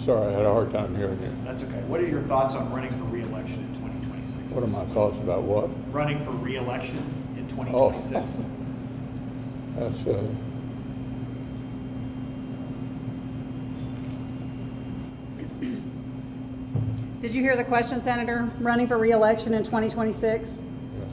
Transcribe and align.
I'm 0.00 0.06
sorry, 0.06 0.28
I 0.28 0.38
had 0.38 0.46
a 0.46 0.50
hard 0.50 0.72
time 0.72 0.96
hearing 0.96 1.20
you. 1.20 1.30
That's 1.44 1.62
okay. 1.62 1.82
What 1.82 2.00
are 2.00 2.06
your 2.06 2.22
thoughts 2.22 2.54
on 2.54 2.72
running 2.72 2.90
for 2.92 3.04
reelection 3.04 3.60
in 3.60 3.74
2026? 3.74 4.52
What 4.52 4.64
are 4.64 4.66
my 4.66 4.84
thoughts 4.94 5.18
about 5.18 5.42
what? 5.42 5.68
Running 5.92 6.18
for 6.24 6.30
reelection 6.30 6.96
in 7.36 7.46
2026? 7.48 7.74
Oh. 7.74 7.90
2026. 7.90 8.46
That's, 9.76 10.06
uh, 10.06 10.26
Did 17.20 17.34
you 17.34 17.42
hear 17.42 17.54
the 17.54 17.64
question, 17.64 18.00
Senator? 18.00 18.48
Running 18.58 18.88
for 18.88 18.96
reelection 18.96 19.52
in 19.52 19.62
2026? 19.62 20.62
yes. 20.62 21.08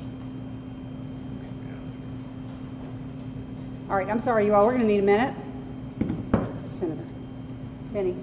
All 3.89 3.97
right, 3.97 4.07
I'm 4.09 4.21
sorry, 4.21 4.45
you 4.45 4.53
all, 4.53 4.65
we're 4.65 4.77
going 4.77 4.83
to 4.83 4.87
need 4.87 4.99
a 4.99 5.03
minute. 5.03 5.35
Senator. 6.69 7.03
Benny. 7.91 8.15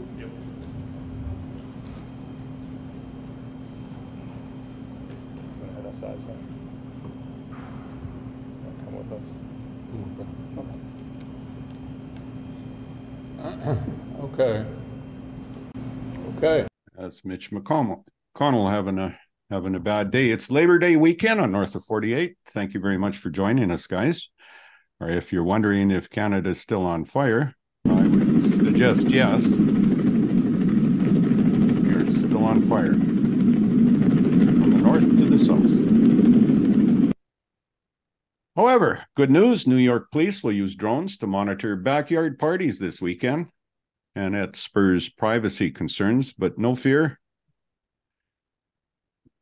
Gonna 5.61 5.73
head 5.73 5.87
outside, 5.87 6.21
so. 6.23 6.37
Come 8.85 8.97
with 8.97 9.13
us. 9.13 9.27
Okay. 14.25 14.65
Okay. 16.37 16.67
That's 17.15 17.25
Mitch 17.25 17.53
McConnell. 17.53 18.03
Having 18.37 18.99
a 18.99 19.17
having 19.49 19.77
a 19.77 19.81
bad 19.81 20.11
day. 20.11 20.31
It's 20.31 20.51
Labor 20.51 20.81
Day 20.81 20.97
weekend 20.97 21.41
on 21.41 21.53
North 21.53 21.77
of 21.77 21.85
48. 21.85 22.37
Thank 22.49 22.75
you 22.75 22.81
very 22.81 22.99
much 22.99 23.19
for 23.19 23.31
joining 23.31 23.71
us, 23.71 23.87
guys. 23.87 24.31
Or 24.99 25.09
if 25.09 25.33
you're 25.33 25.45
wondering 25.45 25.93
if 25.93 26.11
Canada's 26.11 26.61
still 26.61 26.85
on 26.85 27.05
fire, 27.05 27.55
I 27.87 28.09
would 28.09 28.43
suggest 28.59 29.09
yes. 29.09 29.47
You're 29.47 29.61
still 32.17 32.45
on 32.45 32.63
fire. 32.69 32.95
From 32.95 34.71
the 34.73 34.79
north 34.79 35.09
to 35.09 35.25
the 35.25 35.39
south. 35.39 37.15
However, 38.57 39.05
good 39.15 39.31
news 39.31 39.69
New 39.69 39.77
York 39.77 40.11
police 40.11 40.43
will 40.43 40.51
use 40.51 40.75
drones 40.75 41.17
to 41.19 41.29
monitor 41.29 41.77
backyard 41.77 42.41
parties 42.41 42.81
this 42.81 43.01
weekend 43.01 43.51
and 44.15 44.35
it 44.35 44.57
spurs 44.57 45.09
privacy 45.09 45.71
concerns, 45.71 46.33
but 46.33 46.59
no 46.59 46.75
fear. 46.75 47.19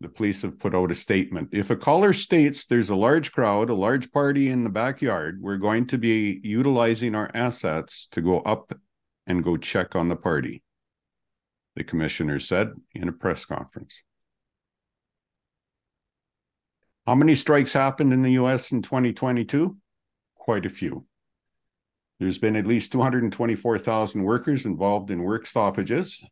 The 0.00 0.08
police 0.08 0.42
have 0.42 0.58
put 0.58 0.74
out 0.74 0.90
a 0.90 0.94
statement. 0.96 1.50
If 1.52 1.70
a 1.70 1.76
caller 1.76 2.12
states 2.12 2.66
there's 2.66 2.90
a 2.90 2.96
large 2.96 3.30
crowd, 3.32 3.70
a 3.70 3.74
large 3.74 4.10
party 4.10 4.48
in 4.48 4.64
the 4.64 4.70
backyard, 4.70 5.40
we're 5.40 5.58
going 5.58 5.86
to 5.88 5.98
be 5.98 6.40
utilizing 6.42 7.14
our 7.14 7.30
assets 7.34 8.08
to 8.12 8.20
go 8.20 8.40
up 8.40 8.72
and 9.26 9.44
go 9.44 9.56
check 9.56 9.94
on 9.94 10.08
the 10.08 10.16
party, 10.16 10.62
the 11.76 11.84
commissioner 11.84 12.38
said 12.38 12.72
in 12.94 13.08
a 13.08 13.12
press 13.12 13.44
conference. 13.44 13.94
How 17.06 17.14
many 17.14 17.34
strikes 17.34 17.72
happened 17.72 18.12
in 18.12 18.22
the 18.22 18.32
US 18.32 18.72
in 18.72 18.82
2022? 18.82 19.76
Quite 20.34 20.66
a 20.66 20.70
few. 20.70 21.06
There's 22.22 22.38
been 22.38 22.54
at 22.54 22.68
least 22.68 22.92
224,000 22.92 24.22
workers 24.22 24.64
involved 24.64 25.10
in 25.10 25.24
work 25.24 25.44
stoppages, 25.44 26.22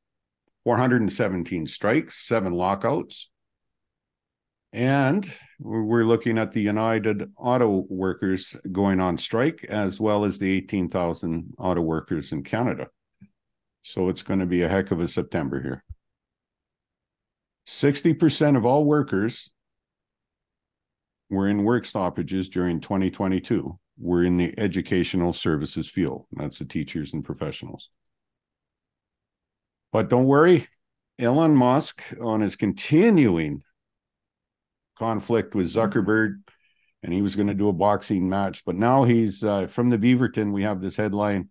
417 0.63 1.67
strikes, 1.67 2.15
seven 2.15 2.53
lockouts. 2.53 3.29
And 4.73 5.29
we're 5.59 6.05
looking 6.05 6.39
at 6.39 6.53
the 6.53 6.61
United 6.61 7.33
Auto 7.37 7.87
Workers 7.89 8.55
going 8.71 9.01
on 9.01 9.19
strike, 9.19 9.65
as 9.65 9.99
well 9.99 10.25
as 10.25 10.39
the 10.39 10.53
18,000 10.53 11.55
auto 11.59 11.81
workers 11.81 12.31
in 12.31 12.45
Canada. 12.45 12.87
So 13.83 14.11
it's 14.11 14.23
going 14.23 14.39
to 14.39 14.47
be 14.47 14.63
a 14.63 14.69
heck 14.69 14.93
of 14.93 15.01
a 15.01 15.09
September 15.09 15.61
here. 15.61 15.83
60% 17.67 18.57
of 18.57 18.65
all 18.65 18.85
workers 18.85 19.51
were 21.31 21.49
in 21.49 21.65
work 21.65 21.85
stoppages 21.85 22.49
during 22.49 22.79
2022 22.79 23.77
were 24.01 24.25
in 24.25 24.37
the 24.37 24.55
educational 24.59 25.33
services 25.33 25.89
field. 25.89 26.27
That's 26.33 26.59
the 26.59 26.65
teachers 26.65 27.13
and 27.13 27.25
professionals. 27.25 27.89
But 29.93 30.09
don't 30.09 30.27
worry, 30.27 30.67
Elon 31.19 31.55
Musk, 31.55 32.03
on 32.21 32.41
his 32.41 32.57
continuing 32.57 33.63
conflict 34.99 35.55
with 35.55 35.73
Zuckerberg, 35.73 36.37
and 37.03 37.13
he 37.13 37.23
was 37.23 37.37
going 37.37 37.49
to 37.49 37.55
do 37.55 37.69
a 37.69 37.73
boxing 37.73 38.29
match, 38.29 38.65
but 38.65 38.77
now 38.77 39.05
he's 39.05 39.43
uh, 39.43 39.67
from 39.67 39.91
the 39.91 39.99
Beaverton. 39.99 40.53
We 40.53 40.63
have 40.63 40.81
this 40.81 40.97
headline. 40.97 41.49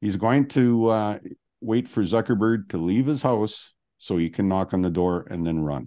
He's 0.00 0.16
going 0.16 0.48
to 0.48 0.88
uh, 0.90 1.18
wait 1.60 1.88
for 1.88 2.02
Zuckerberg 2.02 2.68
to 2.70 2.78
leave 2.78 3.06
his 3.06 3.22
house 3.22 3.72
so 3.98 4.16
he 4.16 4.28
can 4.28 4.48
knock 4.48 4.74
on 4.74 4.82
the 4.82 4.90
door 4.90 5.26
and 5.30 5.46
then 5.46 5.60
run. 5.60 5.86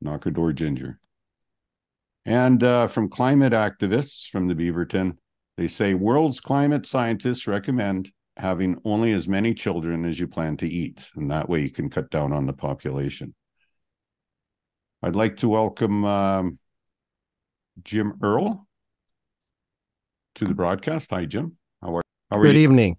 Knock 0.00 0.26
a 0.26 0.30
door, 0.30 0.52
Ginger. 0.52 1.00
And 2.28 2.62
uh, 2.62 2.88
from 2.88 3.08
climate 3.08 3.54
activists 3.54 4.28
from 4.28 4.48
the 4.48 4.54
Beaverton, 4.54 5.16
they 5.56 5.66
say 5.66 5.94
world's 5.94 6.40
climate 6.40 6.84
scientists 6.84 7.46
recommend 7.46 8.12
having 8.36 8.78
only 8.84 9.12
as 9.12 9.26
many 9.26 9.54
children 9.54 10.04
as 10.04 10.20
you 10.20 10.28
plan 10.28 10.58
to 10.58 10.68
eat. 10.68 11.02
And 11.16 11.30
that 11.30 11.48
way 11.48 11.62
you 11.62 11.70
can 11.70 11.88
cut 11.88 12.10
down 12.10 12.34
on 12.34 12.44
the 12.44 12.52
population. 12.52 13.34
I'd 15.02 15.16
like 15.16 15.38
to 15.38 15.48
welcome 15.48 16.04
um, 16.04 16.58
Jim 17.82 18.18
Earl 18.22 18.66
to 20.34 20.44
the 20.44 20.54
broadcast. 20.54 21.08
Hi, 21.12 21.24
Jim. 21.24 21.56
How 21.82 21.96
are, 21.96 22.02
how 22.30 22.40
are 22.40 22.42
Good 22.42 22.56
you? 22.56 22.60
evening. 22.60 22.96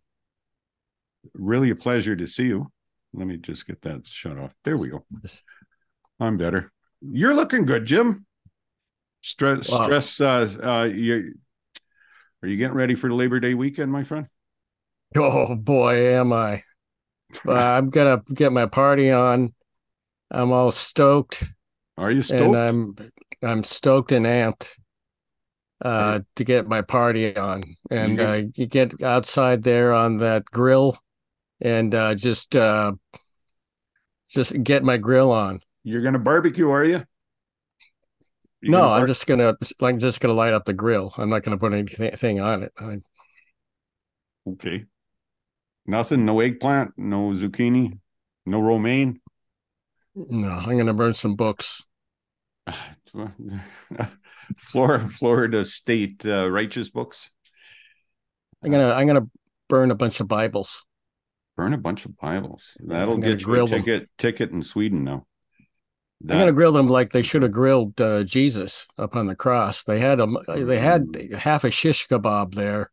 Really 1.36 1.70
a 1.70 1.76
pleasure 1.76 2.16
to 2.16 2.26
see 2.26 2.48
you. 2.48 2.72
Let 3.14 3.28
me 3.28 3.38
just 3.38 3.68
get 3.68 3.84
that 3.84 4.08
shut 4.08 4.40
off. 4.40 4.56
There 4.64 4.76
we 4.76 4.90
go. 4.90 5.06
I'm 6.20 6.38
better. 6.38 6.72
You're 7.00 7.36
looking 7.36 7.66
good, 7.66 7.86
Jim. 7.86 8.26
Stress, 9.22 9.68
Wow. 9.70 9.84
stress. 9.84 10.22
Uh, 10.22 10.48
uh, 10.64 10.84
you 10.86 11.34
are 12.42 12.48
you 12.48 12.58
getting 12.58 12.76
ready 12.76 12.96
for 12.96 13.10
the 13.10 13.16
Labor 13.16 13.40
Day 13.40 13.54
weekend, 13.54 13.92
my 13.92 14.04
friend? 14.04 14.28
Oh 15.16 15.56
boy, 15.56 16.14
am 16.16 16.32
I. 16.34 16.64
Uh, 17.48 17.54
I'm 17.54 17.90
gonna 17.90 18.22
get 18.34 18.52
my 18.52 18.66
party 18.66 19.12
on. 19.12 19.54
I'm 20.32 20.52
all 20.52 20.72
stoked, 20.72 21.44
Are 21.98 22.12
you 22.12 22.22
stoked? 22.22 22.44
and 22.44 22.56
I'm 22.56 22.96
I'm 23.44 23.64
stoked 23.64 24.12
and 24.12 24.26
amped 24.26 24.70
uh, 25.84 26.20
to 26.36 26.44
get 26.44 26.68
my 26.68 26.82
party 26.82 27.36
on. 27.36 27.64
And 27.90 28.20
You- 28.20 28.26
uh, 28.26 28.42
you 28.56 28.68
get 28.68 29.02
outside 29.02 29.64
there 29.64 29.94
on 29.94 30.18
that 30.18 30.46
grill, 30.46 30.98
and 31.62 31.94
uh, 31.96 32.16
just 32.16 32.56
uh, 32.56 32.94
just 34.30 34.64
get 34.64 34.84
my 34.84 34.98
grill 34.98 35.32
on. 35.32 35.60
You're 35.84 36.02
gonna 36.02 36.20
barbecue, 36.20 36.70
are 36.70 36.86
you? 36.86 37.06
No, 38.62 38.90
I'm 38.90 39.08
just 39.08 39.26
gonna 39.26 39.56
like 39.80 39.98
just 39.98 40.20
gonna 40.20 40.34
light 40.34 40.54
up 40.54 40.66
the 40.66 40.74
grill. 40.74 41.14
I'm 41.18 41.30
not 41.30 41.44
gonna 41.44 41.58
put 41.58 41.74
anything 41.74 42.40
on 42.40 42.64
it. 42.64 42.72
I, 42.78 42.98
okay. 44.52 44.86
Nothing. 45.86 46.26
No 46.26 46.40
eggplant. 46.42 46.92
No 46.98 47.30
zucchini. 47.30 48.00
No 48.46 48.62
romaine. 48.62 49.22
no, 50.16 50.50
I'm 50.50 50.78
gonna 50.78 50.94
burn 50.94 51.14
some 51.14 51.36
books. 51.36 51.84
Florida, 54.58 55.08
Florida 55.08 55.66
State 55.66 56.26
uh, 56.26 56.50
righteous 56.50 56.90
books. 56.90 57.32
I'm 58.64 58.72
gonna 58.72 58.92
I'm 58.94 59.08
gonna 59.08 59.28
burn 59.70 59.92
a 59.92 59.96
bunch 59.96 60.20
of 60.20 60.28
Bibles. 60.28 60.84
Burn 61.56 61.74
a 61.74 61.78
bunch 61.78 62.06
of 62.06 62.18
Bibles. 62.18 62.78
That'll 62.80 63.18
get 63.18 63.28
you 63.28 63.36
a 63.36 63.38
grill 63.38 63.68
them. 63.68 63.84
ticket 63.84 64.10
ticket 64.18 64.52
in 64.52 64.62
Sweden 64.62 65.04
now. 65.04 65.26
I'm 66.28 66.38
gonna 66.40 66.52
grill 66.52 66.74
them 66.74 66.90
like 66.90 67.12
they 67.12 67.24
should 67.24 67.44
have 67.44 67.52
grilled 67.52 68.00
uh, 68.02 68.24
Jesus 68.24 68.86
up 68.98 69.16
on 69.16 69.28
the 69.28 69.36
cross. 69.36 69.84
They 69.84 70.00
had 70.00 70.20
them. 70.20 70.38
They 70.48 70.78
had 70.78 71.08
half 71.38 71.64
a 71.64 71.72
shish 71.72 72.08
kebab 72.08 72.56
there, 72.56 72.92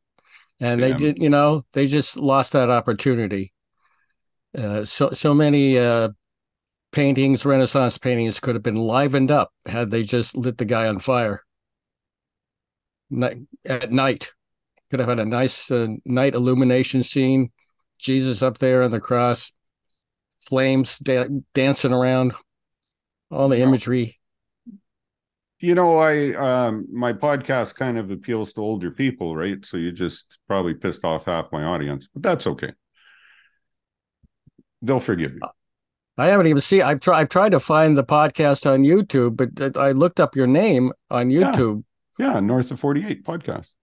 and 0.60 0.80
they 0.80 0.92
did. 0.92 1.22
You 1.22 1.30
know, 1.30 1.64
they 1.72 1.86
just 1.86 2.16
lost 2.16 2.52
that 2.52 2.70
opportunity. 2.70 3.52
Uh, 4.56 4.84
so 4.84 5.10
so 5.10 5.34
many 5.34 5.76
uh, 5.76 6.10
paintings, 6.92 7.44
Renaissance 7.44 7.98
paintings, 7.98 8.38
could 8.38 8.54
have 8.54 8.62
been 8.62 8.76
livened 8.76 9.32
up 9.32 9.50
had 9.66 9.90
they 9.90 10.04
just 10.04 10.36
lit 10.36 10.58
the 10.58 10.64
guy 10.64 10.86
on 10.86 11.00
fire. 11.00 11.42
At 13.64 13.92
night, 13.92 14.32
could 14.90 15.00
have 15.00 15.08
had 15.08 15.20
a 15.20 15.24
nice 15.24 15.70
uh, 15.70 15.88
night 16.04 16.34
illumination 16.34 17.02
scene. 17.02 17.50
Jesus 17.98 18.42
up 18.42 18.58
there 18.58 18.82
on 18.82 18.90
the 18.92 19.00
cross, 19.00 19.52
flames 20.38 20.98
da- 20.98 21.28
dancing 21.54 21.92
around, 21.92 22.34
all 23.30 23.48
the 23.48 23.60
imagery. 23.60 24.18
you 25.60 25.74
know 25.74 25.96
i 25.96 26.34
um 26.34 26.86
my 26.92 27.12
podcast 27.12 27.74
kind 27.74 27.98
of 27.98 28.10
appeals 28.10 28.52
to 28.52 28.60
older 28.60 28.90
people 28.90 29.34
right 29.34 29.64
so 29.64 29.76
you 29.76 29.90
just 29.90 30.38
probably 30.46 30.74
pissed 30.74 31.04
off 31.04 31.24
half 31.24 31.50
my 31.50 31.64
audience 31.64 32.08
but 32.12 32.22
that's 32.22 32.46
okay 32.46 32.72
they'll 34.82 35.00
forgive 35.00 35.32
you 35.32 35.40
I 36.18 36.28
haven't 36.28 36.46
even 36.46 36.62
seen. 36.62 36.80
I've 36.80 37.02
tried. 37.02 37.20
I've 37.20 37.28
tried 37.28 37.50
to 37.50 37.60
find 37.60 37.94
the 37.94 38.02
podcast 38.02 38.64
on 38.64 38.84
YouTube, 38.84 39.36
but 39.36 39.76
I 39.76 39.92
looked 39.92 40.18
up 40.18 40.34
your 40.34 40.46
name 40.46 40.90
on 41.10 41.28
YouTube. 41.28 41.84
yeah 42.18 42.40
north 42.40 42.70
of 42.70 42.80
48 42.80 43.22
podcast 43.22 43.74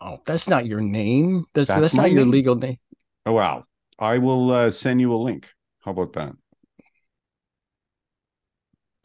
Oh, 0.00 0.18
that's 0.26 0.48
not 0.48 0.66
your 0.66 0.80
name. 0.80 1.44
That's 1.54 1.68
That's 1.68 1.80
that's, 1.80 1.94
not 1.94 2.12
your 2.12 2.24
legal 2.24 2.54
name. 2.54 2.76
Oh, 3.24 3.32
wow. 3.32 3.64
I 3.98 4.18
will 4.18 4.50
uh, 4.50 4.70
send 4.70 5.00
you 5.00 5.12
a 5.12 5.16
link. 5.16 5.48
How 5.80 5.92
about 5.92 6.12
that? 6.14 6.32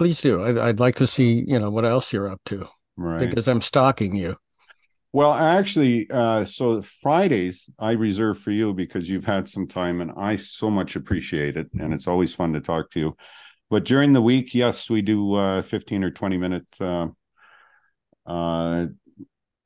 Please 0.01 0.19
do. 0.19 0.43
I'd, 0.43 0.57
I'd 0.57 0.79
like 0.79 0.95
to 0.95 1.05
see, 1.05 1.43
you 1.45 1.59
know, 1.59 1.69
what 1.69 1.85
else 1.85 2.11
you're 2.11 2.27
up 2.27 2.41
to 2.45 2.67
Right. 2.97 3.19
because 3.19 3.47
I'm 3.47 3.61
stalking 3.61 4.15
you. 4.15 4.35
Well, 5.13 5.31
actually, 5.31 6.09
uh, 6.09 6.43
so 6.45 6.81
Fridays 6.81 7.69
I 7.77 7.91
reserve 7.91 8.39
for 8.39 8.49
you 8.49 8.73
because 8.73 9.07
you've 9.07 9.27
had 9.27 9.47
some 9.47 9.67
time 9.67 10.01
and 10.01 10.11
I 10.17 10.37
so 10.37 10.71
much 10.71 10.95
appreciate 10.95 11.55
it. 11.55 11.69
And 11.79 11.93
it's 11.93 12.07
always 12.07 12.33
fun 12.33 12.51
to 12.53 12.61
talk 12.61 12.89
to 12.93 12.99
you. 12.99 13.15
But 13.69 13.83
during 13.83 14.11
the 14.11 14.23
week, 14.23 14.55
yes, 14.55 14.89
we 14.89 15.03
do 15.03 15.35
uh, 15.35 15.61
15 15.61 16.03
or 16.03 16.09
20 16.09 16.37
minute 16.37 16.67
uh, 16.79 17.09
uh, 18.25 18.87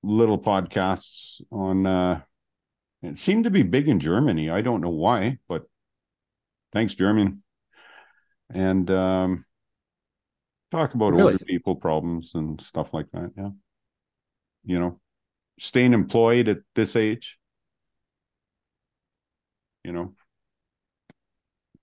little 0.03 0.37
podcasts 0.37 1.39
on. 1.49 1.85
Uh, 1.85 2.19
it 3.01 3.19
seemed 3.19 3.45
to 3.45 3.51
be 3.51 3.63
big 3.63 3.87
in 3.87 4.01
Germany. 4.01 4.49
I 4.49 4.59
don't 4.59 4.81
know 4.81 4.89
why, 4.89 5.37
but 5.47 5.63
thanks, 6.73 6.93
German. 6.93 7.41
And 8.53 8.91
um, 8.91 9.45
talk 10.71 10.93
about 10.93 11.13
Really? 11.13 11.33
older 11.33 11.45
people 11.45 11.75
problems 11.75 12.33
and 12.35 12.59
stuff 12.59 12.93
like 12.93 13.07
that. 13.11 13.31
Yeah. 13.37 13.49
You 14.65 14.79
know, 14.79 14.99
staying 15.59 15.93
employed 15.93 16.47
at 16.47 16.59
this 16.73 16.95
age. 16.95 17.37
You 19.83 19.91
know, 19.93 20.13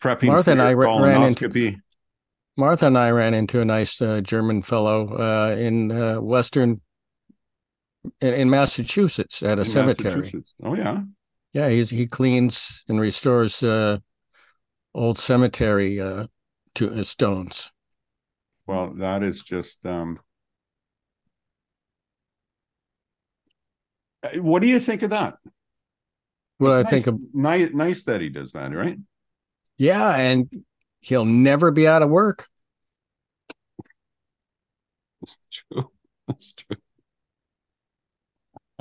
prepping 0.00 0.26
Martha 0.26 0.50
and 0.50 0.61
I 0.62 0.75
ran 0.75 1.23
into- 1.23 1.76
Martha 2.56 2.87
and 2.87 2.99
I 2.99 3.11
ran 3.12 3.32
into 3.32 3.61
a 3.61 3.64
nice 3.64 4.02
uh, 4.02 4.20
German 4.20 4.62
fellow 4.62 5.06
uh, 5.08 5.55
in 5.56 5.90
uh, 5.93 6.20
Western, 6.20 6.81
in, 8.20 8.34
in 8.34 8.50
Massachusetts 8.50 9.43
at 9.43 9.58
a 9.58 9.62
in 9.62 9.69
cemetery. 9.69 10.31
Oh 10.62 10.75
yeah, 10.75 11.02
Yeah, 11.52 11.69
he's, 11.69 11.90
he 11.90 12.06
cleans 12.08 12.82
and 12.88 13.00
restores 13.00 13.62
uh, 13.62 13.99
old 14.94 15.19
cemetery 15.19 16.00
uh, 16.00 16.26
to 16.75 16.93
uh, 16.93 17.05
stones. 17.05 17.70
Well, 18.67 18.94
that 18.94 19.23
is 19.23 19.43
just. 19.43 19.85
um 19.87 20.19
uh, 24.23 24.41
What 24.41 24.62
do 24.62 24.69
you 24.69 24.81
think 24.81 25.03
of 25.03 25.11
that? 25.11 25.38
Well, 26.59 26.73
I 26.73 26.81
It's 26.81 26.91
think, 26.91 27.06
nice, 27.06 27.14
of, 27.14 27.20
nice, 27.35 27.70
nice 27.75 28.05
that 28.05 28.20
he 28.20 28.29
does 28.29 28.53
that, 28.53 28.73
right? 28.75 28.99
yeah, 29.79 30.14
and 30.17 30.49
he'll 31.00 31.25
never 31.25 31.70
be 31.70 31.88
out 31.88 32.03
of 32.03 32.11
work. 32.11 32.47
It's 35.23 35.38
true. 35.50 35.91
It's 36.29 36.53
true. 36.55 36.76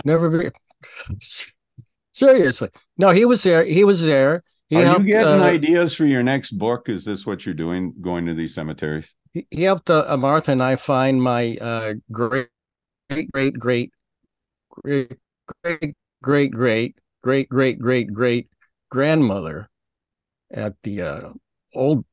Never 0.05 0.29
be. 0.29 0.49
Seriously, 2.13 2.69
no, 2.97 3.09
he 3.09 3.25
was 3.25 3.43
there. 3.43 3.63
He 3.63 3.83
was 3.83 4.03
there. 4.03 4.43
He 4.69 4.77
Are 4.77 4.85
helped. 4.85 5.05
you 5.05 5.13
getting 5.13 5.39
uh, 5.41 5.43
ideas 5.43 5.93
for 5.95 6.05
your 6.05 6.23
next 6.23 6.51
book? 6.51 6.87
Is 6.89 7.03
this 7.03 7.25
what 7.25 7.45
you're 7.45 7.55
doing, 7.55 7.93
going 8.01 8.25
to 8.27 8.33
these 8.33 8.53
cemeteries? 8.53 9.13
He, 9.33 9.47
he 9.49 9.63
helped 9.63 9.89
uh, 9.89 10.05
uh, 10.07 10.17
Martha 10.17 10.51
and 10.51 10.63
I 10.63 10.75
find 10.75 11.21
my 11.21 11.57
uh, 11.57 11.93
great, 12.11 12.49
great, 13.09 13.31
great, 13.31 13.57
great, 13.57 13.91
great, 14.69 15.17
great, 15.63 15.95
great, 16.21 16.53
great, 16.53 16.95
great, 17.21 17.49
great, 17.49 17.79
great, 17.79 18.13
great 18.13 18.49
grandmother 18.89 19.69
at 20.51 20.73
the 20.83 21.01
uh, 21.01 21.29
old 21.73 22.05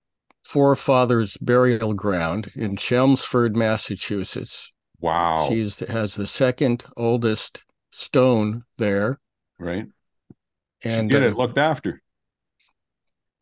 forefathers 0.47 1.37
burial 1.39 1.93
ground 1.93 2.51
in 2.55 2.77
Chelmsford, 2.77 3.57
Massachusetts. 3.57 4.71
Wow. 5.01 5.47
She's 5.49 5.81
has 5.81 6.15
the 6.15 6.27
second 6.27 6.85
oldest 6.97 7.65
stone 7.91 8.65
there, 8.79 9.21
right. 9.59 9.87
and 10.83 11.11
Get 11.11 11.23
uh, 11.23 11.27
it 11.27 11.37
looked 11.37 11.59
after. 11.59 12.03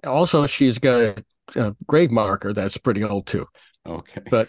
also 0.04 0.46
she's 0.46 0.78
got 0.78 1.00
a, 1.00 1.24
a 1.54 1.76
grave 1.86 2.10
marker 2.10 2.52
that's 2.52 2.76
pretty 2.76 3.04
old 3.04 3.26
too. 3.26 3.46
Okay. 3.86 4.22
But 4.28 4.48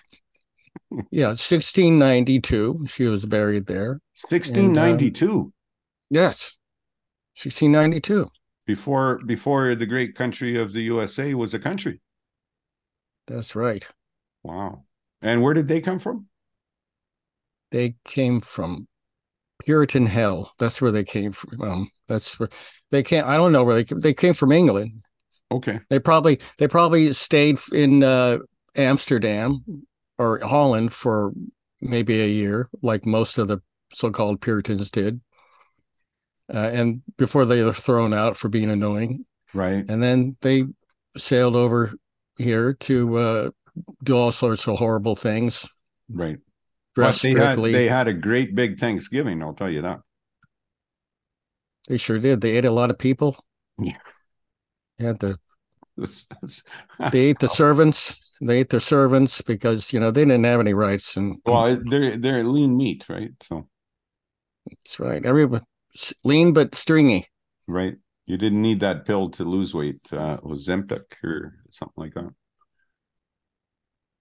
yeah, 1.12 1.34
1692, 1.36 2.88
she 2.88 3.06
was 3.06 3.26
buried 3.26 3.68
there. 3.68 4.00
1692 4.14 5.52
Yes, 6.10 6.58
1692. 7.36 8.30
before 8.68 9.18
before 9.26 9.74
the 9.74 9.86
great 9.88 10.14
country 10.14 10.58
of 10.60 10.72
the 10.72 10.82
USA 10.82 11.34
was 11.34 11.54
a 11.56 11.60
country. 11.60 12.02
That's 13.28 13.56
right. 13.56 13.88
Wow. 14.44 14.86
And 15.22 15.44
where 15.44 15.54
did 15.54 15.68
they 15.68 15.80
come 15.82 16.00
from? 16.00 16.28
They 17.72 17.96
came 18.06 18.42
from 18.42 18.88
Puritan 19.64 20.06
hell. 20.08 20.54
That's 20.60 20.82
where 20.82 20.92
they 20.92 21.04
came 21.04 21.32
from. 21.32 21.62
Um, 21.62 21.92
that's 22.08 22.40
where 22.40 22.50
they 22.92 23.04
came. 23.04 23.26
I 23.26 23.38
don't 23.38 23.52
know 23.54 23.64
where 23.64 23.76
they 23.76 23.84
came. 23.86 24.00
They 24.02 24.14
came 24.14 24.34
from 24.34 24.52
England. 24.52 25.04
Okay. 25.52 25.80
They 25.90 26.00
probably 26.00 26.40
they 26.58 26.68
probably 26.68 27.14
stayed 27.14 27.60
in 27.74 28.04
uh, 28.04 28.40
Amsterdam 28.78 29.64
or 30.18 30.40
Holland 30.44 30.94
for 30.94 31.34
maybe 31.82 32.22
a 32.22 32.28
year, 32.28 32.70
like 32.82 33.06
most 33.06 33.38
of 33.38 33.48
the 33.48 33.60
so-called 33.94 34.42
Puritans 34.42 34.90
did. 34.92 35.22
Uh, 36.54 36.70
and 36.74 37.02
before 37.18 37.46
they 37.46 37.62
were 37.64 37.74
thrown 37.74 38.14
out 38.14 38.38
for 38.38 38.48
being 38.50 38.70
annoying, 38.70 39.26
Right. 39.54 39.84
and 39.90 40.02
then 40.02 40.38
they 40.42 40.64
sailed 41.18 41.56
over 41.56 41.94
here 42.38 42.74
to 42.74 43.18
uh, 43.18 43.50
do 44.04 44.16
all 44.18 44.32
sorts 44.32 44.68
of 44.68 44.78
horrible 44.78 45.16
things, 45.16 45.68
Right. 46.10 46.38
dress 46.96 47.22
But 47.22 47.34
they 47.34 47.40
had, 47.40 47.46
strictly. 47.54 47.72
they 47.74 47.88
had 47.88 48.08
a 48.08 48.14
great 48.14 48.56
big 48.56 48.80
Thanksgiving, 48.80 49.42
I'll 49.44 49.54
tell 49.54 49.70
you 49.70 49.82
that. 49.82 50.00
They 51.90 51.98
sure 51.98 52.20
did. 52.20 52.42
They 52.42 52.58
ate 52.58 52.66
a 52.66 52.72
lot 52.72 52.90
of 52.90 52.98
people. 52.98 53.44
Yeah. 53.78 53.98
They 54.98 55.06
had 55.06 55.20
to. 55.22 55.38
They 57.12 57.20
ate 57.22 57.40
the 57.40 57.50
servants. 57.50 58.20
They 58.42 58.60
ate 58.60 58.70
their 58.70 58.80
servants 58.80 59.42
because 59.42 59.92
you 59.94 60.00
know 60.00 60.12
they 60.12 60.26
didn't 60.26 60.44
have 60.44 60.60
any 60.60 60.74
rights, 60.74 61.18
and 61.18 61.40
well, 61.46 61.78
they're 61.84 62.18
they're 62.18 62.44
lean 62.44 62.78
meat, 62.78 63.06
right? 63.10 63.32
So 63.42 63.68
that's 64.68 65.00
right. 65.00 65.26
Everyone 65.26 65.64
lean 66.24 66.54
but 66.54 66.76
stringy. 66.76 67.28
right. 67.68 67.96
You 68.26 68.38
didn't 68.38 68.62
need 68.62 68.82
that 68.82 69.06
pill 69.06 69.30
to 69.32 69.44
lose 69.46 69.74
weight, 69.74 70.02
uh 70.12 70.38
Ozempic 70.44 71.06
or 71.24 71.54
something 71.72 71.94
like 72.04 72.14
that. 72.16 72.34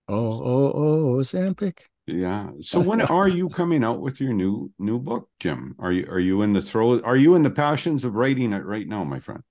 Oh, 0.09 0.15
oh, 0.17 0.73
oh, 0.75 1.19
Ozempic. 1.19 1.81
Yeah. 2.07 2.51
So 2.61 2.81
when 2.81 3.01
are 3.01 3.29
you 3.29 3.49
coming 3.49 3.83
out 3.83 4.01
with 4.01 4.21
your 4.21 4.33
new 4.33 4.73
new 4.79 4.99
book, 5.01 5.29
Jim? 5.41 5.75
Are 5.79 5.91
you 5.93 6.07
are 6.09 6.21
you 6.21 6.43
in 6.43 6.53
the 6.53 6.63
throw 6.63 7.01
are 7.01 7.17
you 7.17 7.35
in 7.35 7.43
the 7.43 7.51
passions 7.51 8.05
of 8.05 8.15
writing 8.15 8.53
it 8.53 8.65
right 8.65 8.87
now, 8.87 9.03
my 9.05 9.19
friend? 9.21 9.43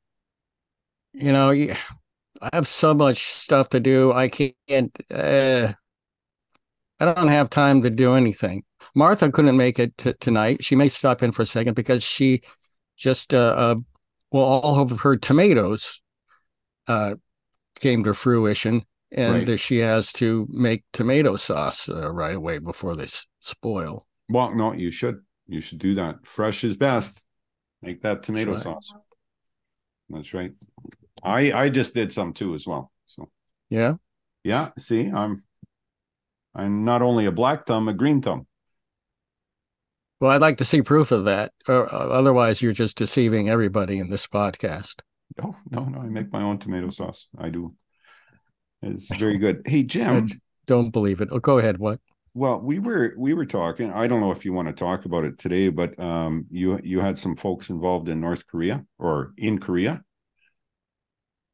You 1.14 1.32
know, 1.32 1.52
I 2.42 2.50
have 2.54 2.68
so 2.68 2.94
much 2.94 3.24
stuff 3.32 3.70
to 3.70 3.80
do. 3.80 4.12
I 4.12 4.28
can't. 4.28 4.96
Uh, 5.10 5.74
I 7.00 7.06
don't 7.06 7.28
have 7.28 7.50
time 7.50 7.82
to 7.84 7.90
do 7.90 8.14
anything. 8.14 8.64
Martha 8.94 9.32
couldn't 9.32 9.58
make 9.58 9.80
it 9.80 9.98
t- 9.98 10.14
tonight. 10.20 10.64
She 10.64 10.76
may 10.76 10.90
stop 10.90 11.24
in 11.24 11.32
for 11.32 11.42
a 11.42 11.46
second 11.46 11.74
because 11.76 12.04
she 12.04 12.42
just 12.98 13.34
uh, 13.34 13.56
uh 13.58 13.76
well, 14.32 14.44
all 14.46 14.80
of 14.80 15.00
her 15.02 15.18
tomatoes 15.18 16.02
uh 16.88 17.16
came 17.80 18.04
to 18.06 18.14
fruition, 18.14 18.84
and 19.12 19.48
Right. 19.48 19.60
she 19.60 19.80
has 19.80 20.12
to 20.14 20.48
make 20.50 20.84
tomato 20.94 21.36
sauce 21.36 21.90
uh, 21.90 22.12
right 22.14 22.36
away 22.36 22.60
before 22.60 22.96
they 22.96 23.04
s- 23.04 23.28
spoil. 23.40 24.06
Well, 24.30 24.56
no, 24.56 24.74
you 24.74 24.92
should. 24.92 25.20
You 25.48 25.62
should 25.62 25.80
do 25.80 25.96
that. 25.96 26.26
Fresh 26.26 26.64
is 26.64 26.78
best. 26.78 27.22
Make 27.82 28.02
that 28.02 28.24
tomato 28.24 28.54
right. 28.54 28.62
sauce. 28.62 28.94
That's 30.10 30.34
right. 30.34 30.52
I 31.24 31.52
I 31.52 31.70
just 31.70 31.94
did 31.94 32.12
some 32.12 32.34
too 32.34 32.56
as 32.56 32.68
well. 32.68 32.92
So 33.06 33.30
Yeah. 33.70 33.96
yeah, 34.44 34.70
see, 34.78 35.10
I'm 35.10 35.44
I'm 36.54 36.86
not 36.86 37.02
only 37.02 37.26
a 37.26 37.32
black 37.32 37.66
thumb, 37.66 37.88
a 37.88 37.94
green 37.94 38.22
thumb. 38.22 38.48
Well, 40.22 40.32
I'd 40.32 40.42
like 40.42 40.58
to 40.60 40.66
see 40.66 40.82
proof 40.82 41.12
of 41.12 41.26
that. 41.26 41.52
Or, 41.68 41.94
uh, 41.94 42.08
otherwise, 42.08 42.62
you're 42.62 42.72
just 42.72 42.98
deceiving 42.98 43.50
everybody 43.50 44.00
in 44.00 44.10
this 44.10 44.26
podcast. 44.28 45.02
No, 45.38 45.56
no, 45.70 45.84
no. 45.84 46.00
I 46.00 46.06
make 46.06 46.32
my 46.32 46.42
own 46.42 46.58
tomato 46.58 46.90
sauce. 46.90 47.28
I 47.38 47.50
do. 47.50 47.76
It's 48.82 49.08
very 49.20 49.38
good. 49.38 49.64
Hey, 49.66 49.84
Jim. 49.84 50.30
Don't 50.68 50.92
believe 50.92 51.20
it. 51.20 51.30
Oh, 51.32 51.40
go 51.40 51.58
ahead. 51.58 51.78
What? 51.78 52.00
Well, 52.34 52.60
we 52.60 52.80
were 52.80 53.14
we 53.18 53.34
were 53.34 53.46
talking. 53.46 53.92
I 53.92 54.08
don't 54.08 54.22
know 54.22 54.32
if 54.32 54.46
you 54.46 54.54
want 54.54 54.70
to 54.70 54.74
talk 54.74 55.06
about 55.06 55.26
it 55.26 55.38
today, 55.38 55.68
but 55.68 56.00
um, 56.00 56.46
you 56.50 56.80
you 56.84 57.02
had 57.02 57.18
some 57.20 57.36
folks 57.36 57.70
involved 57.70 58.08
in 58.08 58.22
North 58.22 58.48
Korea 58.48 58.86
or 58.98 59.34
in 59.38 59.60
Korea. 59.60 60.04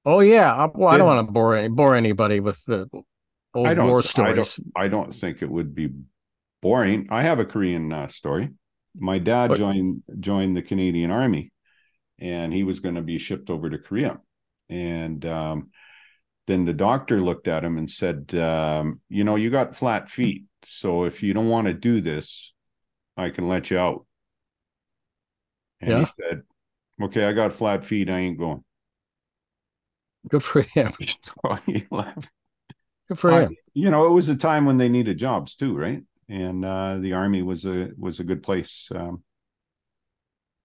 Oh 0.05 0.20
yeah. 0.20 0.53
I, 0.53 0.70
well, 0.74 0.89
I 0.89 0.98
don't 0.98 1.08
want 1.08 1.27
to 1.27 1.31
bore 1.31 1.55
any, 1.55 1.70
bore 1.70 1.96
anybody 1.96 2.39
with 2.39 2.63
the 2.65 2.88
old 3.53 3.67
I 3.67 3.74
don't. 3.74 3.88
war 3.89 4.00
I 4.00 4.01
stories. 4.01 4.55
don't. 4.55 4.67
I 4.75 4.88
don't 4.88 5.13
think 5.13 5.41
it 5.41 5.50
would 5.50 5.75
be 5.75 5.89
boring. 6.62 7.08
I 7.12 7.22
have 7.24 7.39
a 7.39 7.46
Korean 7.46 7.91
uh, 7.91 8.08
story. 8.08 8.50
My 8.98 9.20
dad 9.20 9.50
But- 9.50 9.58
joined 9.58 10.03
joined 10.20 10.58
the 10.58 10.62
Canadian 10.62 11.12
Army, 11.12 11.51
and 12.20 12.51
he 12.53 12.63
was 12.63 12.79
going 12.79 12.96
to 12.96 13.01
be 13.01 13.17
shipped 13.17 13.50
over 13.50 13.70
to 13.70 13.77
Korea, 13.77 14.20
and 14.70 15.24
um, 15.25 15.70
then 16.48 16.65
the 16.65 16.74
doctor 16.74 17.22
looked 17.22 17.48
at 17.48 17.63
him 17.63 17.77
and 17.77 17.89
said, 17.89 18.34
um, 18.36 19.01
"You 19.10 19.24
know, 19.24 19.36
you 19.36 19.50
got 19.50 19.75
flat 19.75 20.10
feet, 20.10 20.46
so 20.63 21.03
if 21.05 21.22
you 21.24 21.34
don't 21.34 21.50
want 21.50 21.67
to 21.67 21.74
do 21.74 22.01
this, 22.01 22.53
I 23.15 23.29
can 23.29 23.48
let 23.48 23.70
you 23.72 23.77
out." 23.77 24.05
And 25.79 25.89
Yeah. 25.91 26.00
he 26.00 26.05
said, 26.05 26.41
Okay, 27.01 27.25
I 27.25 27.34
got 27.34 27.53
flat 27.53 27.84
feet, 27.86 28.10
I 28.10 28.20
ain't 28.20 28.38
going. 28.38 28.63
Good 30.27 30.43
for 30.43 30.61
him. 30.61 30.93
So 30.99 31.55
he 31.65 31.85
left. 31.91 32.29
Good 33.07 33.19
for 33.19 33.31
him. 33.31 33.55
you 33.73 33.89
know, 33.89 34.05
it 34.05 34.11
was 34.11 34.29
a 34.29 34.35
time 34.35 34.65
when 34.65 34.77
they 34.77 34.89
needed 34.89 35.17
jobs 35.17 35.55
too, 35.55 35.75
right? 35.75 36.03
And 36.29 36.63
uh, 36.63 36.97
the 36.99 37.13
army 37.13 37.41
was 37.41 37.65
a 37.65 37.89
was 37.97 38.19
a 38.19 38.23
good 38.23 38.43
place 38.43 38.89
um, 38.95 39.23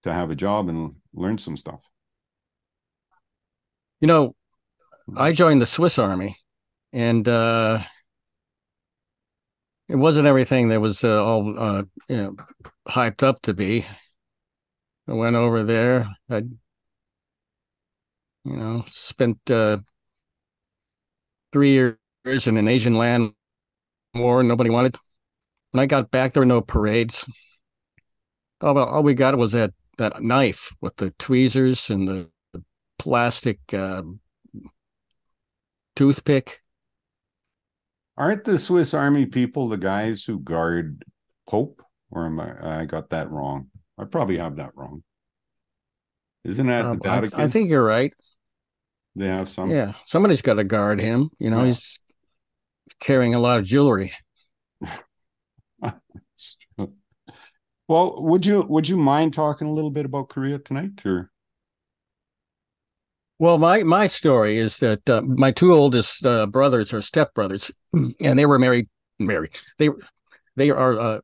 to 0.03 0.13
have 0.13 0.31
a 0.31 0.35
job 0.35 0.69
and 0.69 0.95
learn 1.13 1.37
some 1.37 1.57
stuff. 1.57 1.81
You 3.99 4.07
know, 4.07 4.35
I 5.15 5.33
joined 5.33 5.61
the 5.61 5.65
Swiss 5.65 5.97
Army, 5.97 6.37
and 6.93 7.27
uh, 7.27 7.79
it 9.89 9.95
wasn't 9.95 10.27
everything 10.27 10.69
that 10.69 10.79
was 10.79 11.03
uh, 11.03 11.23
all 11.23 11.59
uh, 11.59 11.83
you 12.07 12.17
know 12.17 12.35
hyped 12.87 13.23
up 13.23 13.41
to 13.43 13.53
be. 13.53 13.85
I 15.07 15.13
went 15.13 15.35
over 15.35 15.63
there. 15.63 16.07
I, 16.29 16.43
you 18.47 18.55
know, 18.55 18.85
spent 18.87 19.37
uh, 19.51 19.77
three 21.51 21.71
years 21.71 22.47
in 22.47 22.57
an 22.57 22.67
Asian 22.67 22.95
land 22.95 23.33
war. 24.15 24.43
Nobody 24.43 24.69
wanted. 24.69 24.95
When 25.71 25.81
I 25.81 25.85
got 25.85 26.11
back, 26.11 26.33
there 26.33 26.41
were 26.41 26.45
no 26.45 26.61
parades. 26.61 27.25
All, 28.61 28.77
all 28.77 29.03
we 29.03 29.13
got 29.13 29.37
was 29.37 29.51
that 29.51 29.71
that 29.97 30.21
knife 30.21 30.71
with 30.81 30.95
the 30.97 31.11
tweezers 31.19 31.89
and 31.89 32.07
the, 32.07 32.31
the 32.53 32.63
plastic 32.97 33.59
uh, 33.73 34.03
toothpick. 35.95 36.61
Aren't 38.15 38.45
the 38.45 38.57
Swiss 38.57 38.93
Army 38.93 39.25
people 39.25 39.69
the 39.69 39.77
guys 39.77 40.23
who 40.23 40.39
guard 40.39 41.03
Pope? 41.47 41.81
Or 42.09 42.25
am 42.25 42.39
I? 42.39 42.81
I 42.81 42.85
got 42.85 43.09
that 43.09 43.29
wrong. 43.29 43.67
I 43.97 44.05
probably 44.05 44.37
have 44.37 44.55
that 44.55 44.71
wrong. 44.75 45.03
Isn't 46.43 46.67
that 46.67 46.85
Um, 46.85 46.99
the 46.99 47.09
I, 47.09 47.15
Vatican? 47.19 47.41
I 47.41 47.47
think 47.49 47.69
you're 47.69 47.83
right. 47.85 48.13
They 49.17 49.27
have 49.27 49.49
some. 49.49 49.69
Yeah, 49.69 49.93
somebody's 50.05 50.41
got 50.41 50.55
to 50.55 50.63
guard 50.63 50.99
him. 51.01 51.29
You 51.39 51.49
know, 51.49 51.61
Yeah. 51.61 51.67
he's 51.67 51.99
carrying 52.99 53.35
a 53.35 53.39
lot 53.39 53.59
of 53.59 53.65
jewelry. 53.65 54.13
Well, 57.87 58.21
would 58.21 58.45
you 58.45 58.63
would 58.63 58.87
you 58.89 58.97
mind 58.97 59.33
talking 59.33 59.67
a 59.67 59.73
little 59.73 59.91
bit 59.91 60.05
about 60.05 60.29
Korea 60.29 60.59
tonight, 60.59 61.05
or 61.05 61.31
Well, 63.39 63.57
my 63.57 63.83
my 63.83 64.07
story 64.07 64.57
is 64.57 64.77
that 64.79 65.09
uh, 65.09 65.21
my 65.21 65.51
two 65.51 65.73
oldest 65.73 66.25
uh, 66.25 66.47
brothers 66.47 66.91
are 66.93 66.99
stepbrothers, 66.99 67.71
and 67.93 68.37
they 68.37 68.45
were 68.45 68.59
married. 68.59 68.89
Married. 69.19 69.51
They 69.79 69.89
they 70.57 70.69
are 70.69 70.99
uh, 70.99 71.19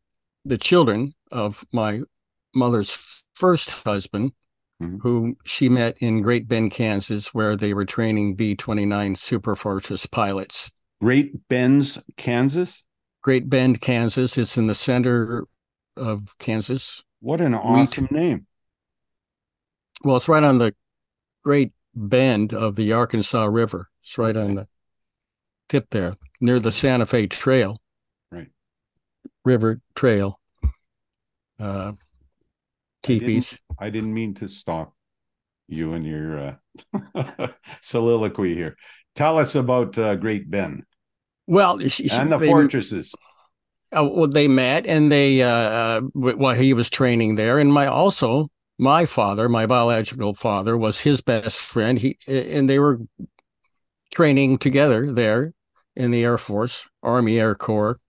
the 0.45 0.57
children 0.57 1.13
of 1.31 1.65
my 1.73 1.99
mother's 2.55 3.23
first 3.33 3.71
husband, 3.71 4.31
Mhm. 4.83 5.01
who 5.01 5.37
she 5.45 5.69
met 5.69 5.97
in 5.99 6.21
Great 6.21 6.47
Bend, 6.47 6.71
Kansas, 6.71 7.33
where 7.33 7.55
they 7.55 7.73
were 7.73 7.85
training 7.85 8.35
B 8.35 8.55
twenty 8.55 8.85
nine 8.85 9.15
Super 9.15 9.55
Fortress 9.55 10.05
pilots. 10.05 10.69
Great 11.01 11.47
Bends, 11.49 11.99
Kansas? 12.17 12.83
Great 13.21 13.49
Bend, 13.49 13.81
Kansas. 13.81 14.37
It's 14.37 14.57
in 14.57 14.67
the 14.67 14.75
center 14.75 15.45
of 15.95 16.37
Kansas. 16.39 17.03
What 17.19 17.39
an 17.41 17.55
awesome 17.55 18.07
name! 18.11 18.47
Well, 20.03 20.17
it's 20.17 20.27
right 20.27 20.43
on 20.43 20.57
the 20.57 20.75
Great 21.43 21.71
Bend 21.95 22.53
of 22.53 22.75
the 22.75 22.91
Arkansas 22.93 23.45
River. 23.45 23.89
It's 24.01 24.17
right 24.17 24.35
on 24.35 24.55
the 24.55 24.67
tip 25.69 25.89
there, 25.91 26.15
near 26.41 26.59
the 26.59 26.71
Santa 26.71 27.05
Fe 27.05 27.27
Trail. 27.27 27.81
Right. 28.31 28.49
River 29.45 29.81
Trail. 29.95 30.39
Uh, 31.59 31.93
teepees. 33.03 33.59
I 33.79 33.89
didn't 33.89 34.13
mean 34.13 34.33
to 34.35 34.47
stop 34.47 34.93
you 35.67 35.93
and 35.93 36.05
your 36.05 36.57
uh, 37.15 37.47
soliloquy 37.81 38.53
here. 38.55 38.75
Tell 39.15 39.37
us 39.37 39.55
about 39.55 39.97
uh, 39.97 40.15
Great 40.15 40.49
Bend 40.49 40.83
Well, 41.47 41.79
she, 41.79 42.07
she- 42.07 42.09
and 42.09 42.31
the 42.31 42.37
they, 42.37 42.47
fortresses. 42.47 43.13
uh, 43.95 44.03
well, 44.11 44.27
they 44.27 44.47
met 44.47 44.85
and 44.87 45.11
they, 45.11 45.41
uh, 45.41 45.47
uh, 45.49 46.01
wh- 46.01 46.37
while 46.37 46.55
he 46.55 46.73
was 46.73 46.89
training 46.89 47.35
there, 47.35 47.59
and 47.59 47.71
my 47.71 47.87
also 47.87 48.49
my 48.79 49.05
father, 49.05 49.47
my 49.47 49.65
biological 49.65 50.33
father, 50.33 50.77
was 50.77 50.99
his 51.01 51.21
best 51.21 51.59
friend. 51.59 51.99
He 51.99 52.17
and 52.27 52.69
they 52.69 52.79
were 52.79 52.99
training 54.11 54.57
together 54.57 55.11
there 55.11 55.53
in 55.95 56.11
the 56.11 56.23
Air 56.23 56.37
Force, 56.37 56.87
Army 57.01 57.39
Air 57.39 57.55
Corps. 57.55 57.99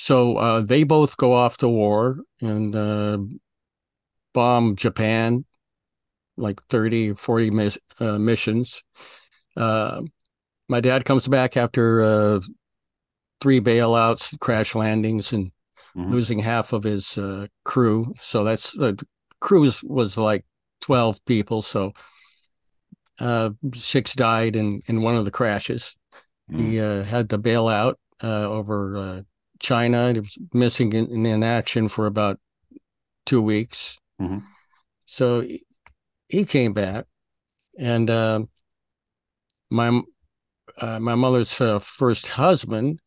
So 0.00 0.38
uh, 0.38 0.60
they 0.62 0.84
both 0.84 1.18
go 1.18 1.34
off 1.34 1.58
to 1.58 1.68
war 1.68 2.16
and 2.40 2.74
uh, 2.74 3.18
bomb 4.32 4.74
Japan, 4.74 5.44
like 6.38 6.62
30, 6.70 7.12
40 7.12 7.50
miss, 7.50 7.78
uh, 7.98 8.18
missions. 8.18 8.82
Uh, 9.58 10.00
my 10.70 10.80
dad 10.80 11.04
comes 11.04 11.28
back 11.28 11.58
after 11.58 12.02
uh, 12.02 12.40
three 13.42 13.60
bailouts, 13.60 14.38
crash 14.40 14.74
landings, 14.74 15.34
and 15.34 15.52
Mhm. 15.94 16.10
losing 16.10 16.38
half 16.38 16.72
of 16.72 16.82
his 16.82 17.18
uh, 17.18 17.46
crew. 17.66 18.14
So 18.20 18.42
that's 18.42 18.78
uh, 18.78 18.94
cruise 19.40 19.82
was 19.82 20.16
like 20.16 20.46
12 20.80 21.22
people. 21.26 21.60
So 21.60 21.92
uh, 23.18 23.50
six 23.74 24.14
died 24.14 24.56
in, 24.56 24.80
in 24.86 25.02
one 25.02 25.16
of 25.16 25.26
the 25.26 25.30
crashes. 25.30 25.94
He 26.50 26.80
uh, 26.80 27.02
had 27.02 27.28
to 27.30 27.38
bail 27.38 27.68
out 27.68 27.98
uh, 28.22 28.48
over 28.48 28.96
uh, 28.96 29.22
China. 29.60 30.08
It 30.08 30.20
was 30.20 30.38
missing 30.52 30.92
in, 30.92 31.24
in 31.24 31.42
action 31.42 31.88
for 31.88 32.06
about 32.06 32.40
two 33.26 33.40
weeks. 33.40 33.98
Mhm. 34.20 34.42
So 35.06 35.42
he- 35.42 36.44
came 36.44 36.72
back, 36.72 37.06
and 37.78 38.08
uh, 38.10 38.40
my 39.70 40.00
uh, 40.78 40.98
my 41.00 41.14
mother's 41.14 41.60
uh, 41.60 41.78
first 41.78 42.28
husband, 42.28 43.00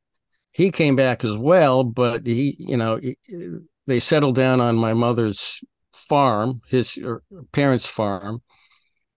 he 0.51 0.71
came 0.71 0.95
back 0.95 1.23
as 1.23 1.37
well, 1.37 1.83
but 1.83 2.25
he, 2.25 2.55
you 2.59 2.77
know, 2.77 2.97
he- 2.97 3.17
they 3.87 3.99
settled 3.99 4.35
down 4.35 4.61
on 4.61 4.75
my 4.75 4.93
mother's 4.93 5.63
farm, 5.93 6.61
his 6.67 6.97
er, 6.97 7.23
parents' 7.51 7.87
farm, 7.87 8.41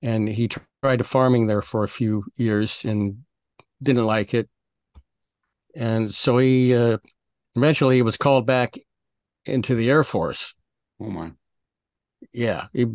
and 0.03 0.29
he 0.29 0.49
tr- 0.49 0.61
tried 0.83 0.99
to 0.99 1.05
farming 1.05 1.47
there 1.47 1.63
for 1.63 1.85
a 1.85 1.89
few 1.89 2.25
years 2.37 2.85
and 2.85 3.19
didn't 3.83 4.07
like 4.07 4.33
it, 4.35 4.49
and 5.75 6.15
so 6.15 6.39
he 6.39 6.75
uh, 6.75 6.99
eventually 7.57 7.97
he 7.97 8.03
was 8.03 8.17
called 8.17 8.47
back 8.47 8.75
into 9.45 9.75
the 9.75 9.91
Air 9.91 10.05
Force. 10.05 10.55
Oh 11.01 11.11
my! 11.11 11.33
Yeah, 12.33 12.67
he 12.73 12.87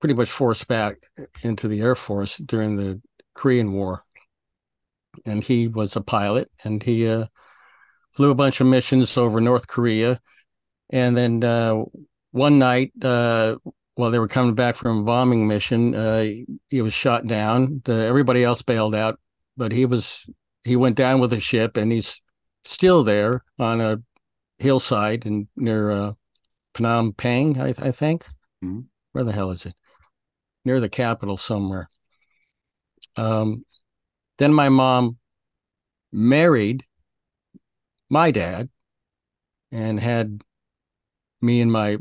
pretty 0.00 0.14
much 0.14 0.30
forced 0.30 0.68
back 0.68 0.96
into 1.42 1.68
the 1.68 1.80
Air 1.80 1.94
Force 1.94 2.36
during 2.38 2.76
the 2.76 3.00
Korean 3.34 3.72
War, 3.72 4.04
and 5.24 5.42
he 5.42 5.68
was 5.68 5.96
a 5.96 6.00
pilot, 6.00 6.50
and 6.64 6.82
he 6.82 7.08
uh, 7.08 7.26
flew 8.12 8.30
a 8.30 8.34
bunch 8.34 8.60
of 8.60 8.66
missions 8.66 9.16
over 9.16 9.40
North 9.40 9.66
Korea, 9.66 10.20
and 10.90 11.16
then 11.16 11.42
uh, 11.42 11.82
one 12.32 12.58
night 12.58 12.92
uh, 13.02 13.56
while 13.94 14.10
they 14.10 14.18
were 14.18 14.28
coming 14.28 14.54
back 14.54 14.74
from 14.74 14.98
a 14.98 15.02
bombing 15.04 15.46
mission, 15.46 15.94
uh, 15.94 16.26
he 16.68 16.82
was 16.82 16.92
shot 16.92 17.26
down. 17.26 17.80
The, 17.84 17.94
everybody 17.94 18.42
else 18.42 18.62
bailed 18.62 18.94
out, 18.94 19.18
but 19.56 19.72
he 19.72 19.86
was 19.86 20.28
he 20.64 20.76
went 20.76 20.96
down 20.96 21.20
with 21.20 21.30
the 21.30 21.40
ship, 21.40 21.76
and 21.76 21.92
he's 21.92 22.20
still 22.64 23.04
there 23.04 23.44
on 23.58 23.80
a 23.80 24.02
hillside 24.58 25.26
and 25.26 25.48
near 25.56 25.90
uh, 25.90 26.12
Phnom 26.74 27.16
Penh, 27.16 27.60
I, 27.60 27.68
I 27.78 27.90
think. 27.90 28.26
Mhm. 28.62 28.86
Where 29.12 29.24
the 29.24 29.32
hell 29.32 29.50
is 29.50 29.66
it? 29.66 29.74
Near 30.64 30.80
the 30.80 30.88
capital 30.88 31.36
somewhere. 31.36 31.88
Um, 33.16 33.64
then 34.38 34.52
my 34.52 34.68
mom 34.68 35.18
married 36.12 36.84
my 38.10 38.30
dad 38.30 38.68
and 39.70 40.00
had 40.00 40.42
me 41.40 41.60
and 41.60 41.70
my 41.70 41.98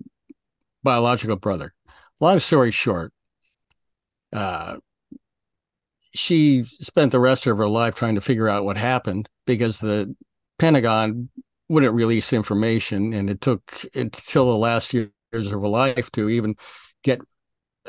biological 0.84 1.36
brother. 1.36 1.74
Long 2.20 2.40
story 2.40 2.72
short, 2.72 3.14
uh, 4.32 4.78
she 6.14 6.64
spent 6.64 7.12
the 7.12 7.20
rest 7.20 7.48
of 7.48 7.58
her 7.58 7.68
life 7.68 7.96
trying 7.96 8.16
to 8.16 8.22
figure 8.22 8.48
out 8.48 8.66
what 8.66 8.78
happened 8.78 9.28
because 9.46 9.80
the 9.80 10.16
Pentagon 10.60 11.30
wouldn't 11.70 11.94
release 11.94 12.34
information, 12.34 13.14
and 13.14 13.30
it 13.30 13.42
took 13.42 13.62
until 13.96 14.46
the 14.46 14.58
last 14.58 14.94
years 14.94 15.12
of 15.34 15.52
her 15.52 15.68
life 15.68 16.12
to 16.12 16.30
even 16.30 16.56
get 17.04 17.20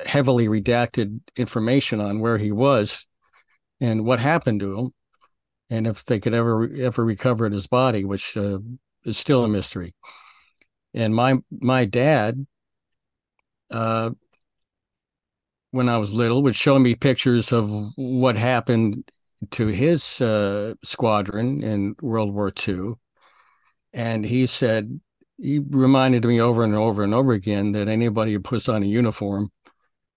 heavily 0.07 0.49
redacted 0.49 1.21
information 1.37 2.01
on 2.01 2.21
where 2.21 2.39
he 2.39 2.53
was 2.53 3.07
and 3.81 4.05
what 4.05 4.21
happened 4.21 4.61
to 4.61 4.79
him, 4.79 4.91
and 5.71 5.87
if 5.87 6.05
they 6.05 6.19
could 6.19 6.35
ever 6.35 6.69
ever 6.79 7.05
recover 7.05 7.49
his 7.49 7.67
body, 7.67 8.05
which 8.05 8.37
uh, 8.37 8.59
is 9.05 9.19
still 9.19 9.45
a 9.45 9.49
mystery. 9.49 9.95
And 10.95 11.15
my 11.15 11.39
my 11.51 11.85
dad, 11.85 12.47
uh, 13.71 14.11
when 15.73 15.89
I 15.89 15.99
was 15.99 16.13
little, 16.13 16.43
would 16.45 16.57
show 16.57 16.79
me 16.79 16.95
pictures 16.95 17.53
of 17.53 17.69
what 17.97 18.37
happened 18.37 19.11
to 19.53 19.67
his 19.69 20.21
uh, 20.21 20.75
squadron 20.83 21.63
in 21.63 21.97
World 22.01 22.35
War 22.35 22.53
II, 22.67 22.95
and 23.93 24.25
he 24.25 24.47
said 24.47 25.01
he 25.39 25.59
reminded 25.59 26.25
me 26.25 26.41
over 26.41 26.63
and 26.65 26.75
over 26.75 27.03
and 27.03 27.15
over 27.15 27.33
again 27.33 27.73
that 27.73 27.89
anybody 27.89 28.33
who 28.33 28.41
puts 28.41 28.69
on 28.69 28.83
a 28.83 28.87
uniform 28.87 29.51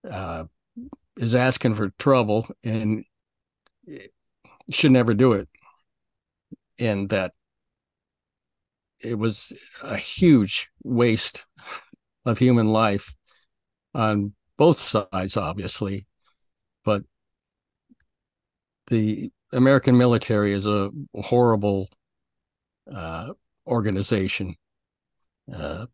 uh, 0.10 0.46
is 1.18 1.36
asking 1.36 1.76
for 1.76 1.90
trouble 1.98 2.48
and 2.64 3.04
should 4.72 4.92
never 4.92 5.14
do 5.14 5.34
it. 5.34 5.50
And 6.80 7.10
that 7.10 7.34
it 9.00 9.16
was 9.16 9.54
a 9.82 9.98
huge 9.98 10.70
waste 10.84 11.46
of 12.26 12.38
human 12.38 12.68
life 12.68 13.16
on 13.94 14.34
both 14.58 14.80
sides, 14.80 15.38
obviously. 15.38 16.06
But 16.84 17.04
the 18.88 19.32
American 19.54 19.98
military 19.98 20.54
is 20.54 20.66
a 20.66 20.92
horrible 21.16 21.90
uh, 22.94 23.34
organization 23.66 24.56
uh, 25.54 25.86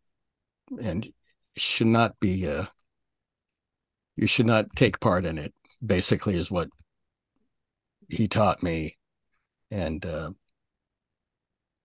and 0.81 1.09
should 1.55 1.87
not 1.87 2.19
be, 2.19 2.47
uh, 2.47 2.65
you 4.15 4.27
should 4.27 4.45
not 4.45 4.65
take 4.75 4.99
part 4.99 5.25
in 5.25 5.37
it, 5.37 5.53
basically, 5.85 6.35
is 6.35 6.51
what 6.51 6.69
he 8.09 8.27
taught 8.27 8.63
me. 8.63 8.97
And 9.71 10.05
uh, 10.05 10.31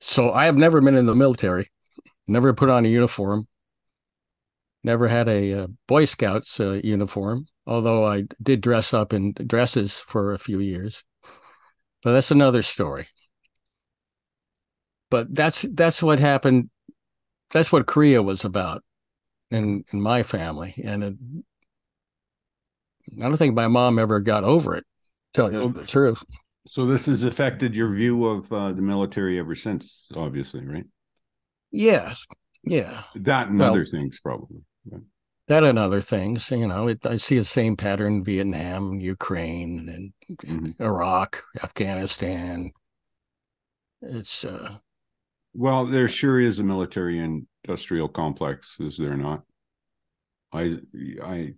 so 0.00 0.32
I 0.32 0.44
have 0.44 0.56
never 0.56 0.80
been 0.80 0.96
in 0.96 1.06
the 1.06 1.14
military, 1.14 1.68
never 2.26 2.52
put 2.52 2.68
on 2.68 2.84
a 2.84 2.88
uniform, 2.88 3.46
never 4.84 5.08
had 5.08 5.28
a, 5.28 5.52
uh 5.52 5.66
Boy 5.86 6.04
Scouts 6.04 6.60
uh, 6.60 6.80
uniform, 6.84 7.46
although 7.68 8.06
I 8.06 8.24
did 8.42 8.62
dress 8.62 8.94
up 8.94 9.12
in 9.12 9.34
dresses 9.46 10.00
for 10.00 10.32
a 10.32 10.38
few 10.38 10.58
years. 10.58 11.04
But 12.02 12.12
that's 12.12 12.30
another 12.30 12.62
story. 12.62 13.06
But 15.10 15.34
that's 15.34 15.62
that's 15.62 16.02
what 16.02 16.18
happened. 16.18 16.70
That's 17.50 17.70
what 17.70 17.86
Korea 17.86 18.22
was 18.22 18.44
about 18.44 18.82
in 19.50 19.84
in 19.92 20.00
my 20.00 20.22
family, 20.22 20.74
and 20.84 21.04
it, 21.04 21.14
I 23.18 23.22
don't 23.22 23.36
think 23.36 23.54
my 23.54 23.68
mom 23.68 23.98
ever 23.98 24.20
got 24.20 24.44
over 24.44 24.74
it. 24.74 24.84
Tell 25.34 25.52
you 25.52 25.72
the 25.72 25.84
truth. 25.84 26.22
So 26.66 26.86
this 26.86 27.06
has 27.06 27.22
affected 27.22 27.74
your 27.74 27.94
view 27.94 28.26
of 28.26 28.52
uh, 28.52 28.72
the 28.72 28.82
military 28.82 29.38
ever 29.38 29.54
since, 29.54 30.10
obviously, 30.14 30.64
right? 30.66 30.84
Yes, 31.70 32.26
yeah. 32.62 33.04
That 33.14 33.48
and 33.48 33.58
Well- 33.58 33.72
other 33.72 33.86
things, 33.86 34.20
probably. 34.20 34.60
That 35.48 35.64
and 35.64 35.78
other 35.78 36.00
things. 36.00 36.50
You 36.50 36.66
know, 36.66 36.88
it, 36.88 37.04
I 37.06 37.16
see 37.16 37.38
the 37.38 37.44
same 37.44 37.76
pattern 37.76 38.14
in 38.18 38.24
Vietnam, 38.24 39.00
Ukraine, 39.00 39.88
and, 39.88 40.12
and 40.46 40.76
Mhm. 40.76 40.80
Iraq, 40.80 41.42
Afghanistan. 41.62 42.72
It's 44.02 44.44
uh, 44.44 44.78
Well, 45.54 45.86
there 45.86 46.08
sure 46.08 46.40
is 46.40 46.58
a 46.58 46.64
military 46.64 47.18
industrial 47.18 48.08
complex, 48.08 48.78
is 48.80 48.96
there 48.96 49.16
not? 49.16 49.42
I, 50.52 50.78
I, 51.22 51.54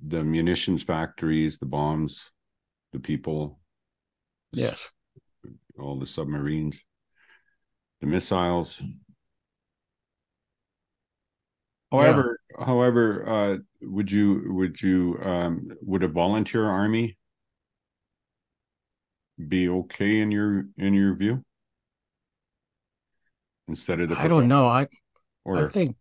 the 0.00 0.22
munitions 0.22 0.82
factories, 0.82 1.58
the 1.58 1.66
bombs, 1.66 2.30
the 2.92 3.00
people, 3.00 3.58
yes, 4.52 4.90
all 5.78 5.98
the 5.98 6.06
submarines, 6.06 6.80
the 8.00 8.06
missiles. 8.06 8.80
However, 11.90 12.38
however, 12.58 13.28
uh, 13.28 13.56
would 13.82 14.12
you 14.12 14.52
would 14.52 14.80
you 14.82 15.18
um, 15.22 15.70
would 15.82 16.02
a 16.02 16.08
volunteer 16.08 16.66
army 16.66 17.16
be 19.48 19.68
okay 19.68 20.20
in 20.20 20.30
your 20.30 20.66
in 20.76 20.94
your 20.94 21.14
view 21.14 21.44
instead 23.68 24.00
of 24.00 24.08
the 24.08 24.16
I 24.18 24.28
don't 24.28 24.48
know. 24.48 24.66
I 24.66 24.86
or 25.44 25.64
I 25.64 25.68
think 25.68 25.96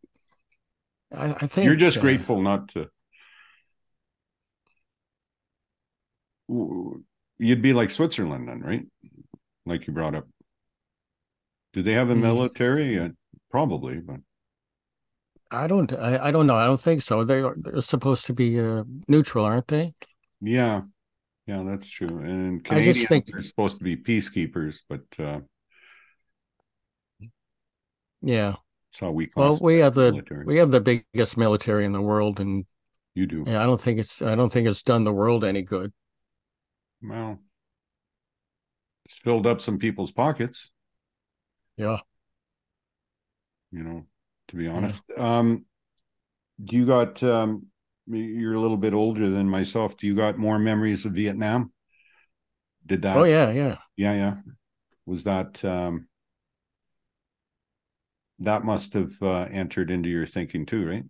I, 1.15 1.29
I 1.29 1.47
think 1.47 1.67
you're 1.67 1.75
just 1.75 1.97
uh, 1.97 2.01
grateful 2.01 2.41
not 2.41 2.69
to 2.69 2.89
you'd 7.39 7.61
be 7.61 7.73
like 7.73 7.89
Switzerland 7.89 8.47
then, 8.47 8.61
right? 8.61 8.85
Like 9.65 9.87
you 9.87 9.93
brought 9.93 10.15
up. 10.15 10.27
Do 11.73 11.83
they 11.83 11.93
have 11.93 12.09
a 12.09 12.15
Mhm. 12.15 12.21
military? 12.21 12.99
Uh, 12.99 13.09
probably, 13.51 13.99
but 13.99 14.21
I 15.51 15.67
don't. 15.67 15.91
I, 15.93 16.27
I 16.27 16.31
don't 16.31 16.47
know. 16.47 16.55
I 16.55 16.65
don't 16.65 16.81
think 16.81 17.01
so. 17.01 17.23
They 17.23 17.41
are 17.41 17.55
they're 17.57 17.81
supposed 17.81 18.25
to 18.27 18.33
be 18.33 18.59
uh, 18.59 18.83
neutral, 19.07 19.45
aren't 19.45 19.67
they? 19.67 19.93
yeah, 20.41 20.81
yeah, 21.45 21.63
that's 21.65 21.89
true. 21.89 22.19
And 22.19 22.65
I 22.69 22.81
just 22.81 23.07
Canadians 23.07 23.07
think- 23.07 23.35
are 23.35 23.41
supposed 23.41 23.77
to 23.79 23.83
be 23.83 23.95
peacekeepers, 23.97 24.79
but 24.89 25.01
uh, 25.19 25.39
Yeah. 28.21 28.55
that's 28.91 28.99
how 28.99 29.11
we 29.11 29.29
Well, 29.35 29.57
we 29.61 29.79
have 29.79 29.93
the 29.93 30.11
military. 30.11 30.45
we 30.45 30.57
have 30.57 30.71
the 30.71 30.81
biggest 30.81 31.37
military 31.37 31.85
in 31.85 31.91
the 31.93 32.01
world, 32.01 32.39
and 32.39 32.65
you 33.15 33.25
do 33.25 33.43
yeah, 33.47 33.61
I 33.61 33.65
don't 33.65 33.79
think 33.81 33.99
it's 33.99 34.21
I 34.21 34.35
don't 34.35 34.51
think 34.51 34.67
it's 34.67 34.83
done 34.83 35.03
the 35.03 35.13
world 35.13 35.43
any 35.43 35.61
good. 35.61 35.93
well. 37.01 37.39
It's 39.05 39.17
filled 39.19 39.47
up 39.47 39.61
some 39.61 39.79
people's 39.79 40.11
pockets. 40.11 40.69
Yeah. 41.77 41.99
you 43.71 43.83
know, 43.83 44.05
to 44.49 44.55
be 44.55 44.67
honest. 44.67 45.03
Um, 45.17 45.65
do 46.63 46.75
you 46.75 46.85
got, 46.85 47.21
um, 47.23 47.67
you're 48.07 48.53
a 48.53 48.59
little 48.59 48.77
bit 48.77 48.93
older 48.93 49.29
than 49.29 49.49
myself. 49.49 49.97
Do 49.97 50.07
you 50.07 50.15
got 50.15 50.37
more 50.37 50.57
memories 50.59 51.05
of 51.05 51.13
Vietnam? 51.13 51.71
Did 52.85 53.01
that? 53.01 53.17
oh 53.17 53.23
yeah, 53.25 53.51
yeah. 53.51 53.77
Yeah, 53.97 54.13
yeah. 54.13 54.35
Was 55.05 55.23
that, 55.25 55.63
um, 55.65 56.07
that 58.39 58.63
must 58.63 58.93
have, 58.93 59.21
uh, 59.21 59.47
entered 59.51 59.91
into 59.91 60.09
your 60.09 60.27
thinking 60.27 60.65
too, 60.65 60.85
right? 60.87 61.03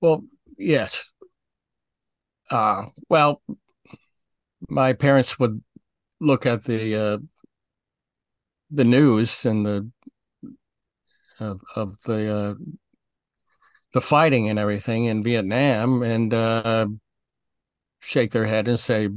Well, 0.00 0.24
yes. 0.58 1.10
Uh 2.50 2.86
well, 3.08 3.42
my 4.68 4.92
parents 4.92 5.38
would 5.38 5.62
look 6.20 6.46
at 6.46 6.64
the 6.64 6.96
uh 6.96 7.18
the 8.70 8.84
news 8.84 9.44
and 9.44 9.64
the 9.64 9.90
of 11.40 11.60
of 11.76 11.96
the 12.02 12.34
uh 12.34 12.54
the 13.92 14.00
fighting 14.00 14.48
and 14.48 14.58
everything 14.58 15.04
in 15.04 15.22
Vietnam 15.22 16.02
and 16.02 16.32
uh 16.34 16.86
shake 18.00 18.32
their 18.32 18.46
head 18.46 18.68
and 18.68 18.78
say 18.78 19.08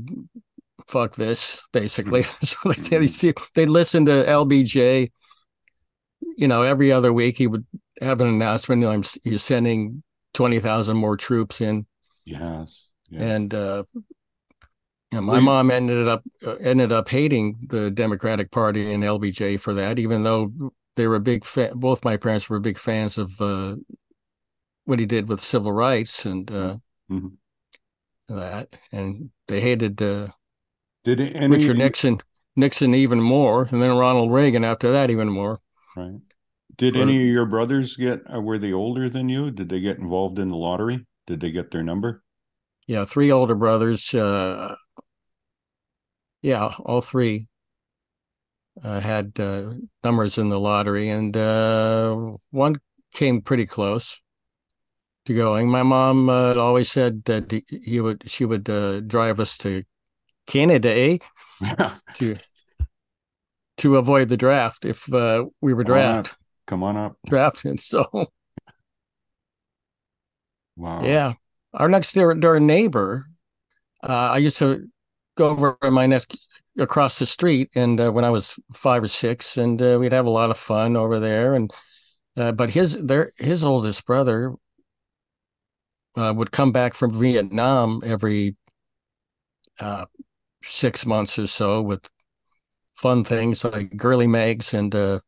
fuck 0.88 1.15
this 1.15 1.63
basically 1.73 2.23
what 2.63 2.77
they 2.77 2.82
say 2.84 2.97
they 2.99 3.08
see 3.08 3.34
they 3.56 3.65
listen 3.65 4.06
to 4.06 4.23
LBJ 4.25 5.12
you 6.38 6.47
know 6.47 6.62
every 6.62 6.91
other 6.91 7.12
week 7.12 7.38
he 7.38 7.47
would 7.47 7.65
have 8.01 8.21
an 8.21 8.27
announcement 8.27 8.84
I'm 8.86 9.03
he's 9.23 9.43
sending 9.43 10.03
20,000 10.34 10.95
more 10.95 11.17
troops 11.17 11.62
in 11.62 11.86
Yes. 12.25 12.89
Yeah. 13.10 13.23
and 13.23 13.53
uh 13.53 13.84
you 15.12 15.19
know, 15.19 15.21
my 15.21 15.39
mom 15.39 15.71
ended 15.71 16.08
up 16.10 16.23
uh, 16.45 16.56
ended 16.56 16.91
up 16.91 17.08
hating 17.08 17.58
the 17.69 17.89
Democratic 17.89 18.51
Party 18.51 18.91
and 18.91 19.03
LBJ 19.03 19.58
for 19.60 19.73
that, 19.75 19.99
even 19.99 20.23
though 20.23 20.51
they 20.97 21.07
were 21.07 21.15
a 21.15 21.21
big 21.21 21.45
fan. 21.45 21.71
Both 21.79 22.03
my 22.03 22.17
parents 22.17 22.49
were 22.49 22.60
big 22.60 22.77
fans 22.77 23.17
of 23.17 23.39
uh, 23.39 23.75
what 24.83 24.99
he 24.99 25.05
did 25.05 25.29
with 25.29 25.39
civil 25.39 25.71
rights 25.71 26.25
and 26.25 26.51
uh, 26.51 26.77
Mhm. 27.10 27.38
that, 28.27 28.67
and 28.91 29.29
they 29.47 29.62
hated 29.62 30.01
uh, 30.01 30.27
Did 31.05 31.21
any, 31.21 31.47
Richard 31.55 31.77
Nixon, 31.77 32.19
Nixon 32.57 32.93
even 32.93 33.21
more, 33.21 33.69
and 33.71 33.81
then 33.81 33.95
Ronald 33.97 34.33
Reagan 34.33 34.65
after 34.65 34.91
that 34.91 35.10
even 35.10 35.29
more. 35.29 35.60
right? 35.95 36.19
Did 36.75 36.93
for- 36.95 37.01
any 37.01 37.15
of 37.27 37.33
your 37.33 37.45
brothers 37.45 37.95
get, 37.95 38.21
uh, 38.33 38.41
were 38.41 38.57
they 38.60 38.73
older 38.73 39.10
than 39.10 39.29
you? 39.29 39.51
Did 39.51 39.69
they 39.69 39.79
get 39.79 39.97
involved 39.99 40.38
in 40.39 40.49
the 40.49 40.57
lottery? 40.57 41.05
Did 41.25 41.39
they 41.39 41.51
get 41.51 41.71
their 41.71 41.83
number? 41.83 42.23
Yeah, 42.88 43.05
three 43.05 43.31
older 43.31 43.55
brothers. 43.55 44.13
Uh, 44.13 44.75
yeah, 46.41 46.73
all 46.86 47.01
three 47.01 47.47
uh, 48.84 49.00
had 49.00 49.34
uh, 49.40 49.74
numbers 50.04 50.38
in 50.38 50.50
the 50.50 50.60
lottery, 50.60 51.10
and 51.10 51.36
uh, 51.36 52.16
one 52.52 52.76
came 53.13 53.42
pretty 53.42 53.66
close 53.66 54.22
to 55.26 55.34
going. 55.34 55.70
My 55.70 55.84
mom 55.84 56.30
uh, 56.30 56.56
always 56.56 56.90
said 56.92 57.24
that 57.26 57.52
he, 57.52 57.63
he 57.84 58.02
would, 58.02 58.24
she 58.30 58.46
would 58.46 58.70
uh, 58.70 59.02
drive 59.02 59.40
us 59.40 59.58
to 59.60 59.84
Canada 60.46 60.90
eh? 60.90 61.18
to 62.16 62.38
to 63.78 63.98
avoid 63.98 64.28
the 64.28 64.38
draft 64.38 64.86
if 64.86 65.12
uh, 65.13 65.46
we 65.62 65.74
were 65.74 65.84
Come 65.84 65.94
on 65.94 66.00
up. 66.00 66.24
draft 66.26 66.38
Come 66.66 66.84
on 66.84 66.98
up. 66.98 67.18
drafted. 67.28 67.80
So 67.80 68.06
Wow. 70.78 71.04
Yeah. 71.04 71.34
Our 71.74 71.90
next 71.90 72.13
door, 72.13 72.34
door 72.36 72.60
neighbor, 72.60 73.26
uh, 74.04 74.30
I 74.34 74.38
used 74.38 74.58
to 74.60 74.88
go 75.36 75.50
over 75.50 75.78
to 75.82 75.92
my 75.92 76.06
next 76.06 76.48
across 76.78 77.20
the 77.20 77.26
street, 77.26 77.70
and 77.76 78.00
uh, 78.00 78.12
when 78.12 78.24
I 78.24 78.30
was 78.30 78.60
five 78.74 79.04
or 79.04 79.08
six, 79.08 79.58
and 79.58 79.82
uh, 79.82 79.98
we'd 80.00 80.13
have 80.13 80.26
a 80.26 80.32
lot 80.32 80.52
of 80.52 80.58
fun 80.58 80.96
over 80.96 81.20
there. 81.20 81.54
And 81.54 81.72
uh, 82.38 82.52
but 82.52 82.70
his 82.70 82.98
their 82.98 83.32
his 83.38 83.63
oldest 83.63 84.06
brother 84.06 84.54
uh, 86.16 86.34
would 86.36 86.52
come 86.52 86.72
back 86.72 86.94
from 86.94 87.20
Vietnam 87.20 88.02
every 88.06 88.56
uh, 89.80 90.06
six 90.63 91.06
months 91.06 91.38
or 91.40 91.48
so 91.48 91.82
with 91.82 92.10
fun 92.94 93.24
things 93.24 93.63
like 93.63 93.96
girly 93.96 94.28
mags 94.28 94.74
and 94.74 94.94
uh, 94.94 95.20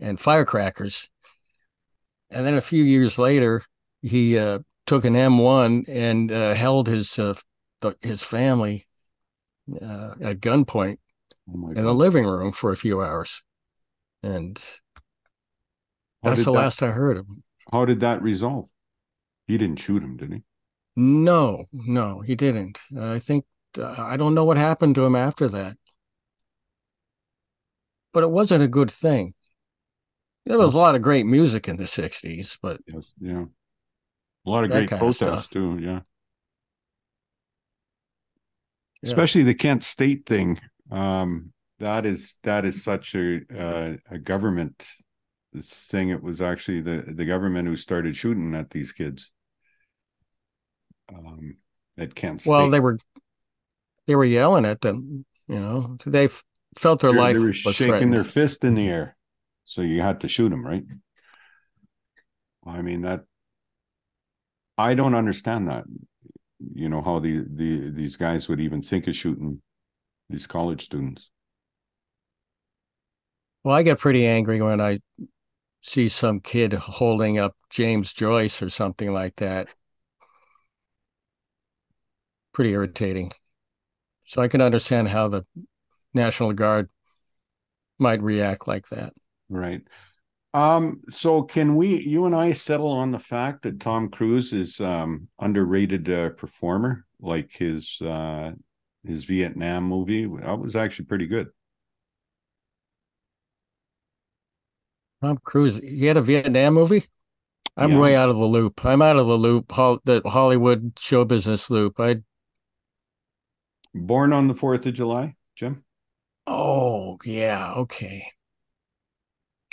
and 0.00 0.20
firecrackers. 0.20 1.08
And 2.30 2.44
then 2.44 2.54
a 2.54 2.60
few 2.60 2.82
years 2.82 3.18
later, 3.18 3.62
he 4.02 4.34
took 4.86 5.04
an 5.04 5.14
M1 5.14 5.84
and 5.88 6.30
held 6.30 6.88
his 6.88 7.18
his 8.02 8.22
family 8.24 8.86
uh, 9.74 10.14
at 10.20 10.40
gunpoint 10.40 10.98
Oh 11.48 11.68
in 11.70 11.84
the 11.84 11.94
living 11.94 12.24
room 12.26 12.52
for 12.52 12.72
a 12.72 12.76
few 12.76 13.00
hours. 13.02 13.42
And 14.22 14.58
How 16.22 16.30
that's 16.30 16.44
the 16.44 16.52
that- 16.52 16.58
last 16.58 16.82
I 16.82 16.88
heard 16.88 17.16
of 17.16 17.26
him. 17.26 17.42
How 17.72 17.84
did 17.84 18.00
that 18.00 18.22
resolve? 18.22 18.68
He 19.46 19.58
didn't 19.58 19.80
shoot 19.80 20.02
him, 20.02 20.16
did 20.16 20.32
he? 20.32 20.42
No, 20.96 21.64
no, 21.72 22.20
he 22.20 22.34
didn't. 22.34 22.78
I 22.98 23.18
think 23.18 23.44
uh, 23.78 23.94
I 23.98 24.16
don't 24.16 24.34
know 24.34 24.44
what 24.44 24.56
happened 24.56 24.94
to 24.94 25.04
him 25.04 25.14
after 25.14 25.48
that. 25.48 25.76
But 28.12 28.22
it 28.22 28.30
wasn't 28.30 28.62
a 28.62 28.68
good 28.68 28.90
thing. 28.90 29.34
There 30.46 30.58
was 30.58 30.74
a 30.74 30.78
lot 30.78 30.94
of 30.94 31.02
great 31.02 31.26
music 31.26 31.68
in 31.68 31.76
the 31.76 31.84
60s, 31.84 32.58
but 32.62 32.80
Yes. 32.86 33.12
Yeah. 33.20 33.44
A 34.46 34.50
lot 34.50 34.64
of 34.64 34.70
great 34.70 34.90
of 34.90 34.98
protests 34.98 35.48
too. 35.48 35.78
Yeah. 35.80 36.00
Yeah. 39.02 39.08
Especially 39.10 39.42
the 39.42 39.54
Kent 39.54 39.84
State 39.84 40.26
thing. 40.26 40.58
Um, 40.90 41.52
that 41.78 42.06
is 42.06 42.36
that 42.42 42.64
is 42.64 42.82
such 42.82 43.14
a 43.14 43.40
uh, 43.54 43.96
a 44.10 44.18
government 44.18 44.86
thing. 45.62 46.10
It 46.10 46.22
was 46.22 46.40
actually 46.40 46.80
the 46.80 47.04
the 47.06 47.24
government 47.24 47.68
who 47.68 47.76
started 47.76 48.16
shooting 48.16 48.54
at 48.54 48.70
these 48.70 48.92
kids. 48.92 49.30
Um, 51.14 51.56
at 51.98 52.14
Kent 52.14 52.40
State. 52.40 52.50
well, 52.50 52.70
they 52.70 52.80
were 52.80 52.98
they 54.06 54.16
were 54.16 54.24
yelling 54.24 54.64
at 54.64 54.80
them, 54.80 55.24
you 55.46 55.58
know. 55.58 55.96
They 56.06 56.28
felt 56.78 57.00
their 57.00 57.12
They- 57.12 57.18
life 57.18 57.34
they 57.34 57.40
were 57.40 57.46
was 57.46 57.56
shaking 57.56 58.10
their 58.10 58.24
fist 58.24 58.64
in 58.64 58.74
the 58.74 58.88
air, 58.88 59.16
so 59.64 59.82
you 59.82 60.00
had 60.02 60.20
to 60.20 60.28
shoot 60.28 60.48
them, 60.48 60.66
right? 60.66 60.84
I 62.66 62.82
mean 62.82 63.02
that. 63.02 63.24
I 64.78 64.94
don't 64.94 65.14
understand 65.14 65.68
that. 65.68 65.84
You 66.58 66.88
know 66.88 67.02
how 67.02 67.18
the 67.18 67.44
the 67.48 67.90
these 67.90 68.16
guys 68.16 68.48
would 68.48 68.60
even 68.60 68.82
think 68.82 69.06
of 69.06 69.16
shooting 69.16 69.60
these 70.30 70.46
college 70.46 70.84
students. 70.84 71.30
Well, 73.62 73.74
I 73.74 73.82
get 73.82 73.98
pretty 73.98 74.26
angry 74.26 74.60
when 74.62 74.80
I 74.80 75.00
see 75.82 76.08
some 76.08 76.40
kid 76.40 76.72
holding 76.72 77.38
up 77.38 77.56
James 77.70 78.12
Joyce 78.12 78.62
or 78.62 78.70
something 78.70 79.12
like 79.12 79.36
that. 79.36 79.66
Pretty 82.52 82.70
irritating. 82.72 83.32
So 84.24 84.40
I 84.40 84.48
can 84.48 84.60
understand 84.60 85.08
how 85.08 85.28
the 85.28 85.44
National 86.14 86.52
Guard 86.52 86.88
might 87.98 88.22
react 88.22 88.66
like 88.66 88.88
that. 88.88 89.12
Right. 89.48 89.82
Um, 90.56 91.02
so 91.10 91.42
can 91.42 91.76
we, 91.76 92.00
you 92.00 92.24
and 92.24 92.34
I 92.34 92.52
settle 92.52 92.90
on 92.90 93.10
the 93.10 93.18
fact 93.18 93.60
that 93.64 93.78
Tom 93.78 94.08
Cruise 94.08 94.54
is 94.54 94.80
um 94.80 95.28
underrated 95.38 96.08
uh, 96.08 96.30
performer, 96.30 97.04
like 97.20 97.52
his 97.52 98.00
uh 98.00 98.52
his 99.04 99.26
Vietnam 99.26 99.84
movie? 99.84 100.24
That 100.24 100.58
was 100.58 100.74
actually 100.74 101.04
pretty 101.04 101.26
good. 101.26 101.48
Tom 105.22 105.38
Cruise, 105.44 105.76
he 105.76 106.06
had 106.06 106.16
a 106.16 106.22
Vietnam 106.22 106.72
movie? 106.72 107.04
I'm 107.76 107.90
Yeah. 107.90 108.00
way 108.00 108.16
out 108.16 108.30
of 108.30 108.36
the 108.36 108.46
loop. 108.46 108.82
I'm 108.82 109.02
out 109.02 109.18
of 109.18 109.26
the 109.26 109.36
loop, 109.36 109.68
the 109.68 110.22
Hollywood 110.24 110.98
show 110.98 111.26
business 111.26 111.68
loop. 111.68 112.00
I 112.00 112.22
Born 113.94 114.32
on 114.32 114.46
the 114.46 114.54
Fourth 114.54 114.86
of 114.86 114.94
July, 114.94 115.34
Jim. 115.54 115.84
oh 116.46 117.18
yeah, 117.24 117.74
okay. 117.74 118.26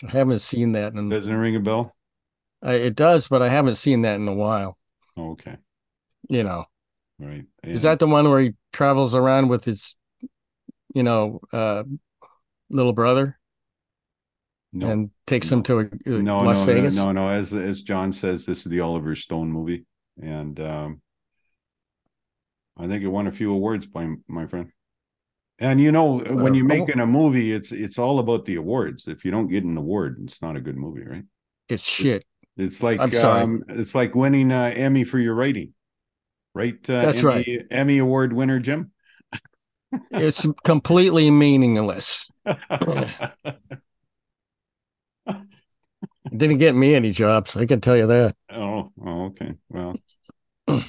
I 0.08 0.12
haven't 0.12 0.40
seen 0.40 0.74
that 0.74 0.94
in 0.94 1.10
Doesn't 1.10 1.32
it 1.32 1.36
ring 1.36 1.56
a 1.56 1.60
bell? 1.60 1.96
I, 2.62 2.76
it 2.76 2.96
does, 2.96 3.28
but 3.28 3.42
I 3.42 3.50
haven't 3.50 3.76
seen 3.76 4.04
that 4.04 4.16
in 4.16 4.28
a 4.28 4.34
while. 4.34 4.78
Oh, 5.18 5.32
okay. 5.32 5.58
You 6.30 6.44
know, 6.44 6.66
Right. 7.20 7.46
is 7.64 7.84
that 7.84 8.00
the 8.00 8.08
one 8.08 8.30
where 8.30 8.40
he 8.40 8.54
travels 8.72 9.16
around 9.16 9.50
with 9.50 9.66
his, 9.66 9.96
you 10.94 11.04
know, 11.04 11.42
uh, 11.52 11.84
little 12.70 12.94
brother 12.94 13.38
no, 14.72 14.90
and 14.90 15.12
takes 15.28 15.52
him 15.52 15.62
to 15.64 15.80
uh, 15.80 15.84
no, 16.06 16.38
Las 16.38 16.60
no, 16.60 16.74
Vegas? 16.74 16.96
no, 16.96 17.12
no, 17.12 17.28
no. 17.28 17.30
As 17.30 17.54
as 17.54 17.82
John 17.84 18.12
says, 18.12 18.46
this 18.46 18.60
is 18.60 18.66
the 18.66 18.80
Oliver 18.80 19.16
Stone 19.16 19.52
movie, 19.52 19.86
and 20.22 20.60
um, 20.60 21.02
I 22.78 22.88
think 22.88 23.04
it 23.04 23.08
won 23.08 23.28
a 23.28 23.32
few 23.32 23.54
awards, 23.54 23.86
by 23.86 24.10
my 24.28 24.48
friend. 24.48 24.72
And 25.60 25.80
you 25.80 25.92
know, 25.92 26.20
when 26.20 26.56
you're 26.56 26.66
making 26.66 27.00
a 27.00 27.06
movie, 27.06 27.54
it's 27.54 27.72
it's 27.72 28.00
all 28.00 28.20
about 28.20 28.46
the 28.46 28.56
awards. 28.56 29.08
If 29.08 29.24
you 29.24 29.32
don't 29.32 29.48
get 29.48 29.64
an 29.64 29.78
award, 29.78 30.20
it's 30.24 30.42
not 30.42 30.58
a 30.58 30.62
good 30.62 30.78
movie, 30.78 31.04
right? 31.04 31.24
It's 31.70 31.84
shit. 31.84 32.26
It's 32.58 32.84
like 32.84 33.00
I'm 33.00 33.12
sorry. 33.12 33.44
um, 33.44 33.64
it's 33.70 33.96
like 33.96 34.16
winning 34.16 34.52
uh, 34.52 34.74
Emmy 34.76 35.04
for 35.04 35.20
your 35.20 35.36
writing, 35.36 35.74
right? 36.54 36.78
Uh, 36.90 37.02
That's 37.06 37.20
Emmy, 37.20 37.26
right. 37.26 37.68
Emmy 37.72 37.98
award 38.00 38.34
winner, 38.34 38.60
Jim. 38.60 38.92
It's 40.12 40.46
completely 40.64 41.30
meaningless. 41.30 42.30
It 42.46 42.58
didn't 46.36 46.58
get 46.58 46.76
me 46.76 46.96
any 46.96 47.12
jobs. 47.12 47.56
I 47.56 47.66
can 47.66 47.80
tell 47.80 47.96
you 47.96 48.08
that. 48.08 48.36
Oh, 48.52 48.92
oh, 49.06 49.26
okay. 49.26 49.54
Well, 49.70 49.96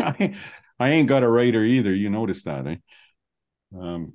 I, 0.00 0.34
I 0.78 0.90
ain't 0.90 1.08
got 1.08 1.22
a 1.22 1.28
writer 1.28 1.64
either. 1.64 1.94
You 1.94 2.10
notice 2.10 2.44
that, 2.44 2.66
eh? 2.66 2.76
Um, 3.76 4.12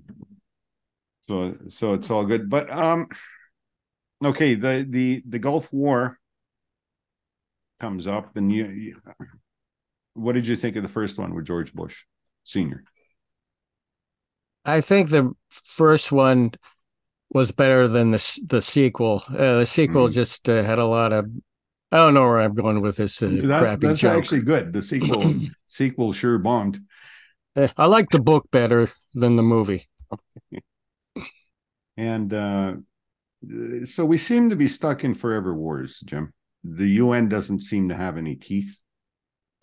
so 1.28 1.56
so 1.70 1.94
it's 1.94 2.10
all 2.10 2.26
good. 2.26 2.50
But 2.50 2.72
um, 2.72 3.08
okay. 4.24 4.56
The 4.56 4.86
the 4.88 5.24
the 5.28 5.40
Gulf 5.40 5.72
War 5.72 6.18
comes 7.80 8.08
up, 8.08 8.36
and 8.36 8.52
you, 8.52 8.66
you 8.68 9.02
what 10.14 10.34
did 10.34 10.48
you 10.48 10.56
think 10.56 10.76
of 10.76 10.84
the 10.84 10.90
first 10.90 11.18
one 11.18 11.34
with 11.34 11.46
George 11.46 11.74
Bush 11.74 12.04
Senior? 12.44 12.84
I 14.66 14.82
think 14.82 15.10
the 15.10 15.32
first 15.52 16.12
one 16.12 16.52
was 17.32 17.52
better 17.52 17.88
than 17.88 18.12
the 18.12 18.40
the 18.46 18.62
sequel. 18.62 19.24
Uh, 19.30 19.60
the 19.60 19.66
sequel 19.66 20.08
Mhm. 20.08 20.14
just 20.14 20.50
uh, 20.50 20.64
had 20.64 20.80
a 20.80 20.86
lot 20.86 21.14
of. 21.14 21.26
I 21.92 21.98
don't 21.98 22.14
know 22.14 22.24
where 22.24 22.40
I'm 22.40 22.54
going 22.54 22.82
with 22.82 22.98
this 22.98 23.22
uh, 23.22 23.28
That, 23.28 23.62
crappy 23.62 23.88
that's 23.88 24.00
joke. 24.00 24.18
actually 24.18 24.42
good. 24.42 24.72
The 24.74 24.82
sequel 24.82 25.36
sequel 25.68 26.14
sure 26.14 26.38
bombed. 26.38 26.80
Uh, 27.56 27.68
I 27.76 27.86
like 27.88 28.10
the 28.10 28.20
book 28.22 28.48
better 28.52 28.88
than 29.14 29.36
the 29.36 29.44
movie. 29.44 29.88
And 31.98 32.34
uh, 32.34 32.74
so 33.86 34.06
we 34.06 34.18
seem 34.18 34.50
to 34.50 34.56
be 34.56 34.68
stuck 34.68 35.04
in 35.04 35.14
forever 35.14 35.54
wars, 35.54 36.00
Jim. 36.06 36.34
The 36.64 36.88
UN 36.88 37.28
doesn't 37.28 37.62
seem 37.62 37.90
to 37.90 37.96
have 37.96 38.18
any 38.18 38.36
teeth 38.36 38.80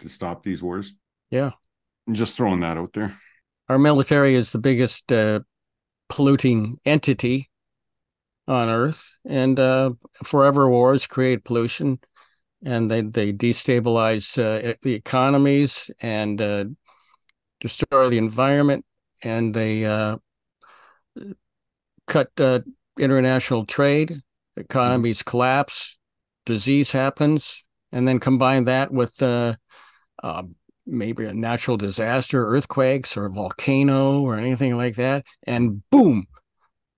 to 0.00 0.08
stop 0.08 0.42
these 0.42 0.62
wars. 0.62 0.92
Yeah. 1.30 1.52
I'm 2.06 2.14
just 2.14 2.36
throwing 2.36 2.60
that 2.60 2.76
out 2.76 2.92
there. 2.92 3.16
Our 3.68 3.78
military 3.78 4.34
is 4.34 4.50
the 4.50 4.58
biggest 4.58 5.10
uh, 5.12 5.40
polluting 6.08 6.78
entity 6.84 7.50
on 8.46 8.68
Earth, 8.70 9.18
and 9.26 9.58
uh, 9.58 9.90
forever 10.24 10.70
wars 10.70 11.06
create 11.06 11.44
pollution, 11.44 11.98
and 12.64 12.90
they 12.90 13.02
they 13.02 13.32
destabilize 13.32 14.38
uh, 14.38 14.74
the 14.82 14.94
economies 14.94 15.90
and 16.00 16.40
uh, 16.40 16.64
destroy 17.60 18.08
the 18.08 18.18
environment, 18.18 18.84
and 19.22 19.54
they 19.54 19.84
uh, 19.84 20.16
cut 22.06 22.30
uh, 22.40 22.60
international 22.98 23.64
trade. 23.64 24.14
Economies 24.56 25.22
collapse, 25.22 25.98
disease 26.44 26.90
happens, 26.90 27.64
and 27.92 28.08
then 28.08 28.18
combine 28.18 28.64
that 28.64 28.90
with 28.90 29.22
uh, 29.22 29.54
uh, 30.22 30.42
maybe 30.84 31.24
a 31.26 31.32
natural 31.32 31.76
disaster, 31.76 32.44
earthquakes 32.44 33.16
or 33.16 33.26
a 33.26 33.30
volcano 33.30 34.20
or 34.20 34.36
anything 34.36 34.76
like 34.76 34.96
that, 34.96 35.24
and 35.46 35.88
boom, 35.90 36.26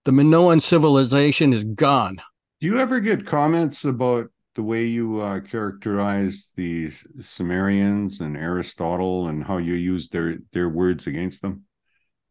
the 0.04 0.12
Minoan 0.12 0.60
civilization 0.60 1.52
is 1.52 1.64
gone. 1.64 2.16
Do 2.60 2.66
you 2.66 2.78
ever 2.78 3.00
get 3.00 3.26
comments 3.26 3.84
about 3.84 4.30
the 4.54 4.62
way 4.62 4.84
you 4.84 5.20
uh, 5.20 5.40
characterize 5.40 6.50
the 6.56 6.90
Sumerians 7.20 8.20
and 8.20 8.36
Aristotle 8.36 9.28
and 9.28 9.44
how 9.44 9.58
you 9.58 9.74
use 9.74 10.08
their 10.08 10.38
their 10.52 10.68
words 10.68 11.06
against 11.06 11.42
them? 11.42 11.64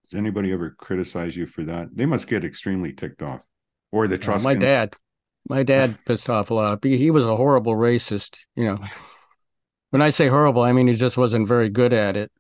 Does 0.04 0.18
anybody 0.18 0.52
ever 0.52 0.72
criticize 0.72 1.38
you 1.38 1.46
for 1.46 1.64
that? 1.66 1.90
They 1.96 2.06
must 2.06 2.28
get 2.28 2.44
extremely 2.44 2.94
ticked 2.94 3.22
off. 3.22 3.42
Or 3.92 4.08
the 4.08 4.16
Uh, 4.16 4.20
trust. 4.20 4.44
my 4.44 4.54
dad, 4.56 4.96
my 5.48 5.64
dad 5.64 5.98
pissed 6.06 6.30
off 6.30 6.52
a 6.52 6.54
lot. 6.54 6.84
He 6.84 6.98
he 6.98 7.12
was 7.12 7.26
a 7.26 7.36
horrible 7.36 7.74
racist. 7.76 8.40
You 8.56 8.66
know, 8.66 8.80
when 9.92 10.02
I 10.02 10.10
say 10.10 10.28
horrible, 10.28 10.62
I 10.62 10.74
mean 10.74 10.88
he 10.88 10.96
just 10.96 11.18
wasn't 11.18 11.48
very 11.48 11.70
good 11.70 11.94
at 11.94 12.18
it. 12.18 12.32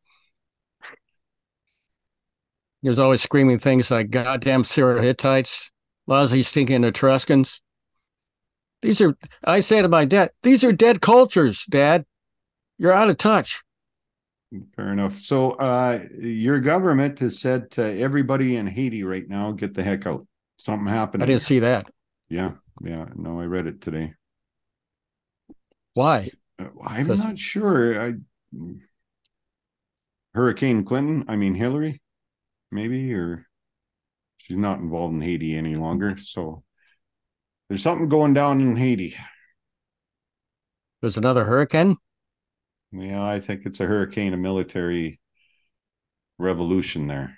He 2.81 2.89
was 2.89 2.99
always 2.99 3.21
screaming 3.21 3.59
things 3.59 3.91
like 3.91 4.09
"goddamn 4.09 4.63
Syro 4.63 5.01
Hittites," 5.01 5.71
"lousy 6.07 6.43
stinking 6.43 6.83
Etruscans." 6.83 7.61
These 8.81 9.01
are, 9.01 9.17
I 9.43 9.59
say 9.59 9.81
to 9.81 9.89
my 9.89 10.05
dad, 10.05 10.31
these 10.41 10.63
are 10.63 10.71
dead 10.71 11.01
cultures, 11.01 11.65
Dad. 11.65 12.05
You're 12.77 12.93
out 12.93 13.09
of 13.09 13.17
touch. 13.17 13.61
Fair 14.75 14.93
enough. 14.93 15.19
So 15.19 15.51
uh 15.51 15.99
your 16.19 16.59
government 16.59 17.19
has 17.19 17.39
said 17.39 17.69
to 17.71 17.83
everybody 17.99 18.55
in 18.55 18.65
Haiti 18.65 19.03
right 19.03 19.27
now, 19.27 19.51
get 19.51 19.73
the 19.73 19.83
heck 19.83 20.07
out. 20.07 20.25
Something 20.57 20.87
happened. 20.87 21.23
I 21.23 21.25
didn't 21.25 21.41
see 21.41 21.59
that. 21.59 21.87
Yeah. 22.29 22.53
Yeah, 22.81 23.05
no, 23.15 23.39
I 23.39 23.43
read 23.43 23.67
it 23.67 23.81
today. 23.81 24.13
Why? 25.93 26.29
Uh, 26.57 26.67
I'm 26.85 27.07
not 27.07 27.37
sure. 27.37 28.01
I 28.01 28.13
Hurricane 30.33 30.85
Clinton, 30.85 31.25
I 31.27 31.35
mean 31.35 31.55
Hillary, 31.55 32.01
maybe, 32.71 33.13
or 33.13 33.45
she's 34.37 34.57
not 34.57 34.79
involved 34.79 35.13
in 35.13 35.21
Haiti 35.21 35.57
any 35.57 35.75
longer. 35.75 36.15
So 36.17 36.63
there's 37.69 37.83
something 37.83 38.09
going 38.09 38.33
down 38.33 38.61
in 38.61 38.75
Haiti. 38.75 39.15
There's 41.01 41.17
another 41.17 41.45
hurricane. 41.45 41.97
Yeah, 42.91 43.23
I 43.23 43.39
think 43.39 43.65
it's 43.65 43.79
a 43.79 43.85
hurricane, 43.85 44.33
a 44.33 44.37
military 44.37 45.19
revolution 46.37 47.07
there. 47.07 47.37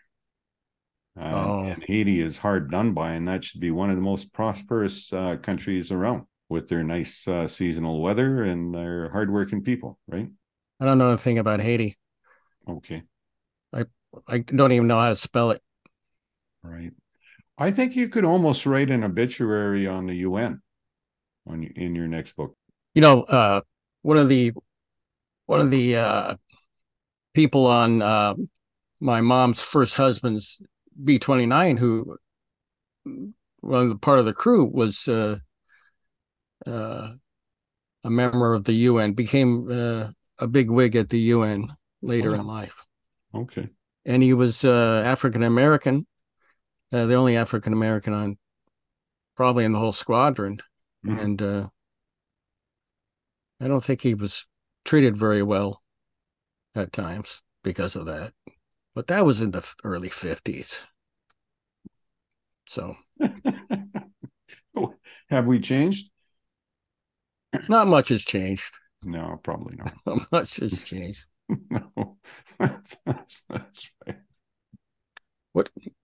Uh, 1.19 1.33
Oh. 1.35 1.63
And 1.65 1.83
Haiti 1.83 2.21
is 2.21 2.37
hard 2.37 2.71
done 2.71 2.93
by, 2.93 3.11
and 3.13 3.27
that 3.27 3.43
should 3.43 3.59
be 3.59 3.71
one 3.71 3.89
of 3.89 3.97
the 3.97 4.01
most 4.01 4.31
prosperous 4.33 5.11
uh, 5.11 5.37
countries 5.37 5.91
around 5.91 6.25
with 6.47 6.69
their 6.69 6.83
nice 6.83 7.27
uh, 7.27 7.47
seasonal 7.47 8.01
weather 8.01 8.43
and 8.43 8.73
their 8.73 9.09
hardworking 9.09 9.61
people, 9.63 9.99
right? 10.07 10.29
I 10.79 10.85
don't 10.85 10.97
know 10.97 11.09
anything 11.09 11.37
about 11.37 11.59
Haiti. 11.61 11.97
Okay, 12.67 13.03
I 14.27 14.39
don't 14.39 14.71
even 14.71 14.87
know 14.87 14.99
how 14.99 15.09
to 15.09 15.15
spell 15.15 15.51
it. 15.51 15.61
right. 16.63 16.93
I 17.61 17.69
think 17.69 17.95
you 17.95 18.09
could 18.09 18.25
almost 18.25 18.65
write 18.65 18.89
an 18.89 19.03
obituary 19.03 19.85
on 19.85 20.07
the 20.07 20.15
UN 20.15 20.61
on 21.45 21.63
in 21.63 21.93
your 21.93 22.07
next 22.07 22.35
book. 22.35 22.55
You 22.95 23.01
know, 23.03 23.21
uh, 23.21 23.61
one 24.01 24.17
of 24.17 24.29
the 24.29 24.51
one 25.45 25.61
of 25.61 25.69
the 25.69 25.97
uh, 25.97 26.35
people 27.35 27.67
on 27.67 28.01
uh, 28.01 28.33
my 28.99 29.21
mom's 29.21 29.61
first 29.61 29.95
husband's 29.95 30.59
B 31.03 31.19
twenty 31.19 31.45
nine, 31.45 31.77
who 31.77 32.17
one 33.03 33.83
of 33.83 33.89
the 33.89 33.97
part 33.97 34.17
of 34.17 34.25
the 34.25 34.33
crew 34.33 34.65
was 34.65 35.07
uh, 35.07 35.37
uh, 36.65 37.09
a 38.03 38.09
member 38.09 38.55
of 38.55 38.63
the 38.63 38.73
UN, 38.73 39.13
became 39.13 39.67
uh, 39.69 40.07
a 40.39 40.47
big 40.47 40.71
wig 40.71 40.95
at 40.95 41.09
the 41.09 41.19
UN 41.35 41.67
later 42.01 42.31
Oh. 42.31 42.39
in 42.39 42.47
life, 42.47 42.83
Okay, 43.35 43.69
and 44.05 44.23
he 44.23 44.33
was 44.33 44.65
uh, 44.65 45.03
African 45.05 45.43
American, 45.43 46.07
uh, 46.91 47.05
the 47.05 47.15
only 47.15 47.37
African 47.37 47.73
American 47.73 48.13
on 48.13 48.37
probably 49.35 49.65
in 49.65 49.71
the 49.73 49.79
whole 49.79 49.91
squadron, 49.91 50.59
Mhm. 51.05 51.21
and 51.21 51.41
uh, 51.41 51.69
I 53.61 53.67
don't 53.67 53.83
think 53.83 54.01
he 54.01 54.13
was 54.13 54.45
treated 54.83 55.15
very 55.15 55.43
well 55.43 55.81
at 56.75 56.93
times 56.93 57.43
because 57.63 57.95
of 57.95 58.05
that. 58.07 58.33
But 58.95 59.07
that 59.07 59.25
was 59.25 59.41
in 59.41 59.51
the 59.51 59.67
early 59.83 60.09
fifties, 60.09 60.81
so 62.67 62.95
have 65.29 65.45
we 65.45 65.59
changed? 65.59 66.09
not 67.67 67.87
much 67.87 68.09
has 68.09 68.23
changed. 68.23 68.73
No, 69.03 69.39
probably 69.43 69.75
not. 69.77 69.93
Not 70.05 70.31
much 70.31 70.57
has 70.57 70.87
changed. 70.87 71.25
no, 71.69 72.17
that's, 72.59 72.95
that's, 73.05 73.43
that's 73.49 73.89
right. 74.05 74.17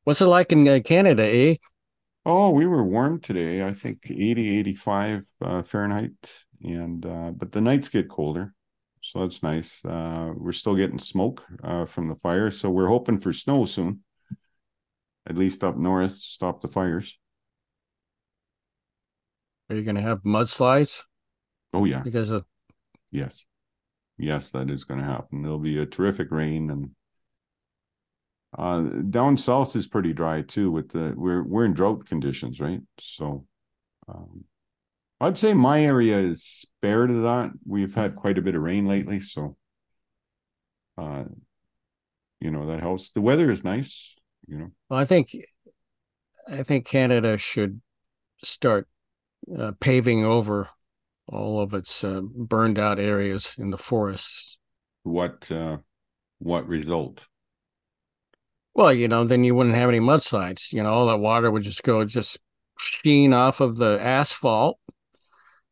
What's 0.07 0.21
it 0.21 0.27
like 0.27 0.53
in 0.53 0.65
uh, 0.65 0.79
Canada, 0.85 1.23
eh? 1.27 1.55
Oh, 2.25 2.51
we 2.51 2.65
were 2.65 2.81
warm 2.81 3.19
today. 3.19 3.61
I 3.61 3.73
think 3.73 4.07
80, 4.09 4.57
85 4.57 5.23
uh, 5.41 5.63
Fahrenheit. 5.63 6.13
And, 6.63 7.05
uh, 7.05 7.31
but 7.31 7.51
the 7.51 7.59
nights 7.59 7.89
get 7.89 8.07
colder. 8.07 8.53
So 9.01 9.19
that's 9.19 9.43
nice. 9.43 9.83
Uh, 9.83 10.31
we're 10.33 10.53
still 10.53 10.77
getting 10.77 10.97
smoke 10.97 11.43
uh, 11.61 11.83
from 11.83 12.07
the 12.07 12.15
fire. 12.15 12.51
So 12.51 12.69
we're 12.69 12.87
hoping 12.87 13.19
for 13.19 13.33
snow 13.33 13.65
soon. 13.65 13.99
At 15.27 15.35
least 15.37 15.61
up 15.61 15.75
north, 15.75 16.13
stop 16.13 16.61
the 16.61 16.69
fires. 16.69 17.19
Are 19.69 19.75
you 19.75 19.83
going 19.83 19.97
to 19.97 20.01
have 20.01 20.23
mudslides 20.23 21.03
Oh, 21.73 21.83
yeah. 21.83 21.99
because 21.99 22.31
of? 22.31 22.45
Yes. 23.11 23.45
Yes, 24.17 24.51
that 24.51 24.69
is 24.69 24.85
going 24.85 25.01
to 25.01 25.05
happen. 25.05 25.41
There'll 25.41 25.59
be 25.59 25.79
a 25.79 25.85
terrific 25.85 26.31
rain 26.31 26.71
and 26.71 26.91
uh 28.57 28.81
down 29.09 29.37
south 29.37 29.75
is 29.75 29.87
pretty 29.87 30.13
dry 30.13 30.41
too 30.41 30.71
with 30.71 30.89
the 30.89 31.13
we're 31.15 31.43
we're 31.43 31.65
in 31.65 31.73
drought 31.73 32.05
conditions, 32.07 32.59
right? 32.59 32.81
So 32.99 33.45
um 34.07 34.43
I'd 35.19 35.37
say 35.37 35.53
my 35.53 35.83
area 35.83 36.17
is 36.17 36.43
spared 36.43 37.09
of 37.09 37.23
that. 37.23 37.51
We've 37.65 37.93
had 37.95 38.15
quite 38.15 38.37
a 38.37 38.41
bit 38.41 38.55
of 38.55 38.61
rain 38.61 38.87
lately, 38.87 39.19
so 39.19 39.57
uh 40.97 41.25
you 42.39 42.51
know 42.51 42.67
that 42.67 42.79
helps. 42.79 43.11
The 43.11 43.21
weather 43.21 43.49
is 43.49 43.63
nice, 43.63 44.15
you 44.47 44.57
know. 44.57 44.71
Well, 44.89 44.99
I 44.99 45.05
think, 45.05 45.35
I 46.51 46.63
think 46.63 46.85
Canada 46.85 47.37
should 47.37 47.81
start 48.43 48.87
uh, 49.57 49.71
paving 49.79 50.23
over 50.23 50.69
all 51.27 51.59
of 51.59 51.73
its 51.73 52.03
uh, 52.03 52.21
burned 52.21 52.79
out 52.79 52.99
areas 52.99 53.55
in 53.57 53.71
the 53.71 53.77
forests. 53.77 54.59
What 55.03 55.51
uh 55.51 55.77
what 56.39 56.67
result? 56.67 57.25
Well, 58.77 58.93
you 58.93 59.09
know, 59.09 59.25
then 59.25 59.43
you 59.43 59.55
wouldn't 59.55 59.75
have 59.75 59.89
any 59.89 59.99
mudslides. 59.99 60.71
You 60.71 60.83
know, 60.83 60.93
all 60.93 61.07
that 61.07 61.17
water 61.17 61.51
would 61.51 61.63
just 61.63 61.83
go 61.83 62.05
just 62.05 62.39
sheen 62.79 63.33
off 63.33 63.59
of 63.59 63.75
the 63.75 63.99
asphalt 64.01 64.79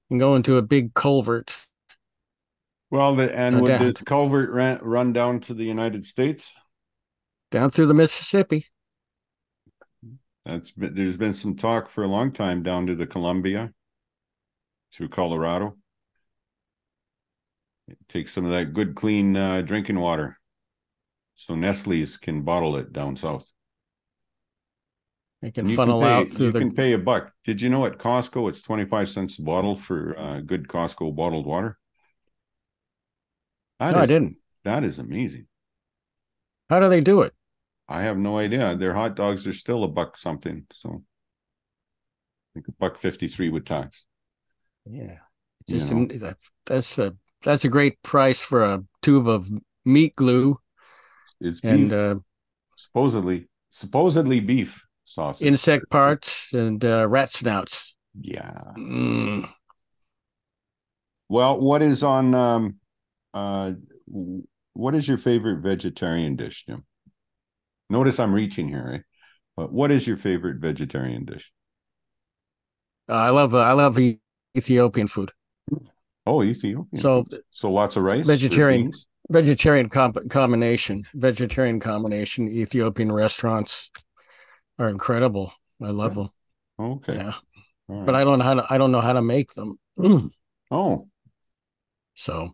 and 0.10 0.20
go 0.20 0.36
into 0.36 0.58
a 0.58 0.62
big 0.62 0.94
culvert. 0.94 1.56
Well, 2.91 3.15
the, 3.15 3.34
and 3.34 3.62
would 3.62 3.70
doubt. 3.70 3.80
this 3.80 4.02
culvert 4.02 4.52
ran, 4.52 4.80
run 4.82 5.13
down 5.13 5.39
to 5.41 5.54
the 5.54 5.63
United 5.63 6.04
States? 6.04 6.54
down 7.56 7.70
through 7.70 7.88
the 7.88 7.94
Mississippi. 7.94 8.65
That's 10.46 10.72
been, 10.72 10.94
there's 10.94 11.15
been 11.15 11.32
some 11.32 11.56
talk 11.56 11.89
for 11.89 12.04
a 12.04 12.08
long 12.08 12.34
time 12.34 12.63
down 12.63 12.86
to 12.88 12.96
the 12.96 13.08
Columbia, 13.08 13.72
through 14.94 15.10
Colorado. 15.10 15.78
Take 18.10 18.30
some 18.30 18.46
of 18.46 18.52
that 18.52 18.74
good, 18.74 18.96
clean 18.96 19.38
uh, 19.38 19.62
drinking 19.62 20.00
water, 20.00 20.38
so 21.36 21.56
Nestle's 21.56 22.17
can 22.17 22.41
bottle 22.43 22.78
it 22.78 22.91
down 22.93 23.15
south. 23.15 23.50
It 25.41 25.54
can 25.54 25.67
you 25.67 25.76
funnel 25.76 26.02
pay, 26.02 26.08
out 26.08 26.30
through 26.30 26.48
You 26.48 26.52
the. 26.52 26.60
can 26.60 26.74
pay 26.74 26.93
a 26.93 26.98
buck. 26.98 27.32
Did 27.43 27.62
you 27.62 27.69
know 27.69 27.86
at 27.86 27.98
Costco 27.98 28.50
it's 28.50 28.62
twenty 28.62 28.86
five 28.86 29.10
cents 29.10 29.39
a 29.39 29.43
bottle 29.43 29.76
for 29.76 30.17
uh, 30.17 30.39
good 30.41 30.67
Costco 30.67 31.15
bottled 31.15 31.45
water? 31.45 31.78
That 33.80 33.93
no, 33.93 34.00
I 34.00 34.06
didn't. 34.06 34.38
That 34.63 34.84
is 34.84 35.00
amazing. 35.00 35.48
How 36.69 36.80
do 36.80 36.89
they 36.89 37.02
do 37.02 37.21
it? 37.21 37.34
I 37.88 38.04
have 38.04 38.17
no 38.17 38.38
idea. 38.38 38.76
Their 38.76 38.93
hot 38.93 39.15
dogs 39.15 39.48
are 39.48 39.54
still 39.54 39.84
a 39.84 39.88
buck 39.88 40.17
something. 40.17 40.67
So 40.71 40.89
I 40.89 42.54
think 42.54 42.67
a 42.67 42.71
buck 42.74 42.98
fifty 42.98 43.28
three 43.28 43.50
with 43.50 43.65
tax. 43.65 44.06
Yeah, 44.86 45.17
You 45.67 45.80
just 45.80 45.91
an- 45.91 46.36
that's 46.65 46.98
a 47.00 47.15
that's 47.43 47.65
a 47.65 47.69
great 47.69 48.02
price 48.04 48.41
for 48.41 48.63
a 48.63 48.84
tube 49.02 49.28
of 49.28 49.50
meat 49.84 50.15
glue 50.15 50.60
It's 51.41 51.60
and 51.63 51.91
uh, 51.91 52.15
supposedly 52.78 53.48
supposedly 53.69 54.39
beef 54.39 54.86
sausage. 55.04 55.45
insect 55.48 55.89
parts 55.89 56.54
and 56.54 56.84
uh, 56.84 57.08
rat 57.08 57.30
snouts. 57.30 57.95
Yeah. 58.19 58.62
Mm. 58.78 59.50
Well, 61.30 61.60
what 61.60 61.82
is 61.82 62.04
on 62.04 62.34
um 62.34 62.76
uh 63.34 63.74
what 64.74 64.95
is 64.95 65.08
your 65.08 65.17
favorite 65.17 65.62
vegetarian 65.62 66.36
dish, 66.36 66.65
Jim? 66.65 66.86
Notice 67.89 68.19
I'm 68.19 68.34
reaching 68.34 68.67
here, 68.67 68.91
eh? 68.95 69.00
But 69.56 69.71
what 69.71 69.91
is 69.91 70.06
your 70.08 70.17
favorite 70.17 70.58
vegetarian 70.60 71.26
dish? 71.26 71.52
I 73.08 73.30
love 73.30 73.54
uh, 73.54 73.60
I 73.60 73.74
love 73.74 74.00
Ethiopian 74.58 75.08
food. 75.08 75.32
Oh, 76.26 76.43
Ethiopian. 76.43 77.02
So- 77.02 77.24
food. 77.24 77.41
so 77.52 77.71
lots 77.71 77.95
of 77.95 78.04
rice. 78.04 78.26
Vegetarian. 78.26 78.91
Vegetarian 79.29 79.89
comp- 79.89 80.29
combination, 80.29 81.03
vegetarian 81.15 81.79
combination. 81.79 82.47
Ethiopian 82.47 83.11
restaurants 83.11 83.89
are 84.77 84.89
incredible. 84.89 85.51
I 85.81 85.89
love 85.89 86.15
them. 86.15 86.29
Okay. 86.79 87.15
Yeah, 87.15 87.33
right. 87.88 88.05
but 88.05 88.15
I 88.15 88.23
don't 88.23 88.39
know 88.39 88.45
how 88.45 88.53
to 88.55 88.65
I 88.69 88.77
don't 88.77 88.91
know 88.91 89.01
how 89.01 89.13
to 89.13 89.21
make 89.21 89.53
them. 89.53 89.77
Mm. 89.97 90.29
oh, 90.71 91.07
So 92.13 92.49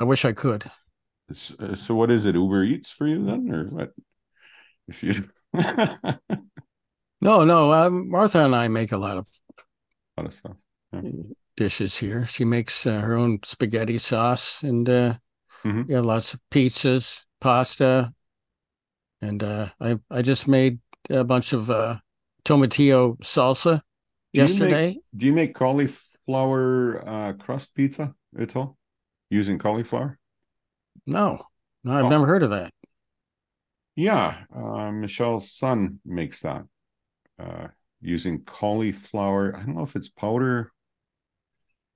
I 0.00 0.04
wish 0.04 0.24
I 0.24 0.32
could. 0.32 0.70
s- 1.30 1.54
uh, 1.60 1.74
so 1.74 1.94
what 1.94 2.10
is 2.10 2.24
it? 2.24 2.34
Uber 2.34 2.64
Eats 2.64 2.90
for 2.90 3.06
you 3.06 3.24
then, 3.24 3.52
or 3.52 3.66
what? 3.66 3.92
If 4.88 5.02
you 5.02 5.14
No, 7.20 7.44
no. 7.44 7.72
Um, 7.72 8.10
Martha 8.10 8.44
and 8.44 8.54
I 8.54 8.68
make 8.68 8.92
a 8.92 8.96
lot 8.96 9.16
of 9.16 9.26
a 10.16 10.20
lot 10.20 10.26
of 10.26 10.34
stuff. 10.34 10.56
Dishes 11.58 11.98
here. 11.98 12.24
She 12.26 12.44
makes 12.44 12.86
uh, 12.86 13.00
her 13.00 13.14
own 13.14 13.40
spaghetti 13.44 13.98
sauce, 13.98 14.62
and 14.62 14.88
uh, 14.88 15.14
Mhm. 15.64 15.88
we 15.88 15.94
have 15.94 16.04
lots 16.06 16.32
of 16.34 16.40
pizzas, 16.52 17.26
pasta, 17.40 18.14
and 19.20 19.42
uh, 19.42 19.68
I 19.80 19.98
I 20.10 20.22
just 20.22 20.46
made 20.46 20.78
a 21.10 21.24
bunch 21.24 21.52
of 21.52 21.68
uh, 21.68 21.98
tomatillo 22.44 23.18
salsa 23.22 23.82
Do 24.32 24.40
you 24.40 24.42
make- 24.42 24.48
yesterday. 24.48 24.98
Do 25.16 25.26
you 25.26 25.32
make 25.32 25.54
cauliflower 25.54 27.02
uh, 27.06 27.32
crust 27.34 27.74
pizza 27.74 28.14
at 28.38 28.54
all? 28.56 28.76
Using 29.30 29.58
cauliflower? 29.58 30.18
No, 31.06 31.42
no, 31.82 31.92
I've 31.92 32.04
Oh. 32.04 32.08
never 32.08 32.26
heard 32.26 32.44
of 32.44 32.50
that. 32.50 32.72
Yeah, 33.96 34.44
uh, 34.54 34.92
Michelle's 34.92 35.50
son 35.52 35.98
makes 36.04 36.40
that. 36.42 36.64
Uh, 37.36 37.68
using 38.00 38.44
cauliflower. 38.44 39.56
I 39.56 39.64
don't 39.66 39.74
know 39.74 39.82
if 39.82 39.96
it's 39.96 40.08
powder. 40.08 40.70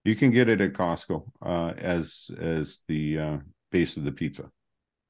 You 0.05 0.17
can 0.17 0.31
get 0.31 0.49
it 0.49 0.61
at 0.61 0.73
Costco 0.73 1.25
uh, 1.41 1.75
as 1.77 2.31
as 2.38 2.81
the 2.88 3.19
uh, 3.19 3.38
base 3.71 3.97
of 3.97 4.05
the 4.05 4.12
pizza 4.12 4.51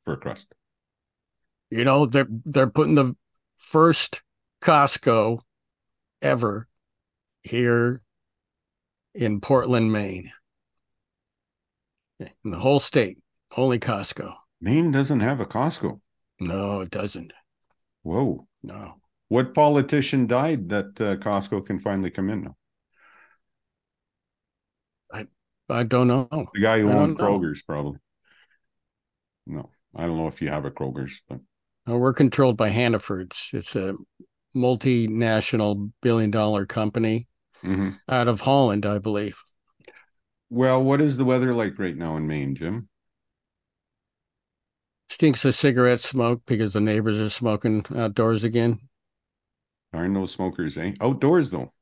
for 0.05 0.15
a 0.15 0.17
crust. 0.17 0.55
You 1.71 1.85
know, 1.85 2.07
they're 2.07 2.29
they're 2.45 2.71
putting 2.71 2.95
the 2.95 3.17
first 3.57 4.23
Costco 4.63 5.41
ever 6.21 6.69
here 7.43 8.03
in 9.15 9.41
Portland, 9.41 9.93
Maine. 9.93 10.33
In 12.21 12.51
the 12.51 12.59
whole 12.59 12.79
state, 12.79 13.19
only 13.57 13.79
Costco. 13.79 14.35
Maine 14.61 14.93
doesn't 14.93 15.21
have 15.21 15.41
a 15.41 15.47
Costco. 15.47 16.01
No, 16.39 16.81
it 16.81 16.91
doesn't. 16.91 17.33
Whoa! 18.03 18.47
No. 18.63 18.95
What 19.29 19.55
politician 19.55 20.27
died 20.27 20.69
that 20.69 21.01
uh, 21.01 21.17
Costco 21.17 21.65
can 21.65 21.81
finally 21.81 22.11
come 22.11 22.29
in 22.29 22.43
now? 22.43 22.57
I 25.73 25.83
don't 25.85 26.09
know. 26.09 26.29
The 26.55 26.61
guy 26.61 26.81
who 26.81 26.91
I 26.91 26.95
owned. 26.95 27.19
Kroger's 27.19 27.63
probably. 27.63 27.99
No, 29.47 29.71
I 29.95 30.07
don't 30.07 30.17
know 30.19 30.29
if 30.29 30.41
you 30.43 30.49
have 30.51 30.65
a 30.65 30.71
Kroger's, 30.71 31.21
but 31.29 31.41
Uh, 31.89 31.97
we're 31.97 32.13
controlled 32.13 32.57
by 32.57 32.69
Hannaford's. 32.69 33.51
It's 33.53 33.75
a 33.75 33.97
multinational 34.55 35.91
billion 36.01 36.31
dollar 36.31 36.67
company 36.67 37.27
Mhm. 37.63 37.99
out 38.09 38.29
of 38.29 38.43
Holland, 38.43 38.87
I 38.87 38.99
believe. 38.99 39.41
well, 40.51 40.83
what 40.83 41.01
is 41.01 41.17
the 41.17 41.25
weather 41.25 41.55
like 41.55 41.79
right 41.79 41.97
now 41.97 42.17
in 42.17 42.27
Maine, 42.27 42.55
Jim? 42.55 42.89
Stinks 45.09 45.45
of 45.45 45.55
cigarette 45.55 46.01
smoke 46.01 46.43
because 46.47 46.73
the 46.75 46.81
neighbors 46.81 47.19
are 47.21 47.29
smoking 47.31 47.85
outdoors 47.95 48.45
again. 48.45 48.81
There 49.93 50.05
are 50.05 50.09
no 50.09 50.27
smokers, 50.27 50.77
eh? 50.79 50.93
Outdoors 51.01 51.51
though. 51.51 51.73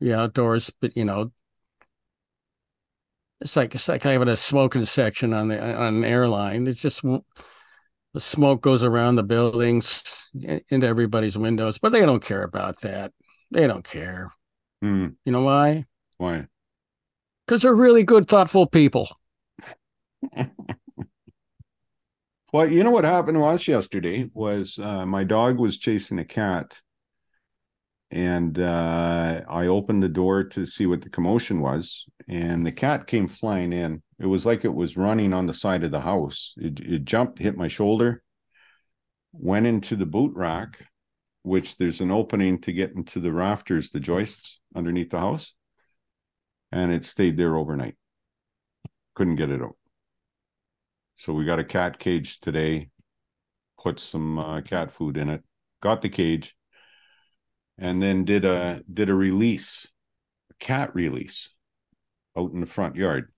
Yeah, 0.00 0.20
outdoors, 0.22 0.70
but 0.80 0.96
you 0.96 1.04
know, 1.04 1.32
it's 3.40 3.56
like 3.56 3.74
it's 3.74 3.88
like 3.88 4.02
having 4.02 4.28
a 4.28 4.36
smoking 4.36 4.84
section 4.84 5.32
on 5.32 5.48
the 5.48 5.62
on 5.62 5.96
an 5.96 6.04
airline. 6.04 6.66
It's 6.66 6.80
just 6.80 7.02
the 7.02 8.20
smoke 8.20 8.62
goes 8.62 8.84
around 8.84 9.16
the 9.16 9.22
buildings 9.22 10.30
into 10.70 10.86
everybody's 10.86 11.38
windows, 11.38 11.78
but 11.78 11.92
they 11.92 12.00
don't 12.00 12.24
care 12.24 12.42
about 12.42 12.80
that. 12.80 13.12
They 13.50 13.66
don't 13.66 13.84
care. 13.84 14.30
Hmm. 14.82 15.08
You 15.24 15.32
know 15.32 15.42
why? 15.42 15.86
Why? 16.16 16.46
Because 17.46 17.62
they're 17.62 17.74
really 17.74 18.04
good, 18.04 18.28
thoughtful 18.28 18.66
people. 18.66 19.08
Well, 22.52 22.70
you 22.70 22.82
know 22.82 22.90
what 22.90 23.04
happened 23.04 23.36
to 23.36 23.44
us 23.44 23.68
yesterday 23.68 24.30
was 24.32 24.78
uh, 24.78 25.04
my 25.04 25.22
dog 25.22 25.58
was 25.58 25.76
chasing 25.76 26.18
a 26.18 26.24
cat, 26.24 26.80
and 28.10 28.58
uh, 28.58 29.42
I 29.48 29.66
opened 29.66 30.02
the 30.02 30.08
door 30.08 30.44
to 30.44 30.64
see 30.66 30.86
what 30.86 31.02
the 31.02 31.10
commotion 31.10 31.60
was, 31.60 32.06
and 32.26 32.64
the 32.64 32.72
cat 32.72 33.06
came 33.06 33.28
flying 33.28 33.72
in. 33.72 34.02
It 34.18 34.26
was 34.26 34.46
like 34.46 34.64
it 34.64 34.74
was 34.74 34.96
running 34.96 35.32
on 35.32 35.46
the 35.46 35.54
side 35.54 35.84
of 35.84 35.90
the 35.90 36.00
house. 36.00 36.54
It, 36.56 36.80
it 36.80 37.04
jumped, 37.04 37.38
hit 37.38 37.56
my 37.56 37.68
shoulder, 37.68 38.22
went 39.32 39.66
into 39.66 39.94
the 39.94 40.06
boot 40.06 40.34
rack, 40.34 40.86
which 41.42 41.76
there's 41.76 42.00
an 42.00 42.10
opening 42.10 42.60
to 42.62 42.72
get 42.72 42.92
into 42.92 43.20
the 43.20 43.32
rafters, 43.32 43.90
the 43.90 44.00
joists 44.00 44.60
underneath 44.74 45.10
the 45.10 45.20
house, 45.20 45.54
and 46.72 46.92
it 46.92 47.04
stayed 47.04 47.36
there 47.36 47.56
overnight. 47.56 47.96
Couldn't 49.14 49.36
get 49.36 49.50
it 49.50 49.62
out. 49.62 49.76
So 51.16 51.32
we 51.32 51.44
got 51.44 51.58
a 51.58 51.64
cat 51.64 51.98
cage 51.98 52.40
today, 52.40 52.90
put 53.78 53.98
some 53.98 54.38
uh, 54.38 54.60
cat 54.62 54.92
food 54.92 55.16
in 55.16 55.28
it, 55.28 55.42
got 55.82 56.00
the 56.00 56.08
cage, 56.08 56.54
and 57.78 58.02
then 58.02 58.24
did 58.24 58.44
a 58.44 58.82
did 58.92 59.08
a 59.08 59.14
release, 59.14 59.86
a 60.50 60.54
cat 60.54 60.94
release 60.94 61.48
out 62.36 62.52
in 62.52 62.60
the 62.60 62.66
front 62.66 62.96
yard. 62.96 63.32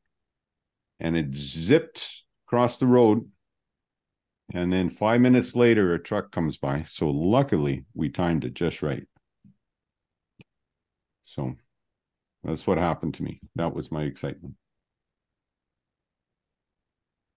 And 0.99 1.17
it 1.17 1.33
zipped 1.33 2.25
across 2.47 2.79
the 2.79 2.87
road. 2.87 3.29
And 4.53 4.73
then 4.73 4.91
five 4.91 5.21
minutes 5.21 5.55
later, 5.55 5.95
a 5.95 6.03
truck 6.03 6.33
comes 6.33 6.57
by. 6.57 6.85
So 6.89 7.09
luckily 7.09 7.85
we 7.95 8.09
timed 8.09 8.45
it 8.45 8.55
just 8.55 8.83
right. 8.83 9.07
So 11.25 11.55
that's 12.43 12.67
what 12.67 12.79
happened 12.79 13.15
to 13.15 13.23
me. 13.23 13.41
That 13.55 13.75
was 13.75 13.93
my 13.93 14.03
excitement. 14.03 14.55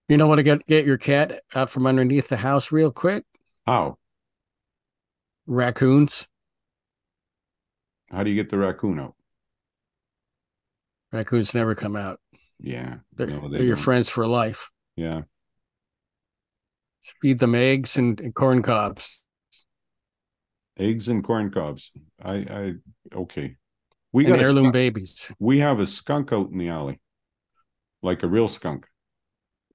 You 0.08 0.16
know 0.18 0.26
what 0.26 0.36
to 0.36 0.42
get 0.42 0.66
get 0.66 0.84
your 0.84 0.98
cat 0.98 1.42
out 1.54 1.70
from 1.70 1.86
underneath 1.86 2.28
the 2.28 2.36
house 2.36 2.72
real 2.72 2.90
quick? 2.90 3.24
How? 3.66 3.96
Raccoons. 5.46 6.26
How 8.14 8.22
do 8.22 8.30
you 8.30 8.36
get 8.36 8.48
the 8.48 8.58
raccoon 8.58 9.00
out? 9.00 9.14
Raccoons 11.12 11.54
never 11.54 11.74
come 11.74 11.96
out. 11.96 12.20
Yeah. 12.60 12.96
They're, 13.14 13.26
no, 13.26 13.48
they 13.48 13.58
they're 13.58 13.66
your 13.66 13.76
friends 13.76 14.08
for 14.08 14.26
life. 14.26 14.70
Yeah. 14.96 15.22
Feed 17.20 17.40
them 17.40 17.54
eggs 17.54 17.96
and, 17.96 18.18
and 18.20 18.34
corn 18.34 18.62
cobs. 18.62 19.22
eggs 20.78 21.08
and 21.08 21.24
corn 21.24 21.50
cobs. 21.50 21.90
I, 22.22 22.34
I, 22.34 22.72
okay. 23.14 23.56
We 24.12 24.26
and 24.26 24.34
got 24.34 24.42
heirloom 24.44 24.70
babies. 24.70 25.30
we 25.38 25.58
have 25.58 25.80
a 25.80 25.86
skunk 25.86 26.32
out 26.32 26.50
in 26.50 26.58
the 26.58 26.68
alley, 26.68 27.00
like 28.02 28.22
a 28.22 28.28
real 28.28 28.46
skunk, 28.46 28.86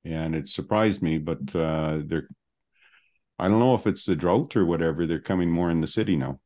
and 0.05 0.33
it 0.33 0.47
surprised 0.47 1.01
me. 1.01 1.17
But 1.17 1.53
uh, 1.53 1.99
they're, 2.05 2.29
I 3.37 3.49
don't 3.49 3.59
know 3.59 3.75
if 3.75 3.85
it's 3.85 4.05
the 4.05 4.15
drought 4.15 4.55
or 4.55 4.65
whatever. 4.65 5.05
They're 5.05 5.19
coming 5.19 5.51
more 5.51 5.69
in 5.69 5.81
the 5.81 5.87
city 5.87 6.15
now. 6.15 6.39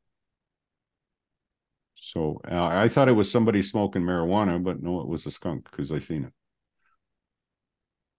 So 2.05 2.41
uh, 2.51 2.65
I 2.65 2.89
thought 2.89 3.07
it 3.07 3.13
was 3.13 3.31
somebody 3.31 3.61
smoking 3.61 4.01
marijuana, 4.01 4.61
but 4.61 4.83
no, 4.83 4.99
it 4.99 5.07
was 5.07 5.25
a 5.25 5.31
skunk 5.31 5.71
because 5.71 5.89
I 5.89 5.99
seen 5.99 6.25
it. 6.25 6.33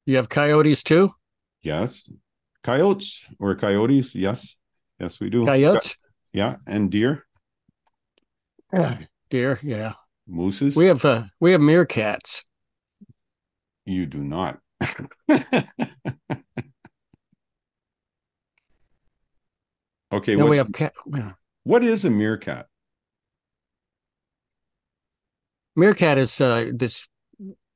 You 0.06 0.16
have 0.16 0.30
coyotes 0.30 0.82
too? 0.82 1.10
Yes, 1.62 2.10
coyotes 2.62 3.22
or 3.38 3.54
coyotes. 3.54 4.14
Yes, 4.14 4.56
yes, 4.98 5.20
we 5.20 5.28
do. 5.28 5.42
Coyotes? 5.42 5.98
Yeah, 6.32 6.56
and 6.66 6.90
deer, 6.90 7.26
Deer, 9.28 9.58
yeah. 9.62 9.92
mooses. 10.26 10.76
We 10.76 10.86
have 10.86 11.04
uh, 11.04 11.24
we 11.38 11.52
have 11.52 11.60
meerkats. 11.60 12.42
You 13.84 14.06
do 14.06 14.24
not. 14.24 14.60
okay, 20.10 20.36
No, 20.36 20.46
we 20.46 20.56
have 20.56 20.72
cat. 20.72 20.94
what 21.64 21.84
is 21.84 22.06
a 22.06 22.10
meerkat? 22.10 22.66
Meerkat 25.76 26.18
is 26.18 26.40
uh, 26.40 26.70
this 26.72 27.08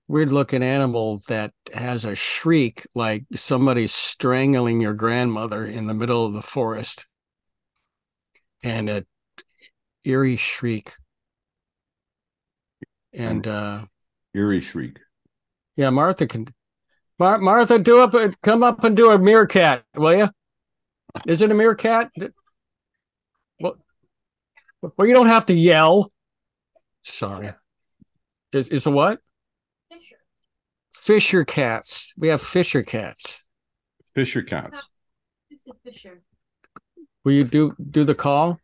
weird 0.06 0.30
looking 0.30 0.62
animal 0.62 1.20
that 1.28 1.52
has 1.74 2.04
a 2.04 2.14
shriek 2.14 2.86
like 2.94 3.24
somebody's 3.34 3.92
strangling 3.92 4.80
your 4.80 4.94
grandmother 4.94 5.64
in 5.64 5.86
the 5.86 5.94
middle 5.94 6.24
of 6.24 6.32
the 6.32 6.42
forest. 6.42 7.06
And 8.62 8.88
a 8.88 9.04
eerie 10.04 10.36
shriek. 10.36 10.92
And 13.12 13.46
uh 13.46 13.84
Eerie 14.34 14.60
shriek. 14.60 14.98
yeah, 15.76 15.90
Martha 15.90 16.26
can 16.26 16.46
Mar- 17.18 17.38
Martha, 17.38 17.78
do 17.78 18.00
up 18.00 18.14
come 18.42 18.62
up 18.62 18.84
and 18.84 18.96
do 18.96 19.10
a 19.10 19.18
meerkat, 19.18 19.82
will 19.96 20.16
you? 20.16 20.28
Is 21.26 21.42
it 21.42 21.50
a 21.50 21.54
meerkat? 21.54 22.10
Well, 23.60 23.76
well, 24.80 25.08
you 25.08 25.14
don't 25.14 25.26
have 25.26 25.46
to 25.46 25.54
yell. 25.54 26.12
Sorry. 27.02 27.50
Is 28.52 28.68
is 28.68 28.86
a 28.86 28.90
what? 28.90 29.20
Fisher. 29.90 30.16
Fisher 30.94 31.44
cats. 31.44 32.12
We 32.16 32.28
have 32.28 32.40
Fisher 32.40 32.82
cats. 32.82 33.44
Fisher 34.14 34.42
cats. 34.42 34.88
Just 35.50 35.68
a 35.68 35.74
Fisher. 35.84 36.22
Will 37.24 37.32
you 37.32 37.44
do 37.44 37.74
do 37.90 38.04
the 38.04 38.14
call? 38.14 38.58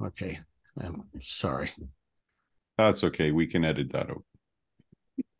Okay. 0.00 0.38
I'm 0.80 1.04
sorry. 1.20 1.70
That's 2.78 3.04
okay. 3.04 3.30
We 3.30 3.46
can 3.46 3.64
edit 3.64 3.92
that 3.92 4.10
out. 4.10 4.24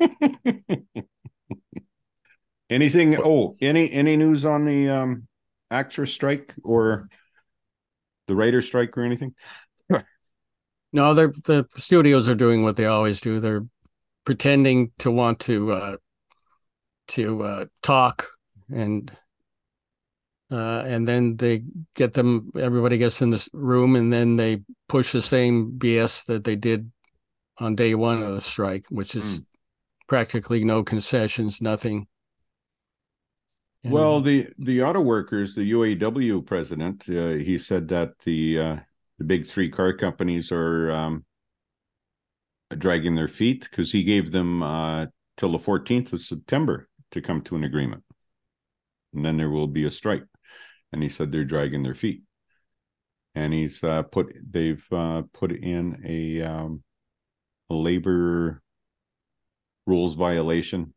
Anything? 2.71 3.17
Oh, 3.17 3.57
any 3.61 3.91
any 3.93 4.17
news 4.17 4.45
on 4.45 4.65
the 4.65 4.89
um 4.89 5.29
actress 5.75 6.12
strike 6.12 6.55
or 6.62 7.09
the 8.29 8.35
writer 8.35 8.62
strike 8.62 8.97
or 8.97 9.03
anything? 9.03 9.35
No, 10.93 11.12
they're 11.12 11.33
the 11.45 11.66
studios 11.77 12.29
are 12.29 12.37
doing 12.37 12.62
what 12.62 12.77
they 12.77 12.87
always 12.87 13.20
do. 13.20 13.41
They're 13.41 13.66
pretending 14.25 14.93
to 15.01 15.11
want 15.11 15.41
to 15.41 15.72
uh 15.72 15.97
to 17.09 17.43
uh 17.43 17.64
talk 17.83 18.29
and 18.72 19.11
uh 20.53 20.85
and 20.87 21.07
then 21.07 21.37
they 21.37 21.64
get 21.97 22.14
them 22.14 22.51
everybody 22.57 22.97
gets 22.97 23.20
in 23.20 23.31
this 23.31 23.49
room 23.53 23.97
and 23.97 24.12
then 24.12 24.37
they 24.37 24.62
push 24.89 25.11
the 25.11 25.20
same 25.20 25.72
BS 25.72 26.25
that 26.27 26.45
they 26.45 26.55
did 26.55 26.91
on 27.59 27.75
day 27.75 27.95
one 27.97 28.22
of 28.22 28.33
the 28.33 28.41
strike, 28.41 28.87
which 28.91 29.14
is 29.16 29.41
practically 30.09 30.64
no 30.64 30.83
concessions, 30.83 31.61
nothing. 31.61 32.07
And- 33.85 33.93
Well, 33.93 34.20
the 34.20 34.49
the 34.59 34.82
auto 34.82 35.01
workers, 35.01 35.55
the 35.55 35.70
UAW 35.72 36.45
president, 36.45 37.09
uh, 37.09 37.32
he 37.32 37.59
said 37.59 37.89
that 37.89 38.18
the 38.20 38.59
uh, 38.59 38.76
the 39.18 39.24
big 39.24 39.47
three 39.47 39.68
car 39.70 39.93
companies 39.93 40.51
are 40.51 40.91
um, 40.91 41.24
dragging 42.76 43.14
their 43.14 43.28
feet 43.28 43.61
because 43.70 43.93
he 43.93 44.03
gave 44.05 44.32
them 44.32 44.62
uh, 44.62 45.07
till 45.37 45.53
the 45.53 45.59
fourteenth 45.59 46.12
of 46.12 46.22
September 46.22 46.89
to 47.11 47.20
come 47.20 47.43
to 47.43 47.57
an 47.57 47.64
agreement, 47.64 48.03
and 49.12 49.24
then 49.24 49.37
there 49.37 49.51
will 49.51 49.68
be 49.68 49.85
a 49.85 49.91
strike. 49.91 50.24
And 50.93 51.03
he 51.03 51.09
said 51.09 51.30
they're 51.30 51.45
dragging 51.45 51.82
their 51.82 51.95
feet, 51.95 52.22
and 53.35 53.53
he's 53.53 53.82
uh, 53.85 54.03
put 54.05 54.32
they've 54.51 54.85
uh, 54.93 55.22
put 55.32 55.53
in 55.53 56.01
a, 56.07 56.41
um, 56.43 56.82
a 57.68 57.74
labor 57.74 58.62
rules 59.87 60.14
violation 60.14 60.95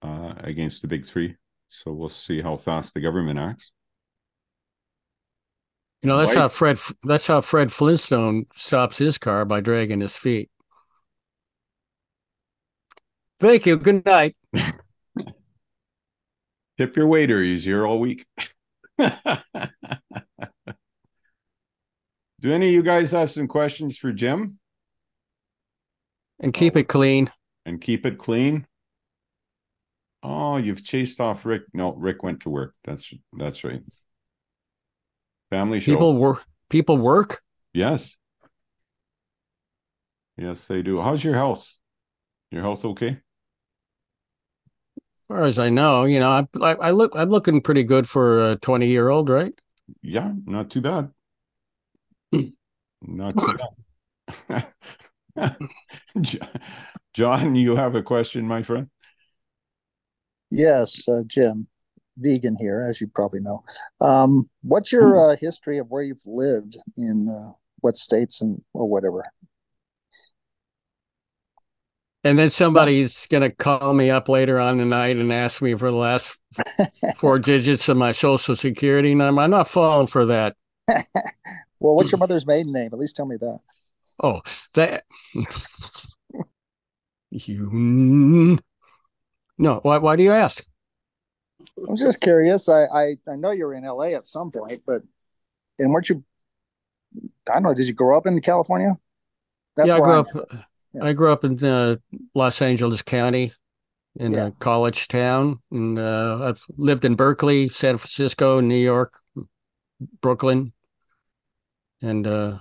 uh, 0.00 0.34
against 0.38 0.80
the 0.80 0.88
big 0.88 1.06
three. 1.06 1.36
So 1.82 1.92
we'll 1.92 2.08
see 2.08 2.40
how 2.40 2.56
fast 2.56 2.94
the 2.94 3.00
government 3.00 3.38
acts. 3.38 3.72
You 6.02 6.08
know, 6.08 6.18
that's 6.18 6.34
White- 6.34 6.40
how 6.40 6.48
Fred 6.48 6.78
that's 7.02 7.26
how 7.26 7.40
Fred 7.40 7.72
Flintstone 7.72 8.46
stops 8.54 8.98
his 8.98 9.18
car 9.18 9.44
by 9.44 9.60
dragging 9.60 10.00
his 10.00 10.16
feet. 10.16 10.50
Thank 13.40 13.66
you. 13.66 13.76
Good 13.76 14.04
night. 14.04 14.36
Tip 16.78 16.96
your 16.96 17.06
waiter; 17.08 17.42
he's 17.42 17.64
here 17.64 17.86
all 17.86 17.98
week. 17.98 18.24
Do 18.98 19.22
any 22.52 22.68
of 22.68 22.74
you 22.74 22.82
guys 22.82 23.10
have 23.12 23.30
some 23.30 23.48
questions 23.48 23.96
for 23.96 24.12
Jim? 24.12 24.58
And 26.40 26.52
keep 26.52 26.76
it 26.76 26.84
clean. 26.84 27.32
And 27.64 27.80
keep 27.80 28.04
it 28.04 28.18
clean. 28.18 28.66
Oh, 30.26 30.56
you've 30.56 30.82
chased 30.82 31.20
off 31.20 31.44
Rick. 31.44 31.64
No, 31.74 31.92
Rick 31.92 32.22
went 32.22 32.40
to 32.40 32.48
work. 32.50 32.74
That's 32.84 33.12
that's 33.34 33.62
right. 33.62 33.82
Family 35.50 35.80
show. 35.80 35.92
People 35.92 36.16
work 36.16 36.44
people 36.70 36.96
work. 36.96 37.42
Yes. 37.72 38.16
Yes, 40.36 40.66
they 40.66 40.82
do. 40.82 41.00
How's 41.00 41.22
your 41.22 41.34
health? 41.34 41.72
Your 42.50 42.62
health 42.62 42.84
okay? 42.84 43.18
As 44.96 45.22
far 45.28 45.42
as 45.42 45.58
I 45.58 45.70
know, 45.70 46.04
you 46.04 46.18
know, 46.18 46.30
I, 46.30 46.46
I, 46.60 46.72
I 46.74 46.90
look 46.90 47.12
I'm 47.14 47.30
looking 47.30 47.60
pretty 47.60 47.84
good 47.84 48.08
for 48.08 48.52
a 48.52 48.56
20 48.56 48.86
year 48.86 49.08
old, 49.08 49.28
right? 49.28 49.52
Yeah, 50.02 50.32
not 50.46 50.70
too 50.70 50.80
bad. 50.80 51.10
not 53.02 53.36
too 53.36 53.54
bad. 55.36 55.56
John, 57.14 57.54
you 57.54 57.76
have 57.76 57.94
a 57.94 58.02
question, 58.02 58.48
my 58.48 58.62
friend? 58.62 58.88
Yes, 60.50 61.08
uh, 61.08 61.22
Jim, 61.26 61.66
vegan 62.16 62.56
here, 62.56 62.86
as 62.88 63.00
you 63.00 63.08
probably 63.08 63.40
know. 63.40 63.64
Um, 64.00 64.48
what's 64.62 64.92
your 64.92 65.32
uh, 65.32 65.36
history 65.36 65.78
of 65.78 65.90
where 65.90 66.02
you've 66.02 66.26
lived 66.26 66.76
in 66.96 67.28
uh, 67.28 67.52
what 67.80 67.96
states 67.96 68.40
and 68.40 68.62
or 68.72 68.88
whatever? 68.88 69.24
And 72.26 72.38
then 72.38 72.48
somebody's 72.48 73.26
gonna 73.26 73.50
call 73.50 73.92
me 73.92 74.10
up 74.10 74.30
later 74.30 74.58
on 74.58 74.78
tonight 74.78 75.16
and 75.18 75.30
ask 75.30 75.60
me 75.60 75.74
for 75.74 75.90
the 75.90 75.96
last 75.96 76.40
four 77.16 77.38
digits 77.38 77.88
of 77.90 77.98
my 77.98 78.12
social 78.12 78.56
security 78.56 79.14
number. 79.14 79.42
I'm 79.42 79.50
not 79.50 79.68
falling 79.68 80.06
for 80.06 80.24
that. 80.26 80.56
well, 80.88 81.04
what's 81.80 82.10
your 82.10 82.18
mother's 82.18 82.46
maiden 82.46 82.72
name? 82.72 82.90
At 82.92 82.98
least 82.98 83.16
tell 83.16 83.26
me 83.26 83.36
that. 83.36 83.58
Oh, 84.22 84.40
that 84.72 85.04
you 87.30 88.58
no. 89.58 89.80
Why? 89.82 89.98
Why 89.98 90.16
do 90.16 90.22
you 90.22 90.32
ask? 90.32 90.64
I'm 91.88 91.96
just 91.96 92.20
curious. 92.20 92.68
I, 92.68 92.84
I 92.84 93.14
I 93.28 93.36
know 93.36 93.50
you 93.50 93.66
were 93.66 93.74
in 93.74 93.84
LA 93.84 94.08
at 94.16 94.26
some 94.26 94.50
point, 94.50 94.82
but 94.86 95.02
and 95.78 95.92
weren't 95.92 96.08
you? 96.08 96.24
I 97.48 97.54
don't 97.54 97.62
know. 97.62 97.74
Did 97.74 97.86
you 97.86 97.94
grow 97.94 98.16
up 98.16 98.26
in 98.26 98.40
California? 98.40 98.98
yeah, 99.78 99.96
I 99.96 100.00
grew 100.00 100.12
I'm 100.12 100.18
up. 100.20 100.26
at. 100.52 101.02
I 101.02 101.12
grew 101.12 101.32
up 101.32 101.44
in 101.44 101.62
uh, 101.64 101.96
Los 102.34 102.62
Angeles 102.62 103.02
County, 103.02 103.52
in 104.16 104.32
Yeah. 104.32 104.46
a 104.46 104.50
college 104.52 105.08
town, 105.08 105.58
and 105.72 105.98
uh, 105.98 106.38
I've 106.42 106.64
lived 106.76 107.04
in 107.04 107.16
Berkeley, 107.16 107.68
San 107.68 107.96
Francisco, 107.96 108.60
New 108.60 108.76
York, 108.76 109.18
Brooklyn, 110.20 110.72
and 112.00 112.26
uh, 112.26 112.58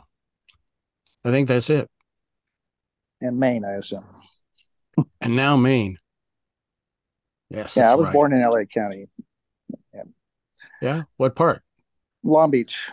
I 1.23 1.31
think 1.31 1.47
that's 1.47 1.69
it. 1.69 1.89
in 3.21 3.37
Maine, 3.37 3.65
I 3.65 3.73
assume. 3.73 4.03
And 5.21 5.35
now 5.35 5.55
Maine. 5.55 5.97
Yes. 7.53 7.77
Yeah, 7.77 7.91
I 7.91 7.95
was 7.95 8.07
right. 8.07 8.13
born 8.13 8.33
in 8.33 8.41
LA 8.41 8.63
County, 8.65 9.05
Yeah. 10.81 11.03
What 11.17 11.35
part? 11.35 11.61
Long 12.23 12.49
Beach, 12.49 12.89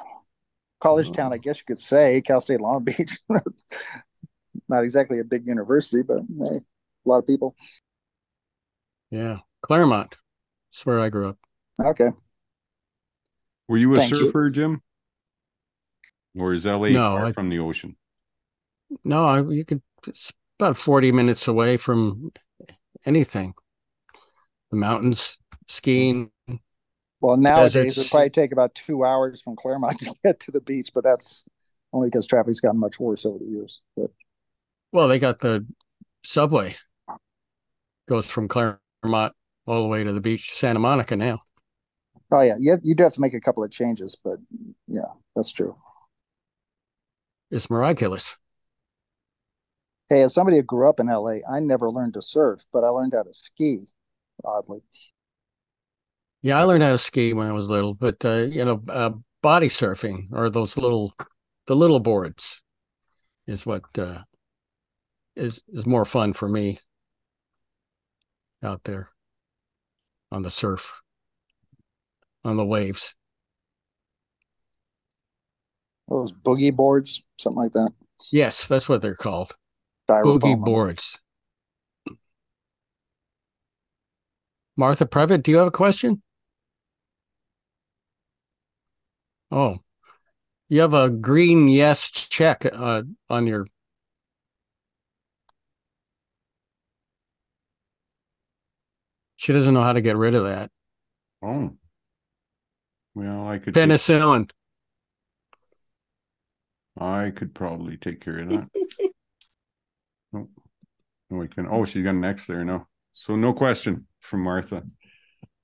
college 0.81 1.09
Oh. 1.09 1.13
town. 1.13 1.33
I 1.33 1.37
oh. 1.37 1.39
guess 1.39 1.59
you 1.59 1.65
could 1.67 1.81
say 1.81 2.21
Cal 2.21 2.41
State 2.41 2.61
Long 2.61 2.85
Beach. 2.85 3.19
Not 4.69 4.85
exactly 4.85 5.19
a 5.19 5.25
big 5.25 5.47
university, 5.47 6.03
but 6.03 6.19
hey, 6.19 6.57
a 6.59 7.09
lot 7.09 7.19
of 7.19 7.27
people. 7.27 7.57
Yeah, 9.11 9.39
Claremont. 9.63 10.15
That's 10.71 10.85
where 10.87 11.01
I 11.01 11.09
grew 11.09 11.31
up. 11.31 11.39
Okay. 11.83 12.11
Were 13.67 13.79
you 13.79 13.95
a 13.95 13.99
Thank 13.99 14.13
you. 14.13 14.27
surfer, 14.27 14.51
Jim? 14.51 14.83
Or 16.39 16.53
is 16.53 16.67
LA 16.67 16.91
No, 16.91 17.17
far 17.17 17.27
I- 17.27 17.33
from 17.33 17.49
the 17.49 17.59
ocean? 17.59 17.97
No, 19.05 19.25
I, 19.25 19.43
you 19.43 19.65
could. 19.65 19.83
It's 20.07 20.33
about 20.59 20.77
forty 20.77 21.13
minutes 21.13 21.49
away 21.49 21.77
from 21.77 22.33
anything. 23.07 23.55
The 24.71 24.77
mountains, 24.77 25.39
skiing. 25.69 26.31
Well, 27.21 27.37
nowadays 27.37 27.99
it'd 27.99 28.11
probably 28.11 28.31
take 28.31 28.53
about 28.53 28.75
two 28.75 29.05
hours 29.05 29.43
from 29.43 29.57
Claremont 29.57 29.99
to 30.01 30.15
get 30.25 30.41
to 30.41 30.51
the 30.51 30.61
beach, 30.61 30.91
but 30.95 31.05
that's 31.05 31.45
only 31.93 32.09
because 32.09 32.27
traffic's 32.27 32.61
gotten 32.61 32.81
much 32.81 32.99
worse 33.01 33.27
over 33.27 33.39
the 33.39 33.45
years. 33.45 33.81
But 33.97 34.11
Well, 34.93 35.09
they 35.09 35.19
got 35.19 35.41
the 35.41 35.67
subway. 36.25 36.77
Goes 38.09 38.27
from 38.27 38.49
Claremont 38.49 39.35
all 39.67 39.83
the 39.83 39.89
way 39.89 40.05
to 40.05 40.13
the 40.13 40.21
beach, 40.21 40.53
Santa 40.53 40.79
Monica 40.79 41.17
now. 41.17 41.41
oh 42.31 42.41
yeah, 42.41 42.57
you 42.59 42.73
have, 42.73 42.81
you 42.83 42.95
do 42.95 43.05
have 43.05 43.13
to 43.15 43.21
make 43.21 43.35
a 43.35 43.41
couple 43.41 43.63
of 43.63 43.71
changes, 43.71 44.17
but 44.23 44.39
yeah, 44.87 45.03
that's 45.37 45.53
true. 45.53 45.77
It's 47.51 47.69
miraculous. 47.69 48.37
Hey, 50.09 50.23
as 50.23 50.35
somebody 50.35 50.57
who 50.57 50.63
grew 50.63 50.89
up 50.89 50.99
in 50.99 51.07
LA, 51.07 51.39
I 51.49 51.61
never 51.61 51.91
learned 51.91 52.15
to 52.15 52.23
surf, 52.23 52.63
but 52.73 52.83
I 52.85 52.89
learned 52.89 53.13
how 53.15 53.23
to 53.23 53.35
ski. 53.35 53.87
Oddly, 54.45 54.83
Yeah, 56.43 56.59
I 56.59 56.65
learned 56.65 56.83
how 56.83 56.93
to 56.93 56.99
ski 56.99 57.33
when 57.33 57.47
I 57.47 57.53
was 57.53 57.69
little, 57.69 57.95
but 57.95 58.25
uh, 58.25 58.47
you 58.51 58.65
know, 58.65 58.83
uh, 58.89 59.11
body 59.43 59.69
surfing 59.69 60.33
or 60.33 60.51
those 60.51 60.77
little, 60.77 61.15
the 61.67 61.77
little 61.77 62.01
boards, 62.01 62.63
is 63.47 63.67
what 63.67 63.85
uh, 63.99 64.23
is 65.37 65.63
is 65.69 65.87
more 65.87 66.05
fun 66.05 66.33
for 66.33 66.49
me 66.49 66.79
out 68.63 68.85
there 68.85 69.09
on 70.33 70.43
the 70.43 70.51
surf, 70.51 71.01
on 72.45 72.57
the 72.57 72.65
waves. 72.65 73.15
those 76.11 76.33
boogie 76.33 76.75
boards, 76.75 77.23
something 77.39 77.63
like 77.63 77.73
that. 77.73 77.91
Yes, 78.33 78.67
that's 78.67 78.89
what 78.89 79.01
they're 79.01 79.15
called, 79.15 79.57
Styrofoam. 80.09 80.41
boogie 80.41 80.65
boards. 80.65 81.19
Martha 84.81 85.05
Previte, 85.05 85.43
do 85.43 85.51
you 85.51 85.59
have 85.59 85.67
a 85.67 85.71
question? 85.71 86.23
Oh, 89.51 89.77
you 90.71 90.81
have 90.81 90.95
a 90.95 91.11
green 91.11 91.69
yes 91.69 92.11
check 92.11 92.65
uh, 92.65 93.03
on 93.29 93.47
your. 93.47 93.67
She 99.37 99.53
doesn't 99.53 99.75
know 99.75 99.83
how 99.83 99.93
to 99.93 100.01
get 100.01 100.17
rid 100.17 100.35
of 100.35 100.45
that. 100.45 100.71
Oh. 101.43 101.77
Well, 103.15 103.49
I 103.49 103.59
could 103.59 103.75
take- 103.75 103.87
Penicillin. 103.87 104.51
I 106.99 107.33
could 107.37 107.55
probably 107.55 107.99
take 107.99 108.23
care 108.23 108.39
of 108.39 108.49
that. 108.49 108.69
oh, 110.35 110.49
no, 111.29 111.37
we 111.37 111.49
can. 111.49 111.67
Oh, 111.69 111.85
she's 111.85 112.03
got 112.03 112.15
an 112.15 112.25
X 112.25 112.47
there. 112.47 112.65
No, 112.65 112.87
so 113.13 113.37
no 113.37 113.53
question 113.53 114.07
from 114.21 114.43
Martha. 114.43 114.83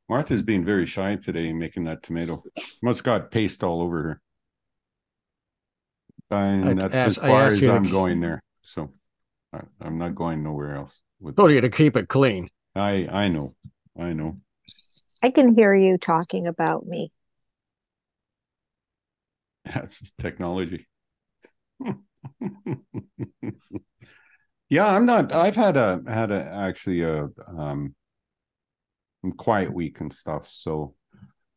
Martha's 0.08 0.42
being 0.42 0.64
very 0.64 0.86
shy 0.86 1.16
today 1.16 1.52
making 1.52 1.84
that 1.84 2.02
tomato. 2.02 2.36
Must 2.82 3.02
got 3.02 3.30
paste 3.30 3.62
all 3.64 3.80
over 3.82 4.02
her. 4.02 4.20
And 6.30 6.68
I'd 6.68 6.78
that's 6.80 6.94
ask- 6.94 7.08
as 7.22 7.28
far 7.28 7.46
as 7.46 7.62
I'm 7.62 7.84
keep- 7.84 7.92
going 7.92 8.20
there. 8.20 8.42
So 8.62 8.92
I, 9.52 9.60
I'm 9.80 9.98
not 9.98 10.14
going 10.14 10.42
nowhere 10.42 10.74
else. 10.76 11.00
With 11.20 11.36
Told 11.36 11.50
you 11.52 11.60
to 11.60 11.70
keep 11.70 11.96
it 11.96 12.08
clean. 12.08 12.50
I 12.74 13.06
I 13.10 13.28
know, 13.28 13.54
I 13.98 14.12
know. 14.12 14.38
I 15.22 15.30
can 15.30 15.54
hear 15.54 15.74
you 15.74 15.96
talking 15.98 16.46
about 16.46 16.86
me. 16.86 17.10
That's 19.64 20.12
technology. 20.20 20.86
yeah, 24.68 24.86
I'm 24.86 25.06
not. 25.06 25.32
I've 25.32 25.56
had 25.56 25.76
a 25.76 26.02
had 26.06 26.30
a 26.30 26.44
actually 26.44 27.02
a 27.02 27.28
um 27.56 27.94
quiet 29.32 29.72
week 29.72 30.00
and 30.00 30.12
stuff. 30.12 30.48
So 30.48 30.94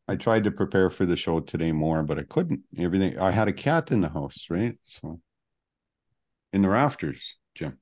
I 0.08 0.16
tried 0.16 0.44
to 0.44 0.50
prepare 0.50 0.90
for 0.90 1.06
the 1.06 1.16
show 1.16 1.40
today 1.40 1.72
more, 1.72 2.02
but 2.02 2.18
I 2.18 2.22
couldn't. 2.24 2.60
Everything 2.78 3.18
I 3.18 3.30
had 3.30 3.48
a 3.48 3.52
cat 3.52 3.90
in 3.92 4.00
the 4.00 4.08
house, 4.08 4.46
right? 4.50 4.76
So 4.82 5.20
in 6.52 6.62
the 6.62 6.68
rafters, 6.68 7.36
Jim. 7.54 7.78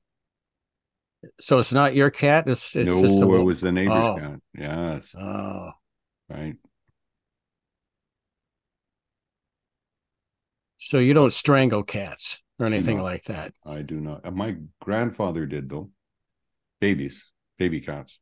So 1.39 1.59
it's 1.59 1.73
not 1.73 1.95
your 1.95 2.09
cat. 2.09 2.47
It's, 2.47 2.75
it's 2.75 2.87
no, 2.87 3.01
just 3.01 3.21
a, 3.21 3.33
it 3.33 3.43
was 3.43 3.59
the 3.61 3.71
neighbor's 3.71 4.05
Oh. 4.05 4.15
cat. 4.15 4.39
Yes, 4.57 5.13
Oh, 5.17 5.71
right. 6.29 6.55
so 10.77 10.97
you 10.99 11.13
don't 11.13 11.33
strangle 11.33 11.83
cats 11.83 12.41
or 12.57 12.65
anything 12.65 12.97
No. 12.97 13.03
like 13.03 13.23
that. 13.25 13.53
I 13.65 13.81
do 13.81 13.99
not. 13.99 14.25
uh, 14.25 14.31
My 14.31 14.55
grandfather 14.81 15.45
did 15.45 15.69
though. 15.69 15.91
Babies, 16.79 17.29
baby 17.57 17.81
cats. 17.81 18.17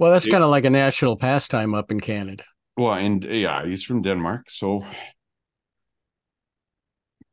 Well, 0.00 0.12
that's 0.12 0.26
kind 0.26 0.42
of 0.42 0.48
like 0.48 0.64
a 0.64 0.70
national 0.70 1.18
pastime 1.18 1.74
up 1.74 1.92
in 1.92 2.00
Canada. 2.00 2.42
Well, 2.78 2.94
and 2.94 3.22
yeah, 3.22 3.66
he's 3.66 3.82
from 3.82 4.00
Denmark, 4.00 4.48
so 4.48 4.82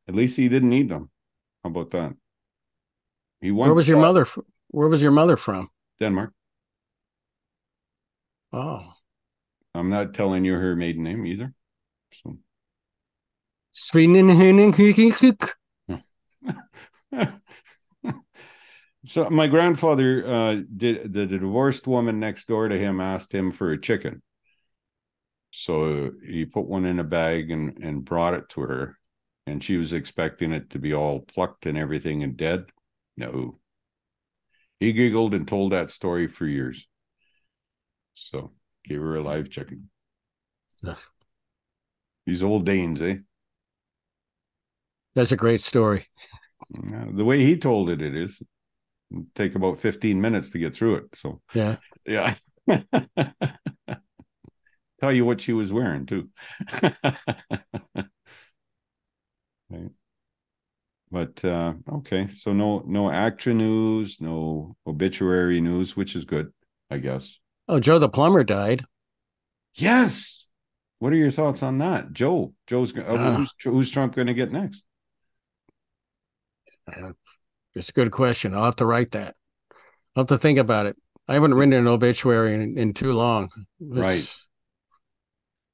at 0.06 0.14
least 0.14 0.36
he 0.36 0.50
didn't 0.50 0.68
need 0.68 0.90
them. 0.90 1.08
How 1.64 1.70
about 1.70 1.90
that? 1.92 2.12
He 3.40 3.50
Where 3.50 3.72
was 3.72 3.88
your 3.88 3.98
mother? 3.98 4.26
Where 4.66 4.88
was 4.88 5.00
your 5.00 5.12
mother 5.12 5.38
from? 5.38 5.70
Denmark. 5.98 6.34
Oh, 8.52 8.92
I'm 9.74 9.88
not 9.88 10.12
telling 10.12 10.44
you 10.44 10.52
her 10.52 10.76
maiden 10.76 11.04
name 11.04 11.24
either. 11.24 11.54
So. 12.12 12.36
so 19.08 19.28
my 19.30 19.46
grandfather 19.46 20.26
uh 20.26 20.56
did 20.76 21.12
the, 21.12 21.26
the 21.26 21.38
divorced 21.38 21.86
woman 21.86 22.20
next 22.20 22.46
door 22.46 22.68
to 22.68 22.78
him 22.78 23.00
asked 23.00 23.32
him 23.32 23.50
for 23.50 23.72
a 23.72 23.80
chicken. 23.80 24.22
So 25.50 26.12
he 26.24 26.44
put 26.44 26.66
one 26.66 26.84
in 26.84 27.00
a 27.00 27.04
bag 27.04 27.50
and 27.50 27.78
and 27.78 28.04
brought 28.04 28.34
it 28.34 28.48
to 28.50 28.60
her 28.60 28.98
and 29.46 29.64
she 29.64 29.78
was 29.78 29.92
expecting 29.94 30.52
it 30.52 30.70
to 30.70 30.78
be 30.78 30.92
all 30.92 31.20
plucked 31.20 31.64
and 31.66 31.78
everything 31.78 32.22
and 32.22 32.36
dead. 32.36 32.66
No. 33.16 33.58
He 34.78 34.92
giggled 34.92 35.34
and 35.34 35.48
told 35.48 35.72
that 35.72 35.90
story 35.90 36.28
for 36.28 36.46
years. 36.46 36.86
So 38.14 38.52
gave 38.84 39.00
her 39.00 39.16
a 39.16 39.22
live 39.22 39.50
chicken. 39.50 39.90
These 42.26 42.42
old 42.42 42.66
danes 42.66 43.00
eh? 43.00 43.16
That's 45.14 45.32
a 45.32 45.36
great 45.36 45.62
story. 45.62 46.04
The 46.70 47.24
way 47.24 47.44
he 47.44 47.56
told 47.56 47.88
it, 47.88 48.02
it 48.02 48.14
is 48.14 48.42
take 49.34 49.54
about 49.54 49.78
15 49.80 50.20
minutes 50.20 50.50
to 50.50 50.58
get 50.58 50.74
through 50.74 50.96
it. 50.96 51.04
So, 51.14 51.40
Yeah. 51.54 51.76
yeah. 52.06 52.34
Tell 55.00 55.12
you 55.12 55.24
what 55.24 55.40
she 55.40 55.52
was 55.52 55.72
wearing, 55.72 56.06
too. 56.06 56.28
right. 59.70 59.90
But 61.10 61.42
uh 61.44 61.72
okay, 61.90 62.28
so 62.36 62.52
no 62.52 62.82
no 62.86 63.10
action 63.10 63.56
news, 63.58 64.20
no 64.20 64.76
obituary 64.86 65.60
news, 65.60 65.96
which 65.96 66.14
is 66.14 66.24
good, 66.26 66.52
I 66.90 66.98
guess. 66.98 67.38
Oh, 67.66 67.80
Joe 67.80 67.98
the 67.98 68.08
plumber 68.10 68.44
died. 68.44 68.84
Yes. 69.74 70.48
What 70.98 71.12
are 71.12 71.16
your 71.16 71.30
thoughts 71.30 71.62
on 71.62 71.78
that, 71.78 72.12
Joe? 72.12 72.52
Joe's 72.66 72.94
uh, 72.96 73.04
Ah. 73.06 73.36
who's, 73.36 73.54
who's 73.62 73.90
Trump 73.90 74.16
going 74.16 74.26
to 74.26 74.34
get 74.34 74.50
next? 74.52 74.82
Uh, 77.74 77.78
It's 77.78 77.90
a 77.90 77.92
good 77.92 78.10
question. 78.10 78.54
I'll 78.54 78.64
have 78.64 78.76
to 78.76 78.86
write 78.86 79.12
that. 79.12 79.34
I'll 80.16 80.22
have 80.22 80.28
to 80.28 80.38
think 80.38 80.58
about 80.58 80.86
it. 80.86 80.96
I 81.26 81.34
haven't 81.34 81.54
written 81.54 81.74
an 81.74 81.86
obituary 81.86 82.54
in, 82.54 82.78
in 82.78 82.94
too 82.94 83.12
long. 83.12 83.50
It's- 83.80 84.44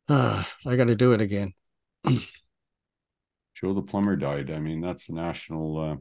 Ah, 0.09 0.47
I 0.67 0.77
got 0.77 0.89
to 0.89 0.95
do 0.97 1.13
it 1.13 1.21
again. 1.21 1.55
Joe 2.05 3.73
the 3.73 3.83
plumber 3.83 4.17
died. 4.17 4.51
I 4.51 4.59
mean, 4.59 4.81
that's 4.81 5.09
national. 5.09 5.79
Uh, 5.79 5.97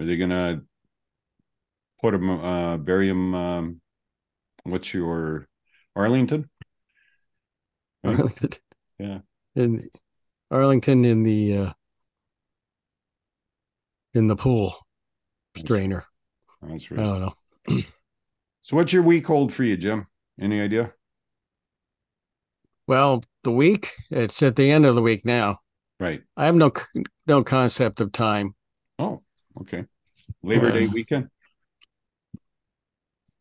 are 0.00 0.04
they 0.04 0.16
gonna 0.16 0.60
put 2.02 2.12
him, 2.14 2.28
uh, 2.28 2.76
bury 2.76 3.08
him? 3.08 3.34
Um, 3.34 3.80
what's 4.64 4.92
your 4.92 5.48
Arlington? 5.94 6.50
Right? 8.04 8.16
Arlington. 8.18 8.50
Yeah. 8.98 9.18
In 9.54 9.88
Arlington 10.50 11.04
in 11.04 11.22
the 11.22 11.56
uh 11.58 11.72
in 14.16 14.26
the 14.26 14.36
pool 14.36 14.74
strainer. 15.56 16.04
That's 16.62 16.90
I 16.90 16.96
don't 16.96 17.20
know. 17.20 17.34
So, 18.62 18.74
what's 18.76 18.92
your 18.92 19.04
week 19.04 19.28
hold 19.28 19.54
for 19.54 19.62
you, 19.62 19.76
Jim? 19.76 20.08
Any 20.40 20.60
idea? 20.60 20.92
Well, 22.88 23.22
the 23.44 23.52
week, 23.52 23.92
it's 24.10 24.42
at 24.42 24.56
the 24.56 24.72
end 24.72 24.84
of 24.84 24.96
the 24.96 25.02
week 25.02 25.24
now. 25.24 25.60
Right. 26.00 26.22
I 26.36 26.46
have 26.46 26.56
no 26.56 26.72
no 27.28 27.44
concept 27.44 28.00
of 28.00 28.10
time. 28.10 28.56
Oh, 28.98 29.22
okay. 29.60 29.84
Labor 30.42 30.72
Day 30.72 30.88
weekend. 30.88 31.28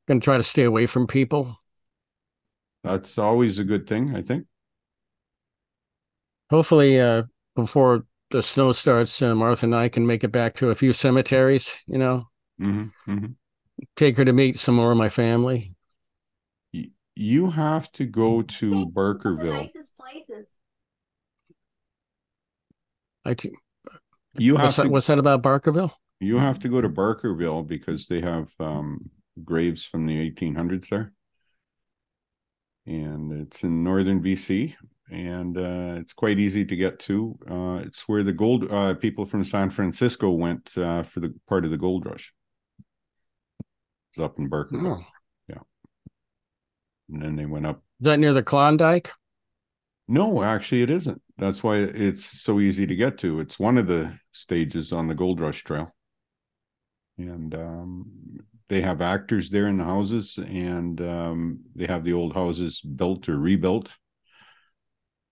Going 0.08 0.20
to 0.20 0.24
try 0.24 0.38
to 0.38 0.44
stay 0.44 0.64
away 0.64 0.86
from 0.86 1.08
people. 1.08 1.60
That's 2.84 3.18
always 3.18 3.58
a 3.58 3.64
good 3.64 3.88
thing, 3.88 4.16
I 4.16 4.22
think. 4.22 4.46
Hopefully 6.52 7.02
uh 7.02 7.24
before 7.56 8.06
the 8.32 8.42
snow 8.44 8.72
starts, 8.72 9.22
uh, 9.22 9.36
Martha 9.36 9.66
and 9.66 9.76
I 9.76 9.90
can 9.90 10.06
make 10.06 10.24
it 10.24 10.32
back 10.32 10.56
to 10.56 10.70
a 10.70 10.76
few 10.76 10.94
cemeteries, 10.94 11.76
you 11.88 11.98
know, 11.98 12.26
Mm-hmm, 12.60 13.12
mm-hmm. 13.12 13.32
take 13.96 14.18
her 14.18 14.26
to 14.26 14.34
meet 14.34 14.60
some 14.60 14.76
more 14.76 14.92
of 14.92 14.98
my 14.98 15.10
family. 15.10 15.76
You 17.16 17.50
have 17.50 17.92
to 17.94 18.06
go 18.06 18.42
to 18.42 18.70
The 18.70 18.86
Barkerville. 18.92 19.64
nicest 19.64 19.96
places. 19.98 20.48
I 23.24 23.34
t- 23.34 23.56
You 24.38 24.58
have 24.58 24.64
what's 24.66 24.76
to 24.76 24.82
that, 24.84 24.90
what's 24.90 25.08
that 25.08 25.20
about 25.20 25.42
Barkerville? 25.44 25.92
You 26.20 26.38
have 26.40 26.60
to 26.60 26.70
go 26.70 26.82
to 26.82 26.90
Barkerville 26.90 27.68
because 27.68 28.08
they 28.08 28.22
have 28.22 28.50
um, 28.60 29.10
graves 29.44 29.84
from 29.86 30.06
the 30.06 30.18
1800s 30.32 30.90
there. 30.90 31.14
And 32.86 33.32
it's 33.32 33.64
in 33.64 33.84
northern 33.84 34.22
BC 34.22 34.76
and 35.12 35.58
uh, 35.58 36.00
it's 36.00 36.14
quite 36.14 36.40
easy 36.40 36.66
to 36.66 36.76
get 36.76 37.00
to. 37.00 37.38
Uh, 37.50 37.82
it's 37.86 38.08
where 38.08 38.24
the 38.24 38.34
gold 38.34 38.72
uh, 38.72 38.96
people 38.96 39.26
from 39.26 39.44
San 39.44 39.70
Francisco 39.70 40.32
went 40.32 40.78
uh, 40.78 41.04
for 41.04 41.20
the 41.20 41.34
part 41.48 41.66
of 41.66 41.72
the 41.72 41.78
gold 41.78 42.06
rush. 42.06 42.34
It's 44.12 44.20
up 44.20 44.40
in 44.40 44.48
Berkeley. 44.48 44.80
Oh. 44.84 45.02
And 47.10 47.22
then 47.22 47.36
they 47.36 47.46
went 47.46 47.66
up. 47.66 47.78
Is 48.02 48.06
that 48.06 48.20
near 48.20 48.34
the 48.34 48.44
Klondike? 48.44 49.12
No, 50.08 50.44
actually, 50.44 50.84
it 50.84 50.90
isn't. 50.90 51.22
That's 51.38 51.64
why 51.64 51.78
it's 51.78 52.24
so 52.24 52.60
easy 52.60 52.86
to 52.86 52.96
get 52.96 53.18
to. 53.20 53.40
It's 53.40 53.60
one 53.60 53.78
of 53.78 53.88
the 53.88 54.18
stages 54.32 54.92
on 54.92 55.08
the 55.08 55.16
Gold 55.16 55.40
Rush 55.40 55.64
Trail. 55.64 55.94
And 57.18 57.56
um, 57.56 58.06
they 58.70 58.82
have 58.82 59.02
actors 59.02 59.50
there 59.50 59.68
in 59.68 59.78
the 59.78 59.84
houses, 59.84 60.38
and 60.38 61.00
um, 61.02 61.60
they 61.76 61.86
have 61.86 62.04
the 62.04 62.14
old 62.14 62.34
houses 62.34 62.82
built 62.82 63.30
or 63.30 63.38
rebuilt. 63.38 63.96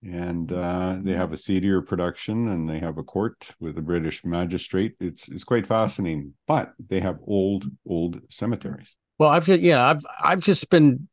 And 0.04 0.52
uh, 0.52 0.98
they 1.02 1.12
have 1.12 1.32
a 1.32 1.36
theater 1.36 1.80
production, 1.80 2.48
and 2.48 2.68
they 2.68 2.78
have 2.78 2.98
a 2.98 3.02
court 3.02 3.48
with 3.58 3.78
a 3.78 3.82
British 3.82 4.24
magistrate. 4.24 4.96
It's 5.00 5.28
it's 5.28 5.44
quite 5.44 5.66
fascinating, 5.66 6.34
but 6.46 6.74
they 6.88 7.00
have 7.00 7.18
old 7.26 7.64
old 7.88 8.20
cemeteries. 8.30 8.96
Well, 9.18 9.30
I've 9.30 9.46
just, 9.46 9.60
yeah, 9.60 9.86
I've 9.86 10.04
I've 10.22 10.40
just 10.40 10.68
been, 10.68 11.08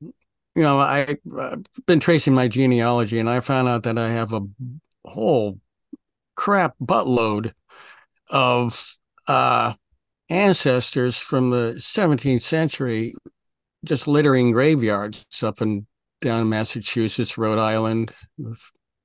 you 0.00 0.62
know, 0.62 0.80
I, 0.80 1.16
I've 1.38 1.64
been 1.86 2.00
tracing 2.00 2.32
my 2.34 2.48
genealogy, 2.48 3.18
and 3.18 3.28
I 3.28 3.40
found 3.40 3.68
out 3.68 3.82
that 3.82 3.98
I 3.98 4.08
have 4.08 4.32
a 4.32 4.40
whole 5.04 5.58
crap 6.34 6.74
buttload 6.82 7.52
of 8.30 8.96
uh, 9.26 9.74
ancestors 10.30 11.18
from 11.18 11.50
the 11.50 11.74
17th 11.78 12.42
century, 12.42 13.14
just 13.84 14.08
littering 14.08 14.52
graveyards 14.52 15.26
up 15.42 15.60
and 15.60 15.86
down 16.20 16.42
in 16.42 16.48
Massachusetts, 16.48 17.38
Rhode 17.38 17.58
Island, 17.58 18.12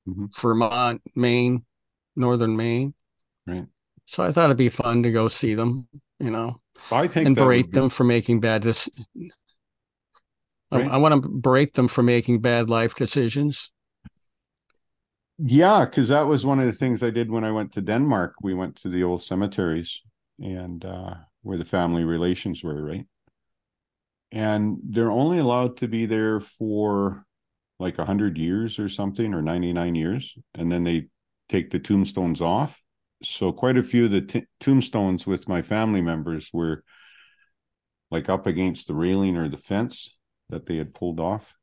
Mhm. 0.08 0.30
Vermont, 0.42 1.02
Maine, 1.16 1.66
northern 2.16 2.56
Maine. 2.56 2.94
Right. 3.46 3.66
So 4.06 4.24
I 4.24 4.32
thought 4.32 4.46
it'd 4.46 4.58
be 4.58 4.70
fun 4.70 5.04
to 5.04 5.12
go 5.12 5.28
see 5.28 5.54
them, 5.54 5.88
you 6.20 6.32
know 6.32 6.62
I 6.92 7.08
think 7.08 7.28
and 7.28 7.36
berate 7.36 7.72
be- 7.72 7.80
them 7.80 7.90
for 7.90 8.04
making 8.04 8.40
bad 8.40 8.62
dis- 8.64 8.90
I, 10.72 10.82
I 10.82 10.98
want 10.98 11.24
to 11.24 11.30
berate 11.30 11.74
them 11.74 11.88
for 11.88 12.02
making 12.02 12.42
bad 12.42 12.70
life 12.70 12.96
decisions. 12.96 13.72
Yeah, 15.38 15.86
because 15.86 16.10
that 16.10 16.26
was 16.28 16.46
one 16.46 16.60
of 16.60 16.66
the 16.68 16.74
things 16.74 17.04
I 17.04 17.10
did 17.10 17.30
when 17.30 17.44
I 17.44 17.52
went 17.52 17.74
to 17.74 17.82
Denmark. 17.82 18.36
We 18.42 18.54
went 18.54 18.76
to 18.78 18.90
the 18.90 19.04
old 19.04 19.24
cemeteries 19.24 20.02
and 20.40 20.84
uh, 20.86 21.16
where 21.42 21.58
the 21.58 21.66
family 21.66 22.04
relations 22.04 22.64
were, 22.64 22.82
right? 22.84 23.06
And 24.32 24.78
they're 24.84 25.12
only 25.12 25.40
allowed 25.40 25.78
to 25.78 25.88
be 25.88 26.06
there 26.06 26.40
for 26.40 27.26
like 27.80 28.00
a 28.00 28.06
hundred 28.06 28.38
years 28.38 28.80
or 28.80 28.88
something, 28.90 29.34
or 29.34 29.42
ninety 29.42 29.74
nine 29.74 29.96
years, 29.96 30.36
and 30.54 30.72
then 30.72 30.84
they 30.84 31.08
take 31.50 31.72
the 31.72 31.80
tombstones 31.80 32.42
off. 32.42 32.82
So 33.24 33.52
quite 33.52 33.78
a 33.78 33.84
few 33.84 34.06
of 34.06 34.12
the 34.12 34.22
t- 34.22 34.46
tombstones 34.60 35.28
with 35.28 35.48
my 35.48 35.62
family 35.62 36.02
members 36.02 36.50
were 36.54 36.84
like 38.10 38.30
up 38.30 38.48
against 38.48 38.88
the 38.88 38.94
railing 38.94 39.38
or 39.38 39.50
the 39.50 39.58
fence 39.58 40.16
that 40.50 40.66
they 40.66 40.78
had 40.78 40.94
pulled 40.94 41.20
off. 41.20 41.56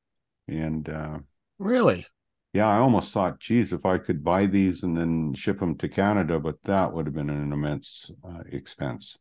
And 0.47 0.89
uh, 0.89 1.19
Really? 1.59 2.07
yeah, 2.53 2.67
I 2.67 2.79
almost 2.79 3.13
thought, 3.13 3.41
geez, 3.41 3.73
if 3.73 3.85
I 3.85 3.99
could 3.99 4.25
buy 4.25 4.47
these 4.47 4.83
and 4.83 4.97
then 4.97 5.35
ship 5.35 5.61
them 5.61 5.77
to 5.79 5.89
Canada, 5.89 6.39
but 6.39 6.57
that 6.65 6.93
would 6.93 7.07
have 7.07 7.15
been 7.15 7.31
an 7.31 7.53
immense 7.53 8.11
uh, 8.25 8.43
expense. 8.51 9.19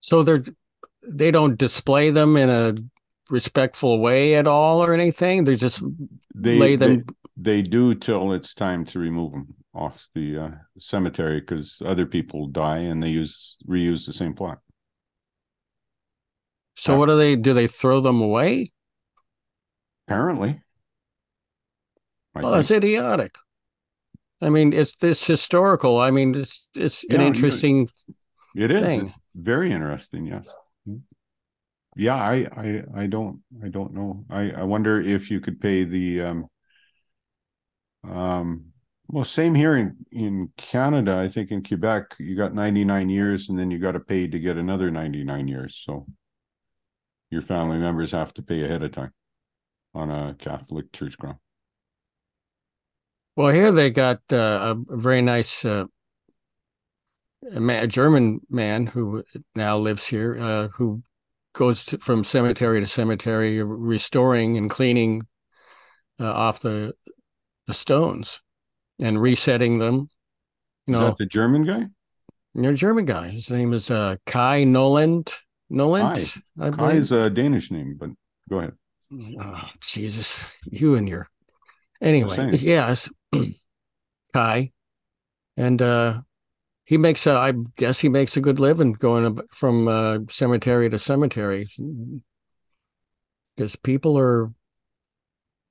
So 0.00 0.22
they're 0.22 0.44
they 1.08 1.30
don't 1.30 1.58
display 1.58 2.10
them 2.10 2.36
in 2.36 2.48
a 2.50 2.74
respectful 3.30 4.00
way 4.00 4.36
at 4.36 4.46
all 4.46 4.82
or 4.82 4.92
anything. 4.92 5.44
They 5.44 5.56
just 5.56 5.84
They 6.34 6.68
lay 6.68 6.76
they, 6.76 6.98
them. 6.98 7.06
they 7.36 7.62
do 7.62 7.94
till 7.94 8.32
it's 8.32 8.54
time 8.54 8.84
to 8.86 8.98
remove 8.98 9.32
them 9.32 9.54
off 9.74 10.06
the 10.14 10.38
uh, 10.38 10.50
cemetery 10.78 11.40
because 11.40 11.82
other 11.84 12.06
people 12.06 12.46
die 12.46 12.78
and 12.78 13.02
they 13.02 13.08
use 13.08 13.58
reuse 13.68 14.06
the 14.06 14.12
same 14.12 14.34
plot. 14.34 14.58
so 16.76 16.96
what 16.96 17.06
do 17.06 17.16
they 17.16 17.34
do? 17.36 17.52
They 17.54 17.66
throw 17.66 18.00
them 18.00 18.20
away? 18.20 18.70
Apparently. 20.08 20.62
I 22.36 22.42
Oh, 22.42 22.50
that's 22.52 22.70
think. 22.70 22.70
idiotic. 22.70 23.36
I 24.40 24.50
mean, 24.50 24.72
it's 24.72 24.96
this 24.98 25.26
historical. 25.26 25.98
I 25.98 26.10
mean, 26.10 26.34
it's 26.34 26.66
it's 26.74 27.04
Yeah, 27.08 27.20
an 27.20 27.20
interesting. 27.20 27.88
It 28.54 28.70
is 28.72 28.96
thing. 28.96 29.08
It's 29.08 29.18
very 29.34 29.72
interesting. 29.72 30.26
Yes. 30.26 30.46
Yeah, 30.46 30.52
I, 32.16 32.46
I, 32.56 32.82
I 33.02 33.06
don't, 33.06 33.40
I 33.64 33.68
don't 33.68 33.94
know. 33.94 34.24
I, 34.28 34.50
I 34.50 34.62
wonder 34.64 35.00
if 35.00 35.30
you 35.30 35.40
could 35.40 35.60
pay 35.60 35.84
the, 35.84 36.22
um, 36.22 36.46
um, 38.04 38.66
well, 39.08 39.24
same 39.24 39.54
here 39.54 39.74
in, 39.74 39.96
in 40.12 40.52
Canada. 40.56 41.16
I 41.16 41.28
think 41.28 41.50
in 41.50 41.62
Quebec, 41.62 42.16
you 42.18 42.36
got 42.36 42.54
99 42.54 43.08
years 43.08 43.48
and 43.48 43.58
then 43.58 43.70
you 43.70 43.78
got 43.78 43.92
to 43.92 44.00
pay 44.00 44.26
to 44.26 44.38
get 44.38 44.56
another 44.56 44.90
99 44.90 45.48
years. 45.48 45.80
So 45.84 46.06
your 47.30 47.42
family 47.42 47.78
members 47.78 48.12
have 48.12 48.34
to 48.34 48.42
pay 48.42 48.64
ahead 48.64 48.82
of 48.82 48.92
time 48.92 49.12
on 49.94 50.10
a 50.10 50.34
Catholic 50.34 50.92
church 50.92 51.16
ground. 51.16 51.38
Well, 53.36 53.52
here 53.52 53.72
they 53.72 53.90
got 53.90 54.20
uh, 54.32 54.74
a 54.88 54.96
very 54.96 55.22
nice 55.22 55.64
uh, 55.64 55.84
a, 57.54 57.60
ma- 57.60 57.80
a 57.80 57.86
German 57.86 58.40
man 58.50 58.86
who 58.86 59.24
now 59.54 59.76
lives 59.78 60.06
here, 60.06 60.36
uh, 60.38 60.68
who 60.68 61.02
goes 61.54 61.84
to, 61.86 61.98
from 61.98 62.24
cemetery 62.24 62.80
to 62.80 62.86
cemetery, 62.86 63.62
restoring 63.62 64.56
and 64.56 64.70
cleaning 64.70 65.22
uh, 66.20 66.30
off 66.32 66.60
the 66.60 66.94
the 67.66 67.74
stones 67.74 68.40
and 69.00 69.20
resetting 69.20 69.78
them. 69.78 70.08
You 70.86 70.94
Is 70.94 71.00
that 71.00 71.16
the 71.18 71.26
German 71.26 71.64
guy? 71.64 71.86
you're 72.54 72.72
German 72.72 73.04
guy. 73.04 73.28
His 73.28 73.50
name 73.50 73.72
is 73.72 73.90
uh, 73.90 74.16
Kai 74.24 74.64
Noland. 74.64 75.32
Noland, 75.68 76.32
I 76.60 76.70
Kai 76.70 76.92
is 76.92 77.10
a 77.10 77.28
Danish 77.28 77.72
name, 77.72 77.96
but 77.98 78.10
go 78.48 78.58
ahead. 78.58 78.72
Oh, 79.12 79.68
Jesus, 79.80 80.40
you 80.64 80.94
and 80.94 81.08
your 81.08 81.28
anyway, 82.00 82.56
yes, 82.56 83.08
Kai, 84.32 84.70
and 85.56 85.82
uh, 85.82 86.20
he 86.86 86.96
makes 86.98 87.26
a, 87.26 87.32
I 87.32 87.52
guess 87.76 87.98
he 88.00 88.08
makes 88.08 88.36
a 88.36 88.40
good 88.40 88.58
living 88.60 88.92
going 88.92 89.38
from 89.50 89.88
uh, 89.88 90.18
cemetery 90.30 90.88
to 90.88 90.98
cemetery 90.98 91.68
because 93.54 93.76
people 93.76 94.16
are 94.18 94.50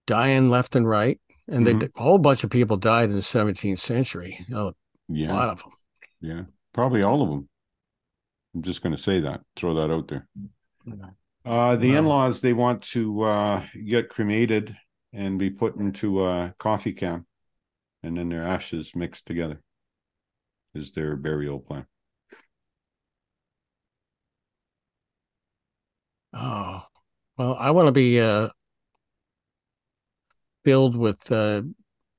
dying 0.08 0.50
left 0.50 0.76
and 0.76 0.88
right, 0.88 1.20
and 1.48 1.66
Mhm. 1.66 1.80
they 1.80 1.86
a 1.88 2.04
whole 2.04 2.20
bunch 2.20 2.44
of 2.44 2.50
people 2.50 2.78
died 2.78 3.10
in 3.10 3.16
the 3.16 3.22
17th 3.22 3.80
century. 3.80 4.38
A 4.52 4.74
lot 5.34 5.50
of 5.50 5.60
them. 5.62 5.72
Yeah. 6.22 6.44
Probably 6.74 7.02
all 7.02 7.22
of 7.22 7.30
them. 7.30 7.50
I'm 8.54 8.62
just 8.62 8.82
going 8.84 8.96
to 8.96 9.02
say 9.02 9.22
that, 9.22 9.42
throw 9.56 9.76
that 9.76 9.92
out 9.94 10.08
there. 10.08 10.28
Uh, 11.46 11.76
the 11.76 11.92
Wow. 11.92 11.98
in-laws 12.00 12.42
they 12.42 12.54
want 12.54 12.82
to 12.84 13.22
uh, 13.22 13.66
get 13.86 14.10
cremated 14.10 14.76
and 15.14 15.40
be 15.40 15.50
put 15.50 15.76
into 15.78 16.26
a 16.26 16.54
coffee 16.58 16.94
can, 16.94 17.26
and 18.04 18.18
then 18.18 18.30
their 18.30 18.42
ashes 18.44 18.96
mixed 18.96 19.28
together. 19.28 19.62
Is 20.76 20.92
their 20.92 21.16
burial 21.16 21.60
plan? 21.60 21.86
Oh, 26.34 26.82
well, 27.38 27.56
I 27.58 27.72
want 27.72 27.88
to 27.88 27.94
be 27.94 28.20
uh, 28.20 28.50
filled 30.66 30.98
with 30.98 31.32
uh, 31.32 31.62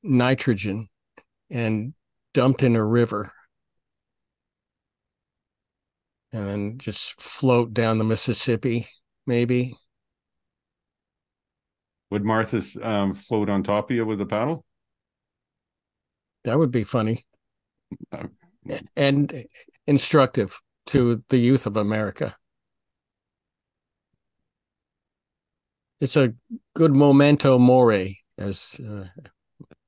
nitrogen 0.02 0.88
and 1.50 1.92
dumped 2.32 2.62
in 2.62 2.76
a 2.76 2.84
river 2.84 3.30
and 6.32 6.46
then 6.46 6.78
just 6.78 7.20
float 7.20 7.74
down 7.74 7.98
the 7.98 8.04
Mississippi, 8.04 8.86
maybe. 9.26 9.74
Would 12.10 12.24
Martha 12.24 12.62
um, 12.82 13.14
float 13.14 13.50
on 13.50 13.62
top 13.62 13.90
of 13.90 13.96
you 13.96 14.06
with 14.06 14.20
a 14.20 14.26
paddle? 14.26 14.64
That 16.44 16.58
would 16.58 16.70
be 16.70 16.84
funny 16.84 17.26
Uh, 18.12 18.28
and 18.96 19.46
instructive 19.86 20.60
to 20.86 21.22
the 21.28 21.38
youth 21.38 21.66
of 21.66 21.76
America. 21.76 22.36
It's 26.00 26.16
a 26.16 26.34
good 26.74 26.94
memento 26.94 27.58
mori, 27.58 28.22
as 28.38 28.78
uh, 28.80 29.06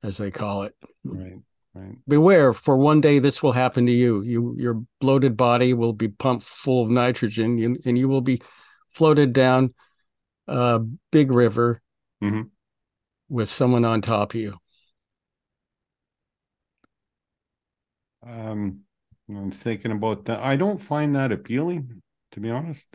as 0.03 0.17
they 0.17 0.31
call 0.31 0.63
it. 0.63 0.75
Right. 1.03 1.33
Right. 1.75 1.95
beware 2.07 2.51
for 2.51 2.77
one 2.77 2.99
day 2.99 3.19
this 3.19 3.43
will 3.43 3.51
happen 3.51 3.85
to 3.85 3.91
you 3.91 4.23
you 4.23 4.55
your 4.57 4.83
bloated 4.99 5.37
body 5.37 5.75
will 5.75 5.93
be 5.93 6.07
pumped 6.07 6.43
full 6.43 6.81
of 6.83 6.89
nitrogen 6.89 7.59
you, 7.59 7.77
and 7.85 7.95
you 7.95 8.09
will 8.09 8.21
be 8.21 8.41
floated 8.89 9.33
down 9.33 9.75
a 10.47 10.79
big 11.11 11.31
river 11.31 11.79
Mhm. 12.23 12.49
with 13.29 13.51
someone 13.51 13.85
on 13.85 14.01
top 14.01 14.33
of 14.33 14.39
you 14.39 14.57
Um, 18.25 18.81
I'm 19.29 19.51
thinking 19.51 19.91
about 19.91 20.25
that. 20.25 20.39
I 20.39 20.55
don't 20.55 20.81
find 20.81 21.15
that 21.15 21.31
appealing, 21.31 22.01
to 22.31 22.39
be 22.39 22.49
honest. 22.49 22.87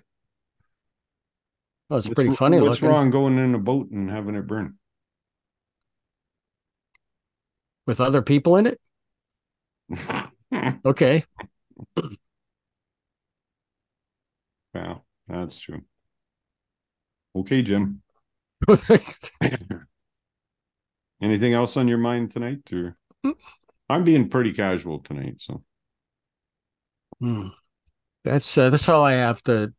oh 1.90 1.96
it's 1.96 2.06
What's 2.08 2.14
pretty 2.14 2.34
funny 2.36 2.60
What's 2.60 2.76
looking 2.76 2.88
wrong 2.90 3.10
going 3.10 3.38
in 3.38 3.54
a 3.54 3.58
boat 3.58 3.90
and 3.90 4.10
having 4.10 4.34
it 4.34 4.46
burn? 4.46 4.78
with 7.86 8.00
other 8.00 8.22
people 8.22 8.56
in 8.56 8.66
it 8.66 8.80
okay 10.84 11.24
Wow, 14.74 15.04
that's 15.28 15.58
true. 15.60 15.82
Okay, 17.36 17.62
Jim. 17.62 18.02
Anything 21.22 21.52
else 21.54 21.76
on 21.76 21.88
your 21.88 21.98
mind 21.98 22.30
tonight? 22.30 22.72
Or 22.72 22.96
I'm 23.88 24.04
being 24.04 24.28
pretty 24.28 24.52
casual 24.52 25.00
tonight, 25.00 25.36
so 25.40 25.62
Hmm. 27.20 27.48
that's 28.24 28.58
uh, 28.58 28.70
that's 28.70 28.88
all 28.88 29.04
i 29.04 29.12
have 29.12 29.40
to 29.44 29.72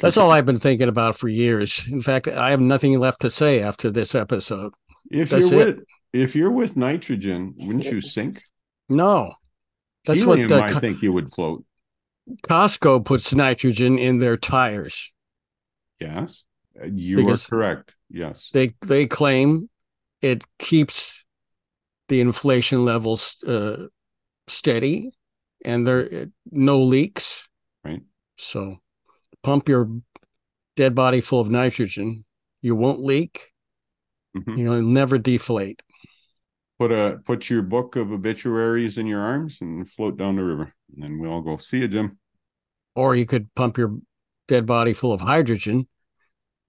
that's 0.00 0.16
all 0.16 0.32
i've 0.32 0.44
been 0.44 0.58
thinking 0.58 0.88
about 0.88 1.16
for 1.16 1.28
years 1.28 1.86
in 1.88 2.02
fact 2.02 2.26
i 2.26 2.50
have 2.50 2.60
nothing 2.60 2.98
left 2.98 3.20
to 3.20 3.30
say 3.30 3.62
after 3.62 3.90
this 3.90 4.14
episode 4.16 4.72
if 5.10 5.30
That's 5.30 5.50
you're 5.52 5.60
it. 5.68 5.76
with 5.76 5.84
if 6.12 6.34
you're 6.34 6.50
with 6.50 6.76
nitrogen, 6.76 7.54
wouldn't 7.58 7.84
you 7.84 8.00
sink? 8.00 8.38
no 8.88 9.32
that's 10.04 10.18
Helium, 10.18 10.50
what 10.50 10.72
I 10.74 10.80
think 10.80 11.00
you 11.00 11.12
would 11.12 11.32
float. 11.32 11.64
costco 12.44 13.04
puts 13.04 13.32
nitrogen 13.34 13.96
in 13.98 14.18
their 14.18 14.36
tires 14.36 15.12
Yes, 16.00 16.42
you 16.90 17.16
Because- 17.16 17.46
are 17.46 17.50
correct. 17.50 17.94
Yes, 18.10 18.48
they 18.52 18.72
they 18.84 19.06
claim 19.06 19.70
it 20.20 20.42
keeps 20.58 21.19
the 22.10 22.20
inflation 22.20 22.84
levels 22.84 23.42
uh, 23.46 23.86
steady 24.48 25.10
and 25.64 25.86
there 25.86 26.26
no 26.50 26.82
leaks 26.82 27.48
Right. 27.84 28.02
so 28.36 28.76
pump 29.42 29.68
your 29.68 29.88
dead 30.76 30.94
body 30.94 31.20
full 31.22 31.40
of 31.40 31.48
nitrogen 31.50 32.24
you 32.62 32.74
won't 32.74 33.00
leak 33.00 33.52
Mhm. 34.36 34.58
you 34.58 34.64
know 34.64 34.72
it'll 34.78 34.90
never 34.90 35.18
deflate 35.18 35.82
put 36.78 36.92
a 36.92 37.18
put 37.24 37.48
your 37.50 37.62
book 37.62 37.96
of 37.96 38.12
obituaries 38.12 38.98
in 38.98 39.06
your 39.06 39.20
arms 39.20 39.60
and 39.60 39.88
float 39.88 40.16
down 40.16 40.36
the 40.36 40.44
river, 40.44 40.72
and 40.94 41.02
then 41.02 41.18
we 41.18 41.28
all 41.28 41.42
go 41.42 41.56
see 41.58 41.80
you, 41.80 41.88
Jim. 41.88 42.18
or 42.94 43.14
you 43.16 43.26
could 43.26 43.52
pump 43.54 43.76
your 43.78 43.98
dead 44.48 44.66
body 44.66 44.92
full 44.94 45.12
of 45.12 45.20
hydrogen 45.20 45.86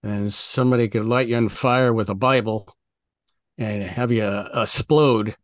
and 0.03 0.33
somebody 0.33 0.87
could 0.89 1.05
light 1.05 1.27
you 1.27 1.35
on 1.37 1.49
fire 1.49 1.93
with 1.93 2.09
a 2.09 2.15
bible 2.15 2.67
and 3.61 3.83
have 3.83 4.11
you 4.11 4.23
uh, 4.23 4.61
explode 4.63 5.35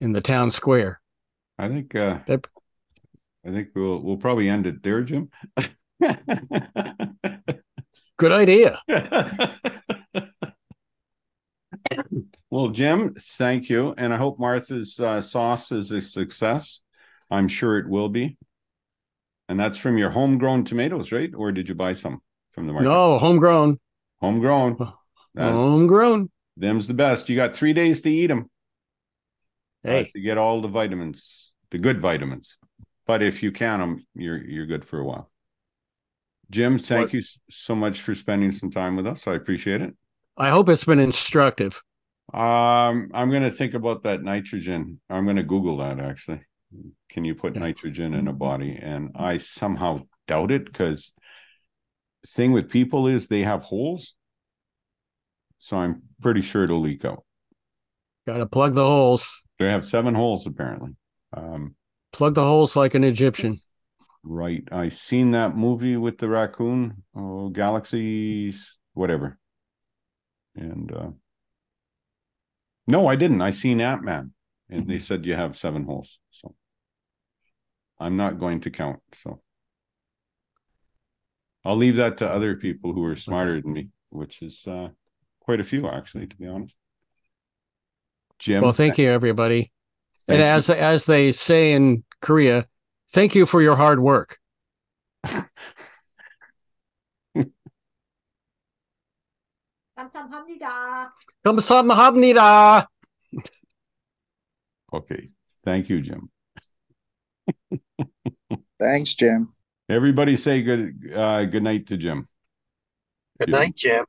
in 0.00 0.12
the 0.12 0.20
town 0.20 0.50
square 0.50 1.00
I 1.58 1.68
think 1.68 1.94
uh 1.94 2.20
That- 2.26 2.46
I 3.44 3.50
think 3.50 3.70
we'll 3.74 4.00
we'll 4.00 4.16
probably 4.18 4.48
end 4.48 4.66
it 4.66 4.82
there, 4.82 5.02
Jim. 5.02 5.28
good 8.16 8.32
idea 8.32 8.80
well, 12.50 12.68
Jim, 12.68 13.14
thank 13.18 13.68
you, 13.68 13.94
and 13.96 14.12
I 14.12 14.16
hope 14.16 14.38
Martha's 14.38 14.98
uh, 15.00 15.20
sauce 15.20 15.72
is 15.72 15.90
a 15.90 16.00
success. 16.00 16.80
I'm 17.30 17.48
sure 17.48 17.78
it 17.78 17.88
will 17.88 18.08
be. 18.08 18.36
And 19.48 19.58
that's 19.58 19.78
from 19.78 19.98
your 19.98 20.10
homegrown 20.10 20.64
tomatoes, 20.64 21.12
right? 21.12 21.30
Or 21.34 21.52
did 21.52 21.68
you 21.68 21.74
buy 21.74 21.94
some 21.94 22.20
from 22.52 22.66
the 22.66 22.72
market? 22.72 22.88
No, 22.88 23.18
homegrown, 23.18 23.78
Homegrown. 24.20 24.76
That, 25.34 25.52
homegrown. 25.52 26.30
Them's 26.56 26.86
the 26.86 26.94
best. 26.94 27.28
You 27.28 27.36
got 27.36 27.54
three 27.54 27.72
days 27.72 28.02
to 28.02 28.10
eat 28.10 28.28
them. 28.28 28.50
Hey, 29.82 30.10
to 30.14 30.20
get 30.20 30.38
all 30.38 30.60
the 30.60 30.68
vitamins, 30.68 31.52
the 31.70 31.78
good 31.78 32.00
vitamins. 32.00 32.56
But 33.06 33.22
if 33.22 33.42
you 33.42 33.50
count 33.50 33.80
them, 33.82 34.04
you're 34.14 34.38
you're 34.42 34.66
good 34.66 34.84
for 34.84 35.00
a 35.00 35.04
while. 35.04 35.30
Jim, 36.50 36.78
thank 36.78 37.06
What- 37.06 37.14
you 37.14 37.22
so 37.50 37.74
much 37.74 38.00
for 38.00 38.14
spending 38.14 38.52
some 38.52 38.70
time 38.70 38.94
with 38.96 39.06
us. 39.06 39.26
I 39.26 39.34
appreciate 39.34 39.80
it. 39.80 39.96
I 40.36 40.50
hope 40.50 40.68
it's 40.68 40.84
been 40.84 41.00
instructive. 41.00 41.82
Um, 42.32 43.10
I'm 43.12 43.30
gonna 43.30 43.50
think 43.50 43.74
about 43.74 44.04
that 44.04 44.22
nitrogen. 44.22 45.00
I'm 45.10 45.26
gonna 45.26 45.42
Google 45.42 45.78
that 45.78 45.98
actually. 45.98 46.40
Can 47.10 47.24
you 47.24 47.34
put 47.34 47.54
Yeah. 47.54 47.60
nitrogen 47.60 48.14
in 48.14 48.28
a 48.28 48.32
body? 48.32 48.78
And 48.80 49.10
I 49.16 49.38
somehow 49.38 50.06
doubt 50.28 50.50
it 50.52 50.64
because 50.64 51.12
the 52.22 52.28
thing 52.28 52.52
with 52.52 52.70
people 52.70 53.08
is 53.08 53.26
they 53.28 53.42
have 53.42 53.62
holes. 53.62 54.14
So 55.62 55.76
I'm 55.76 56.02
pretty 56.20 56.42
sure 56.42 56.64
it'll 56.64 56.80
leak 56.80 57.04
out. 57.04 57.22
Got 58.26 58.38
to 58.38 58.46
plug 58.46 58.74
the 58.74 58.84
holes. 58.84 59.42
They 59.60 59.68
have 59.68 59.84
seven 59.84 60.12
holes 60.12 60.44
apparently. 60.44 60.96
Um, 61.36 61.76
Plug 62.12 62.34
the 62.34 62.42
holes 62.42 62.74
like 62.74 62.94
an 62.94 63.04
Egyptian. 63.04 63.60
Right. 64.24 64.64
I 64.72 64.88
seen 64.88 65.30
that 65.30 65.56
movie 65.56 65.96
with 65.96 66.18
the 66.18 66.28
raccoon, 66.28 67.04
oh, 67.16 67.48
Galaxies, 67.48 68.76
whatever. 68.94 69.38
And 70.56 70.92
uh 70.92 71.10
no, 72.88 73.06
I 73.06 73.14
didn't. 73.14 73.40
I 73.40 73.50
seen 73.50 73.80
Ant 73.80 74.02
Man 74.02 74.32
and 74.68 74.88
they 74.88 74.98
said 74.98 75.24
you 75.24 75.36
have 75.36 75.56
seven 75.56 75.84
holes. 75.84 76.18
So 76.32 76.56
I'm 78.00 78.16
not 78.16 78.40
going 78.40 78.62
to 78.62 78.70
count. 78.70 78.98
So 79.14 79.40
I'll 81.64 81.76
leave 81.76 81.96
that 81.96 82.18
to 82.18 82.28
other 82.28 82.56
people 82.56 82.92
who 82.92 83.04
are 83.04 83.14
smarter 83.14 83.60
than 83.60 83.72
me, 83.72 83.90
which 84.10 84.42
is 84.42 84.66
uh 84.66 84.88
quite 85.41 85.59
a 85.59 85.63
few 85.63 85.87
actually, 85.87 86.27
to 86.27 86.35
be 86.35 86.47
honest. 86.47 86.77
Jim. 88.39 88.61
Well, 88.61 88.71
thank 88.71 88.97
you, 88.97 89.09
everybody. 89.09 89.71
thank 90.27 90.39
and 90.39 90.39
you. 90.39 90.45
as 90.45 90.69
as 90.69 91.05
they 91.05 91.31
say 91.31 91.73
in 91.73 92.03
Korea, 92.21 92.67
thank 93.11 93.35
you 93.35 93.45
for 93.45 93.61
your 93.61 93.75
hard 93.75 93.99
work. 93.99 94.37
감사합니다. 99.97 101.13
감사합니다. 101.43 102.87
Okay. 104.93 105.29
Thank 105.65 105.89
you, 105.89 106.01
Jim. 106.01 106.29
Thanks, 108.79 109.15
Jim. 109.15 109.53
Everybody 109.89 110.35
say 110.35 110.61
good 110.61 111.11
uh 111.15 111.45
good 111.45 111.63
night 111.63 111.87
to 111.87 111.97
Jim. 111.97 112.27
Good 113.39 113.49
night, 113.49 113.75
Jim. 113.75 114.05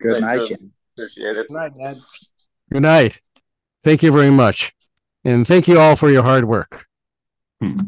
Good 0.00 0.20
night, 0.20 0.36
Thanks, 0.36 0.48
Jim. 0.48 0.72
Appreciate 0.96 1.36
it. 1.36 1.46
Right, 1.52 1.72
Ned. 1.76 1.96
Good 2.72 2.82
night. 2.82 3.20
Thank 3.82 4.02
you 4.02 4.12
very 4.12 4.30
much. 4.30 4.72
And 5.24 5.46
thank 5.46 5.68
you 5.68 5.78
all 5.78 5.96
for 5.96 6.10
your 6.10 6.22
hard 6.22 6.44
work. 6.44 6.86
Hmm. 7.60 7.80